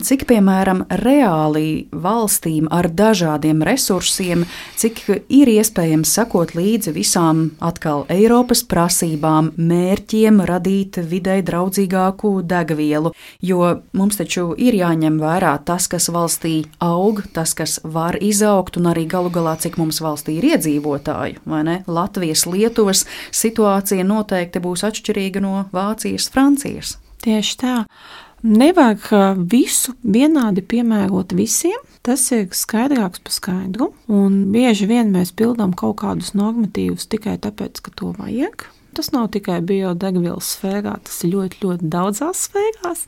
cik, 0.04 0.26
piemēram, 0.30 0.84
reāli 1.02 1.88
valstīm 1.92 2.68
ar 2.74 2.90
dažādiem 2.90 3.64
resursiem, 3.66 4.46
cik 4.78 5.02
ir 5.34 5.52
iespējams 5.52 6.12
sekot 6.18 6.54
līdzi 6.58 6.94
visām 6.96 7.44
atkal 7.64 8.06
Eiropas 8.14 8.64
prasībām, 8.68 9.52
mērķiem 9.58 10.42
radīt 10.48 11.00
videi 11.10 11.42
draudzīgāku 11.46 12.34
degvielu. 12.48 13.14
Jo 13.42 13.74
mums 13.98 14.20
taču 14.20 14.52
ir 14.58 14.78
jāņem 14.78 15.20
vērā 15.22 15.56
tas, 15.68 15.90
kas 15.92 16.10
valstī 16.14 16.56
aug, 16.84 17.24
tas, 17.34 17.56
kas 17.58 17.80
var 17.84 18.20
izaugt, 18.22 18.78
un 18.78 18.92
arī 18.94 19.08
galu 19.10 19.34
galā, 19.34 19.58
cik 19.60 19.80
mums 19.82 20.02
valstī 20.04 20.38
ir 20.38 20.52
iedzīvotāju, 20.54 21.44
vai 21.48 21.64
ne? 21.68 21.82
Latvijas, 21.88 22.46
Lietuvas 22.50 23.06
situācija 23.36 24.06
noteikti 24.08 24.62
būs 24.64 24.86
atšķirīga 24.88 25.44
no 25.44 25.66
Vācijas, 25.74 26.30
Francijas. 26.34 26.98
Tieši 27.24 27.58
tā. 27.60 27.76
Nevajag 28.46 29.08
visu 29.50 29.96
vienādi 30.06 30.62
piemērot 30.62 31.34
visiem. 31.34 31.80
Tas 32.06 32.22
ir 32.32 32.46
skaidrāks 32.54 33.24
par 33.26 33.34
skaidru. 33.34 33.90
Un 34.08 34.52
bieži 34.54 34.86
vien 34.88 35.10
mēs 35.12 35.34
pildām 35.36 35.74
kaut 35.76 35.98
kādus 36.04 36.36
normatīvus 36.38 37.10
tikai 37.10 37.40
tāpēc, 37.42 37.82
ka 37.82 37.92
to 37.98 38.14
vajag. 38.20 38.68
Tas 38.94 39.10
nav 39.14 39.32
tikai 39.34 39.58
biodegvielas 39.66 40.54
sfērā, 40.56 40.96
tas 41.04 41.18
ir 41.26 41.34
ļoti, 41.34 41.60
ļoti 41.66 41.90
daudzās 41.92 42.46
sfērās. 42.48 43.04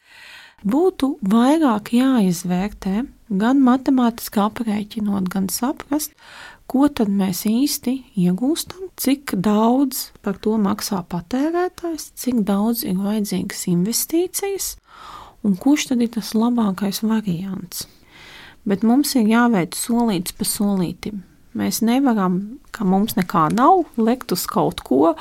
Būtu 0.65 1.13
vairāk 1.23 1.93
jāizvērtē, 1.95 3.05
gan 3.39 3.61
matemātiski 3.63 4.41
aprēķinot, 4.43 5.29
gan 5.31 5.47
saprast, 5.53 6.17
ko 6.69 6.89
tad 6.91 7.09
mēs 7.09 7.45
īsti 7.47 7.95
iegūstam, 8.19 8.89
cik 8.99 9.37
daudz 9.39 10.09
par 10.25 10.41
to 10.43 10.57
maksā 10.61 10.99
patērētājs, 11.09 12.11
cik 12.19 12.43
daudz 12.49 12.83
ir 12.83 12.99
vajadzīgas 12.99 13.65
investīcijas 13.71 14.73
un 15.43 15.55
kurš 15.59 15.89
tad 15.91 16.03
ir 16.03 16.11
tas 16.15 16.33
labākais 16.37 17.01
variants. 17.05 17.87
Bet 18.67 18.83
mums 18.83 19.15
ir 19.15 19.29
jāveic 19.29 19.77
solīts 19.77 20.35
pa 20.35 20.47
solītim. 20.47 21.23
Mēs 21.57 21.81
nevaram, 21.81 22.59
ka 22.75 22.85
mums 22.85 23.15
nekā 23.17 23.47
nav, 23.55 23.87
lekt 23.97 24.33
uz 24.35 24.45
kaut 24.49 24.83
ko 24.85 25.15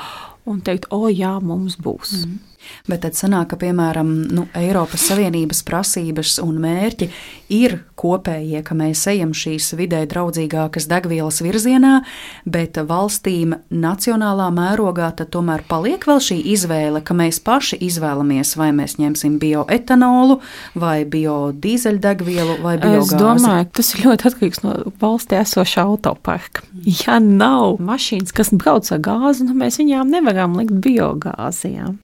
un 0.49 0.61
teikt, 0.65 0.91
o, 0.93 1.09
jā, 1.09 1.39
mums 1.41 1.79
būs. 1.81 2.25
Mm. 2.27 2.48
Bet 2.89 3.05
tad 3.05 3.19
sanāk, 3.19 3.51
ka 3.53 3.61
piemēram 3.61 4.15
nu, 4.35 4.47
Eiropas 4.59 5.09
Savienības 5.11 5.63
prasības 5.67 6.39
un 6.45 6.61
mērķi 6.63 7.11
ir 7.55 7.79
kopējie, 7.99 8.63
ka 8.67 8.77
mēs 8.79 9.03
ejam 9.11 9.33
šīs 9.37 9.73
vidē 9.79 10.05
draudzīgākas 10.11 10.87
degvielas 10.91 11.41
virzienā, 11.45 12.03
bet 12.47 12.79
valstīm 12.89 13.57
nacionālā 13.73 14.49
mērogā 14.55 15.11
tomēr 15.19 15.65
paliek 15.69 16.05
vēl 16.09 16.21
šī 16.23 16.39
izvēle, 16.55 17.03
ka 17.05 17.17
mēs 17.17 17.41
paši 17.45 17.81
izvēlamies, 17.89 18.55
vai 18.61 18.71
mēs 18.77 18.99
ņemsim 19.01 19.39
bioetanolu, 19.43 20.39
vai 20.79 21.03
biodīzeļdegvielu, 21.09 22.59
vai 22.65 22.77
biogāzi. 22.81 23.15
Es 23.15 23.23
domāju, 23.23 23.71
tas 23.81 23.95
ir 23.95 24.05
ļoti 24.07 24.29
atkarīgs 24.31 24.65
no 24.65 24.75
valstī 25.03 25.41
esošā 25.43 25.87
autoparka. 25.89 26.67
Ja 27.05 27.19
nav 27.23 27.79
mašīnas, 27.83 28.35
kas 28.37 28.53
brauc 28.55 28.89
ar 28.95 29.03
gāzi, 29.05 29.49
nu 29.49 29.57
mēs 29.59 29.81
viņām 29.83 30.13
nevaram 30.13 30.57
likt 30.59 30.77
biogāzijām. 30.85 31.99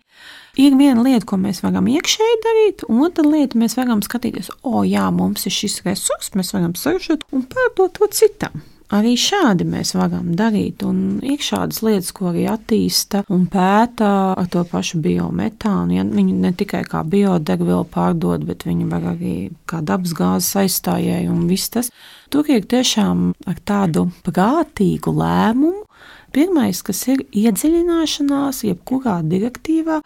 Ir 0.54 0.76
viena 0.78 1.02
lieta, 1.02 1.26
ko 1.26 1.38
mēs 1.42 1.64
varam 1.64 1.88
iekšēji 1.90 2.36
darīt, 2.44 2.84
un 2.86 3.00
otra 3.08 3.24
lieta, 3.26 3.58
mēs 3.58 3.74
varam 3.74 4.04
skatīties, 4.06 4.52
o, 4.60 4.70
oh, 4.70 4.84
jā, 4.86 5.08
mums 5.10 5.48
ir 5.48 5.54
šis 5.54 5.80
resurs, 5.82 6.30
mēs 6.38 6.54
varam 6.54 6.76
saržot 6.78 7.26
un 7.34 7.42
pārdot 7.50 7.98
to 7.98 8.06
citam. 8.14 8.62
Arī 8.94 9.16
šādi 9.18 9.64
mēs 9.66 9.94
varam 9.96 10.28
darīt, 10.38 10.84
un 10.86 11.18
ir 11.24 11.40
šādas 11.42 11.80
lietas, 11.82 12.12
ko 12.14 12.28
arī 12.30 12.44
attīsta 12.52 13.24
un 13.32 13.48
pēta 13.50 14.10
ar 14.36 14.46
to 14.52 14.62
pašu 14.70 15.00
biometānu. 15.02 15.96
Ja 15.96 16.04
viņi 16.06 16.36
ne 16.44 16.52
tikai 16.54 16.84
kā 16.86 17.00
biodegvielu 17.02 17.88
pārdod, 17.90 18.44
bet 18.46 18.62
viņi 18.68 18.86
var 18.92 19.08
arī 19.16 19.36
kā 19.66 19.80
dabasgāzes 19.82 20.52
aizstājēju 20.62 21.32
un 21.32 21.48
viss 21.50 21.72
tas. 21.74 21.90
Tur 22.30 22.46
ir 22.52 22.68
tiešām 22.70 23.32
ar 23.50 23.58
tādu 23.66 24.06
prātīgu 24.28 25.16
lēmumu 25.16 25.88
Pirmais, 26.34 26.80
kas 26.82 27.04
ir 27.06 27.20
iedziļināšanās 27.30 28.64
jebkurā 28.66 29.20
direktīvā, 29.30 30.00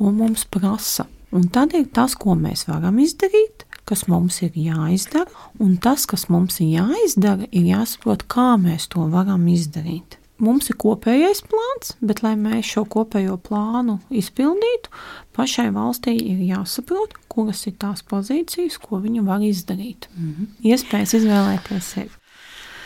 ko 0.00 0.12
mums 0.16 0.46
prasa. 0.48 1.04
Un 1.30 1.50
tad 1.52 1.74
ir 1.76 1.90
tas, 1.94 2.16
ko 2.18 2.32
mēs 2.34 2.64
varam 2.66 2.96
izdarīt, 3.02 3.66
kas 3.86 4.06
mums 4.08 4.40
ir 4.42 4.56
jāizdara, 4.56 5.28
un 5.60 5.76
tas, 5.82 6.06
kas 6.08 6.24
mums 6.32 6.56
ir 6.64 6.72
jāizdara, 6.78 7.46
ir 7.52 7.68
jāsaprot, 7.68 8.24
kā 8.32 8.54
mēs 8.58 8.88
to 8.90 9.04
varam 9.12 9.44
izdarīt. 9.52 10.16
Mums 10.40 10.70
ir 10.72 10.78
kopējais 10.80 11.42
plāns, 11.44 11.92
bet, 12.00 12.22
lai 12.24 12.32
mēs 12.40 12.70
šo 12.72 12.86
kopējo 12.88 13.36
plānu 13.44 13.98
izpildītu, 14.08 14.88
pašai 15.36 15.68
valstī 15.76 16.16
ir 16.16 16.40
jāsaprot, 16.48 17.18
kuras 17.28 17.66
ir 17.68 17.76
tās 17.82 18.00
pozīcijas, 18.00 18.80
ko 18.80 19.02
viņa 19.04 19.26
var 19.28 19.44
izdarīt. 19.44 20.08
-hmm. 20.16 20.48
Iespējas 20.64 21.14
izvēlēties 21.20 21.92
sevi. 21.92 22.19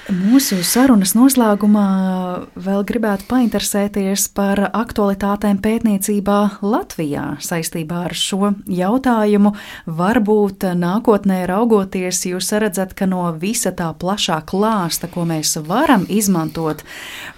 Mūsu 0.05 0.59
sarunas 0.61 1.15
noslēgumā 1.17 1.83
vēl 2.61 2.83
gribētu 2.85 3.25
painteresēties 3.25 4.27
par 4.37 4.61
aktualitātēm 4.67 5.57
pētniecībā 5.65 6.41
Latvijā 6.61 7.23
saistībā 7.41 8.03
ar 8.11 8.13
šo 8.13 8.51
jautājumu. 8.69 9.55
Varbūt 9.89 10.67
nākotnē 10.77 11.39
raugoties, 11.49 12.21
jūs 12.29 12.53
redzat, 12.53 12.93
ka 12.93 13.09
no 13.09 13.23
visa 13.41 13.73
tā 13.73 13.87
plašā 13.97 14.43
klāsta, 14.45 15.09
ko 15.09 15.25
mēs 15.31 15.55
varam 15.65 16.05
izmantot, 16.13 16.85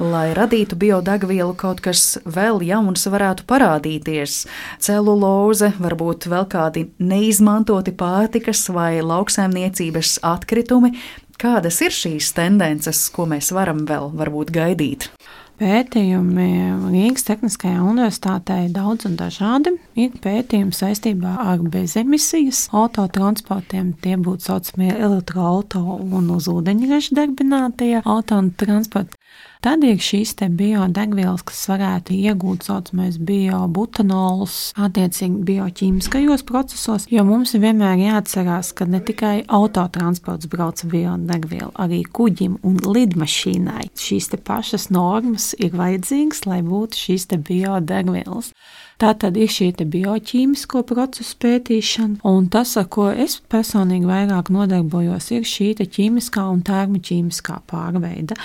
lai 0.03 0.33
radītu 0.35 0.75
biodegvielu, 0.81 1.55
kaut 1.55 1.85
kas 1.87 2.17
vēl 2.27 2.65
jauns 2.67 3.07
varētu 3.07 3.47
parādīties. 3.47 4.41
Celuloze, 4.83 5.71
varbūt 5.79 6.27
vēl 6.35 6.51
kādi 6.51 6.89
neizmantoti 6.99 7.95
pārtikas 7.95 8.67
vai 8.75 8.97
lauksaimniecības 9.07 10.17
atkritumi, 10.27 10.97
Kādas 11.37 11.83
ir 11.85 11.93
šīs 11.93 12.31
tendences, 12.37 13.07
ko 13.13 13.27
mēs 13.29 13.51
varam 13.53 13.85
vēl 13.89 14.09
varbūt 14.17 14.55
gaidīt? 14.57 15.11
Pētījumi 15.57 16.47
Rīgas 16.93 17.25
Tehniskajā 17.25 17.81
universitātē 17.81 18.59
ir 18.67 18.73
daudz 18.75 19.07
un 19.09 19.15
dažādi. 19.17 19.73
Ir 19.97 20.17
pētījumi 20.21 20.77
saistībā 20.77 21.33
ar 21.49 21.63
bezemisijas 21.73 22.67
autotransportiem. 22.77 23.95
Tie 24.05 24.19
būtu 24.21 24.51
saucamie 24.51 24.91
elektroautorāti 24.93 26.17
un 26.21 26.29
uz 26.35 26.49
ūdeņraža 26.53 27.17
darbinātie 27.17 27.95
autotransporti. 28.03 29.16
Tad 29.67 29.83
ir 29.83 29.97
šīs 29.99 30.37
biodegvielas, 30.55 31.43
kas 31.43 31.65
varētu 31.67 32.15
iegūt 32.15 32.69
saucamais 32.69 33.17
biobutanols, 33.19 34.59
attiecīgi 34.79 35.43
bioķīmiskajos 35.49 36.45
procesos, 36.47 37.09
jo 37.11 37.25
mums 37.27 37.57
ir 37.57 37.65
vienmēr 37.65 37.99
jāatcerās, 37.99 38.71
ka 38.79 38.87
ne 38.87 39.01
tikai 39.03 39.41
autotransports 39.51 40.47
brauc 40.53 40.85
ar 40.85 40.93
biodegvielu, 40.93 41.73
arī 41.83 42.05
kuģim 42.07 42.61
un 42.63 42.79
lidmašīnai 42.79 43.89
šīs 43.99 44.31
pašas 44.47 44.87
normas 44.95 45.51
ir 45.59 45.75
vajadzīgas, 45.75 46.47
lai 46.47 46.63
būtu 46.63 47.03
šīs 47.03 47.27
biodegvielas. 47.35 48.55
Tā 48.97 49.11
tad 49.21 49.37
ir 49.37 49.51
šī 49.53 49.67
bioķīmisko 49.93 50.81
procesu 50.89 51.35
pētīšana, 51.45 52.23
un 52.25 52.47
tas, 52.49 52.71
ar 52.81 52.87
ko 52.89 53.11
es 53.13 53.35
personīgi 53.53 54.09
vairāk 54.09 54.49
nodarbojos, 54.55 55.27
ir 55.37 55.45
šī 55.45 55.67
ķīmiskā 55.83 56.47
un 56.49 56.63
termoķīmiskā 56.65 57.59
pārveide. 57.69 58.39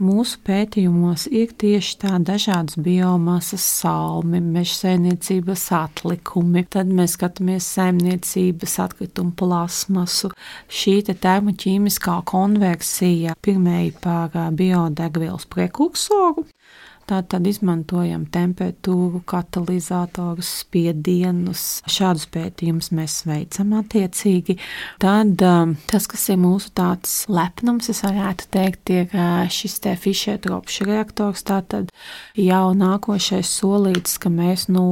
Mūsu 0.00 0.40
pētījumos 0.48 1.26
ir 1.28 1.52
tieši 1.60 1.98
tā 2.06 2.14
dažādas 2.24 2.80
biomasas, 2.80 3.66
salmi, 3.82 4.40
meža 4.40 4.78
saimniecības 4.78 5.66
atlikumi, 5.76 6.64
tad 6.72 6.88
mēs 6.88 7.18
skatāmies 7.18 7.68
saimniecības 7.76 8.78
atkritumu 8.86 9.36
plasmasu, 9.36 10.32
šī 10.72 11.02
termoķīmiskā 11.12 12.22
konversija 12.32 13.36
pirmēji 13.44 13.98
par 14.00 14.32
biodegvielas 14.56 15.44
prekursoru 15.52 16.48
Tātad 17.08 17.46
izmantojam 17.48 18.26
temperatūru, 18.28 19.22
katalizatorus, 19.28 20.50
spiedienus. 20.66 21.62
Šādus 21.88 22.26
pētījumus 22.34 22.90
mēs 22.92 23.14
veicam 23.24 23.70
attiecīgi. 23.78 24.58
Tad 25.00 25.40
um, 25.46 25.72
tas, 25.88 26.04
kas 26.10 26.26
ir 26.28 26.36
mūsu 26.42 26.68
tāds 26.76 27.14
lepnums, 27.32 27.88
es 27.88 28.02
varētu 28.04 28.48
teikt, 28.52 28.92
ir 28.92 29.14
uh, 29.16 29.46
šis 29.48 29.78
te 29.86 29.94
fišētropšu 29.96 30.88
reaktors. 30.90 31.46
Tātad 31.48 31.88
jau 32.36 32.66
nākošais 32.76 33.54
solīts, 33.56 34.18
ka 34.20 34.28
mēs 34.28 34.66
no 34.68 34.84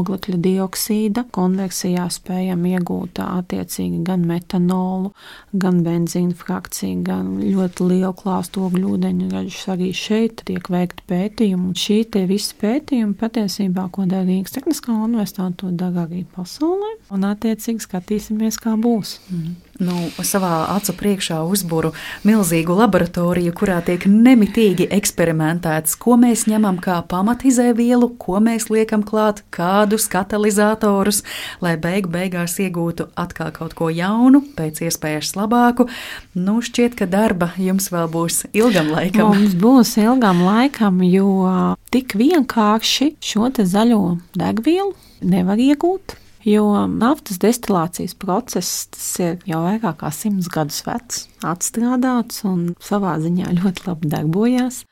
oglekļa 0.00 0.40
dioksīda 0.42 1.28
konversijā 1.30 2.08
spējam 2.10 2.66
iegūt 2.72 3.22
attiecīgi 3.22 4.02
gan 4.10 4.26
metanolu, 4.26 5.14
gan 5.54 5.84
benzīna 5.86 6.34
frakciju, 6.34 7.06
gan 7.06 7.30
ļoti 7.44 7.88
lielu 7.92 8.12
klāstu 8.18 8.66
ogļūdeņu 8.66 9.30
ražus. 9.36 9.62
Arī 9.70 9.94
šeit 9.94 10.42
tiek 10.50 10.66
veikti 10.72 11.06
pētījumi 11.06 11.59
Un 11.60 11.74
šī 11.76 11.98
te 12.14 12.24
visi 12.28 12.54
pētījumi 12.60 13.16
patiesībā, 13.20 13.88
ko 13.92 14.06
dara 14.08 14.24
Rīgas 14.28 14.56
Tehniskā 14.56 14.94
universitāte, 14.96 15.58
to 15.62 15.72
dara 15.76 16.06
arī 16.06 16.24
pasaulē. 16.36 16.94
Un 17.12 17.26
attiecīgi 17.28 17.84
skatīsimies, 17.84 18.60
kā 18.62 18.78
būs. 18.80 19.18
Mm 19.28 19.69
nu, 19.82 20.10
savā 20.24 20.66
acu 20.76 20.94
priekšā 20.96 21.40
uzburu 21.48 21.92
milzīgu 22.26 22.76
laboratoriju, 22.78 23.54
kurā 23.56 23.80
tiek 23.84 24.04
nemitīgi 24.08 24.88
eksperimentēts, 24.94 25.96
ko 26.00 26.16
mēs 26.20 26.46
ņemam 26.50 26.78
kā 26.82 27.00
pamatizēvielu, 27.10 28.12
ko 28.20 28.40
mēs 28.44 28.68
liekam 28.72 29.04
klāt, 29.06 29.42
kādus 29.54 30.08
katalizatorus, 30.12 31.22
lai 31.64 31.76
beigu 31.80 32.12
beigās 32.12 32.58
iegūtu 32.62 33.10
atkal 33.18 33.52
kaut 33.56 33.76
ko 33.78 33.90
jaunu, 33.92 34.42
pēc 34.56 34.82
iespējas 34.86 35.34
labāku. 35.38 35.88
Nu, 36.36 36.60
šķiet, 36.64 36.96
ka 37.00 37.08
darba 37.10 37.52
jums 37.60 37.90
vēl 37.92 38.08
būs 38.12 38.44
ilgam 38.52 38.92
laikam. 38.94 39.32
Mums 39.32 39.56
būs 39.58 39.96
ilgam 40.02 40.44
laikam, 40.46 41.02
jo 41.06 41.50
tik 41.90 42.16
vienkārši 42.20 43.14
šo 43.20 43.50
zaļo 43.50 44.18
degvielu 44.38 44.94
nevar 45.20 45.60
iegūt. 45.60 46.16
Jo 46.46 46.86
naftas 46.88 47.40
destilācijas 47.42 48.14
process 48.16 48.86
ir 49.20 49.42
jau 49.48 49.60
vairāk 49.66 49.98
kā 50.00 50.12
simts 50.14 50.48
gadus 50.52 50.80
vecs, 50.86 51.26
atstrādāts 51.44 52.44
un 52.48 52.70
savā 52.80 53.18
ziņā 53.20 53.52
ļoti 53.58 53.88
labi 53.88 54.12
darbojas. 54.14 54.84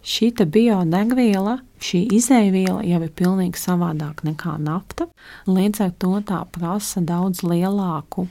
Šī 0.00 0.30
biodegviela, 0.32 1.58
šī 1.80 2.06
izēviela 2.16 2.80
jau 2.88 3.00
ir 3.04 3.10
pilnīgi 3.16 3.60
savādāka 3.60 4.28
nekā 4.30 4.54
nafta. 4.60 5.08
Līdz 5.48 5.82
ar 5.84 5.96
to 6.00 6.12
tā 6.24 6.40
prasa 6.52 7.02
daudz 7.04 7.42
lielāku 7.44 8.26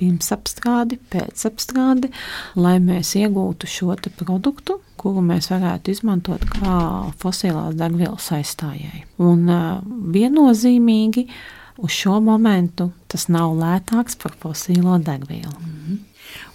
pirmsapstrādi, 0.00 0.98
pēcapstrādi, 1.12 2.10
lai 2.56 2.78
mēs 2.82 3.14
iegūtu 3.20 3.68
šo 3.68 3.96
produktu, 4.18 4.78
kuru 5.00 5.22
mēs 5.24 5.50
varētu 5.52 5.94
izmantot 5.94 6.44
kā 6.56 6.76
fosilās 7.20 7.76
degvielas 7.78 8.30
aizstājēju. 8.38 9.06
Un 9.26 9.46
viennozīmīgi 10.14 11.26
uz 11.82 11.90
šo 11.90 12.20
momentu 12.20 12.90
tas 13.10 13.28
nav 13.28 13.54
lētāks 13.58 14.18
par 14.22 14.36
fosīlo 14.42 14.98
degvielu. 14.98 15.56
Mm 15.60 15.78
-hmm. 15.86 15.98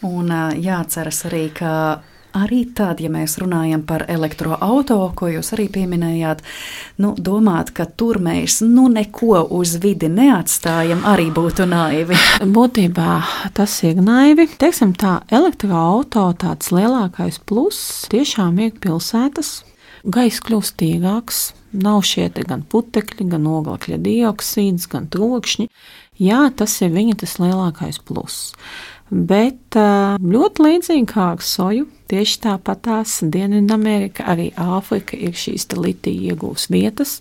Un 0.01 0.30
jāatceras 0.61 1.26
arī, 1.26 1.49
ka 1.53 2.01
arī 2.36 2.61
tad, 2.76 2.99
ja 2.99 3.09
mēs 3.11 3.38
runājam 3.41 3.84
par 3.88 4.05
elektroautorātu, 4.11 5.15
ko 5.15 5.30
jūs 5.32 5.53
arī 5.55 5.67
pieminējāt, 5.71 6.43
nu, 7.03 7.13
domāt, 7.17 7.71
ka 7.76 7.86
tur 7.86 8.19
mēs 8.23 8.61
nu, 8.61 8.88
neko 8.91 9.47
uz 9.55 9.78
vidi 9.84 10.09
neatstājam, 10.11 11.05
arī 11.05 11.30
būtu 11.36 11.67
naivi. 11.69 12.17
Būtībā 12.57 13.21
tas 13.53 13.84
ir 13.84 14.01
naivi. 14.03 14.47
Teiksim 14.57 14.93
tā, 14.93 15.21
elektroautorāta 15.32 16.34
tāds 16.45 16.71
lielākais 16.76 17.39
pluss 17.45 18.05
tiešām 18.11 18.59
ir 18.59 18.76
pilsētas. 18.82 19.63
Gaiss 20.06 20.43
kļūst 20.45 20.76
tīrāks, 20.82 21.47
Nav 21.76 22.03
šie 22.08 22.30
gan 22.47 22.64
putekļi, 22.72 23.28
gan 23.32 23.47
oglekļa 23.49 23.99
dioksīds, 24.03 24.88
gan 24.91 25.10
trokšņi. 25.12 25.68
Jā, 26.22 26.45
tas 26.56 26.78
ir 26.86 26.93
viņa 26.95 27.18
tas 27.24 27.36
lielākais 27.41 27.99
pluss. 28.08 28.53
Bet 29.10 29.76
ļoti 29.76 30.66
līdzīgi 30.66 31.08
kā 31.12 31.32
ar 31.36 31.43
soju, 31.43 31.89
tieši 32.10 32.39
tāpatās 32.47 33.20
Dienvidamerika, 33.22 34.26
arī 34.32 34.49
Āfrika 34.58 35.18
ir 35.20 35.36
šīs 35.38 35.68
litija 35.76 36.34
iegūs 36.34 36.70
vietas, 36.74 37.20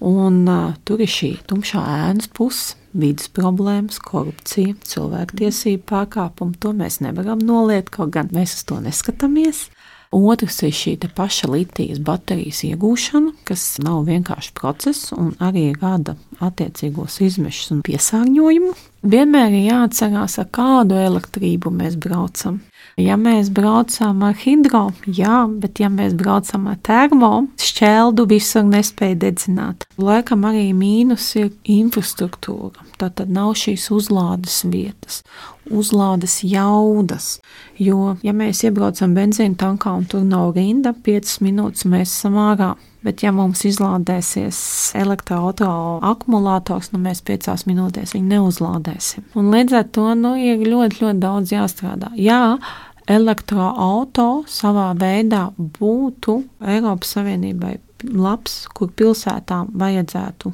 un 0.00 0.46
tur 0.86 1.02
ir 1.02 1.10
šī 1.10 1.34
tumšā 1.50 1.82
ēnas 2.08 2.30
puse, 2.32 2.78
vidas 2.98 3.28
problēmas, 3.34 3.98
korupcija, 4.00 4.78
cilvēktiesību 4.88 5.84
pārkāpumi. 5.90 6.56
To 6.62 6.72
mēs 6.76 7.02
nevaram 7.04 7.42
noliekt, 7.44 7.92
kaut 7.98 8.14
gan 8.14 8.30
mēs 8.32 8.60
uz 8.60 8.64
to 8.70 8.78
neskatāmies. 8.84 9.66
Otrs 10.14 10.62
ir 10.64 10.72
šī 10.72 10.94
paša 11.14 11.50
litijas 11.52 11.98
baterijas 12.00 12.62
iegūšana, 12.64 13.34
kas 13.44 13.76
nav 13.84 14.06
vienkārši 14.08 14.54
process 14.56 15.12
un 15.12 15.34
arī 15.38 15.74
rada 15.76 16.16
attiecīgos 16.40 17.20
izmešus 17.26 17.74
un 17.74 17.82
piesārņojumu. 17.84 18.72
Vienmēr 19.08 19.52
ir 19.54 19.68
jāatcerās, 19.68 20.38
ar 20.40 20.48
kādu 20.50 20.96
elektrību 20.98 21.70
mēs 21.70 21.94
braucam. 22.00 22.58
Ja 22.98 23.14
mēs 23.14 23.46
braucam 23.54 24.24
ar 24.26 24.34
hidro, 24.40 24.88
jā, 25.06 25.44
bet 25.62 25.78
ja 25.78 25.86
mēs 25.92 26.16
braucam 26.18 26.66
ar 26.72 26.80
termo, 26.82 27.44
šķeldu 27.62 28.24
visur 28.32 28.66
nespēja 28.66 29.20
dedzināt. 29.22 29.86
Laikam 30.02 30.48
arī 30.48 30.72
mīnus 30.74 31.28
ir 31.38 31.52
infrastruktūra. 31.62 32.82
Tā 32.98 33.12
tad 33.14 33.30
nav 33.30 33.52
šīs 33.60 33.86
uzlādes 33.94 34.64
vietas, 34.66 35.22
uzlādes 35.70 36.40
jaudas. 36.46 37.38
Jo, 37.78 38.16
ja 38.24 38.34
mēs 38.36 38.64
iebraucam 38.66 39.14
benzīna 39.16 39.58
tankā 39.58 39.94
un 40.00 40.06
tur 40.10 40.24
nav 40.26 40.54
rinda, 40.56 40.94
5 41.06 41.38
minūtes 41.46 41.86
mēs 41.88 42.14
esam 42.18 42.38
ārā. 42.42 42.74
Bet, 43.06 43.22
ja 43.22 43.30
mums 43.30 43.60
izlādēsies 43.62 44.58
elektroautorāta 44.98 46.10
akumulators, 46.10 46.90
nu 46.90 46.98
mēs 46.98 47.22
piecās 47.22 47.62
minūtēs 47.68 48.16
viņu 48.16 48.32
neuzlādēsim. 48.32 49.28
Un 49.38 49.52
līdz 49.54 49.76
ar 49.78 49.86
to 49.94 50.08
nu, 50.18 50.34
ir 50.34 50.64
ļoti, 50.66 51.04
ļoti 51.04 51.22
daudz 51.22 51.54
jāstrādā. 51.54 52.10
Jā, 52.18 52.58
elektroautorāta 53.06 54.50
savā 54.50 54.90
veidā 54.98 55.46
būtu 55.56 56.40
Eiropas 56.74 57.14
Savienībai 57.14 57.76
labs, 58.02 58.64
kur 58.74 58.90
pilsētām 58.98 59.70
vajadzētu 59.78 60.52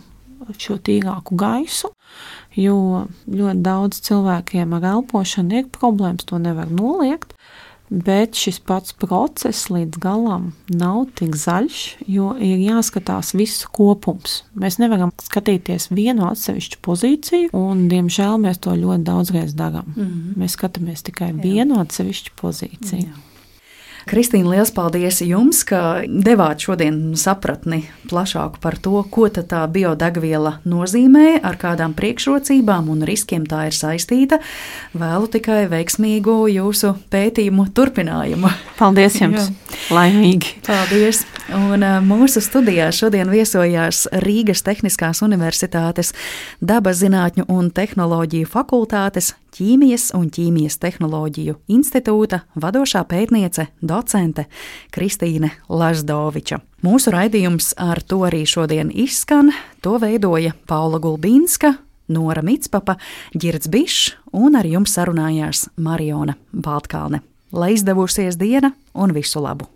šo 0.59 0.79
tīrāku 0.79 1.37
gaisu, 1.39 1.91
jo 2.59 3.07
ļoti 3.27 3.63
daudz 3.65 4.01
cilvēkiem 4.07 4.75
ar 4.79 4.91
elpošanu 4.95 5.61
ir 5.61 5.71
problēmas, 5.75 6.27
to 6.29 6.41
nevar 6.43 6.71
noliegt. 6.71 7.35
Bet 7.95 8.35
šis 8.41 8.57
pats 8.65 8.95
process 8.97 9.69
līdz 9.69 9.99
galam 10.01 10.47
nav 10.73 11.03
tik 11.19 11.37
zaļš, 11.37 11.83
jo 12.11 12.31
ir 12.43 12.63
jāskatās 12.65 13.35
viss 13.37 13.67
kopums. 13.69 14.41
Mēs 14.57 14.81
nevaram 14.81 15.13
skatīties 15.21 15.91
vienu 15.93 16.25
atsevišķu 16.31 16.81
pozīciju, 16.83 17.53
un, 17.55 17.85
diemžēl, 17.93 18.39
mēs 18.41 18.63
to 18.65 18.73
ļoti 18.81 19.05
daudzreiz 19.05 19.53
darām. 19.55 19.93
Mm 19.93 20.09
-hmm. 20.09 20.41
Mēs 20.41 20.57
skatāmies 20.57 21.05
tikai 21.05 21.31
Jā. 21.35 21.43
vienu 21.43 21.79
atsevišķu 21.85 22.35
pozīciju. 22.41 23.05
Jā. 23.13 23.34
Kristīna, 24.05 24.51
liels 24.53 24.73
paldies 24.75 25.23
jums, 25.25 25.63
ka 25.65 26.05
devāt 26.05 26.65
šodien 26.67 27.15
sapratni 27.17 27.85
plašāku 28.11 28.61
par 28.61 28.77
to, 28.83 28.99
ko 29.11 29.31
tā 29.33 29.63
biodegviela 29.73 30.59
nozīmē, 30.69 31.41
ar 31.41 31.57
kādām 31.61 31.95
priekšrocībām 31.97 32.91
un 32.93 33.05
riskiem 33.09 33.47
tā 33.49 33.67
ir 33.71 33.77
saistīta. 33.77 34.41
Vēlu 34.93 35.31
tikai 35.33 35.65
veiksmīgu 35.73 36.37
jūsu 36.53 36.95
pētījumu 37.15 37.71
turpinājumu. 37.75 38.53
Paldies 38.81 39.17
jums! 39.23 39.49
Laimīgi! 39.95 40.59
Paldies! 40.67 41.25
Un 41.57 41.85
mūsu 42.05 42.43
studijā 42.45 42.91
šodien 42.95 43.33
viesojās 43.33 44.05
Rīgas 44.25 44.65
Tehniskās 44.65 45.25
Universitātes 45.25 46.13
dabas 46.61 47.01
zinātņu 47.01 47.49
un 47.53 47.73
tehnoloģiju 47.75 48.49
fakultātes 48.53 49.35
ķīmijas 49.55 50.11
un 50.17 50.29
ķīmijas 50.35 50.79
tehnoloģiju 50.83 51.57
institūta 51.71 52.43
vadošā 52.61 53.05
pētniece 53.11 53.69
docente 53.81 54.47
Kristīne 54.95 55.53
Lazdoviča. 55.69 56.61
Mūsu 56.85 57.15
raidījums 57.15 57.73
ar 57.81 58.03
to 58.03 58.23
arī 58.27 58.45
šodien 58.49 58.91
izskan. 58.91 59.53
To 59.85 59.99
veidoja 60.03 60.55
Paula 60.69 61.01
Gulbīnska, 61.03 61.77
Nora 62.09 62.43
Mitspapa, 62.45 62.99
Girds 63.33 63.71
Bišs 63.73 64.17
un 64.33 64.59
ar 64.59 64.67
jums 64.69 64.97
sarunājās 64.99 65.69
Mariona 65.77 66.37
Baltkalne. 66.53 67.23
Lai 67.55 67.75
izdevusies 67.77 68.37
diena 68.41 68.75
un 68.95 69.15
visu 69.15 69.43
labu! 69.45 69.74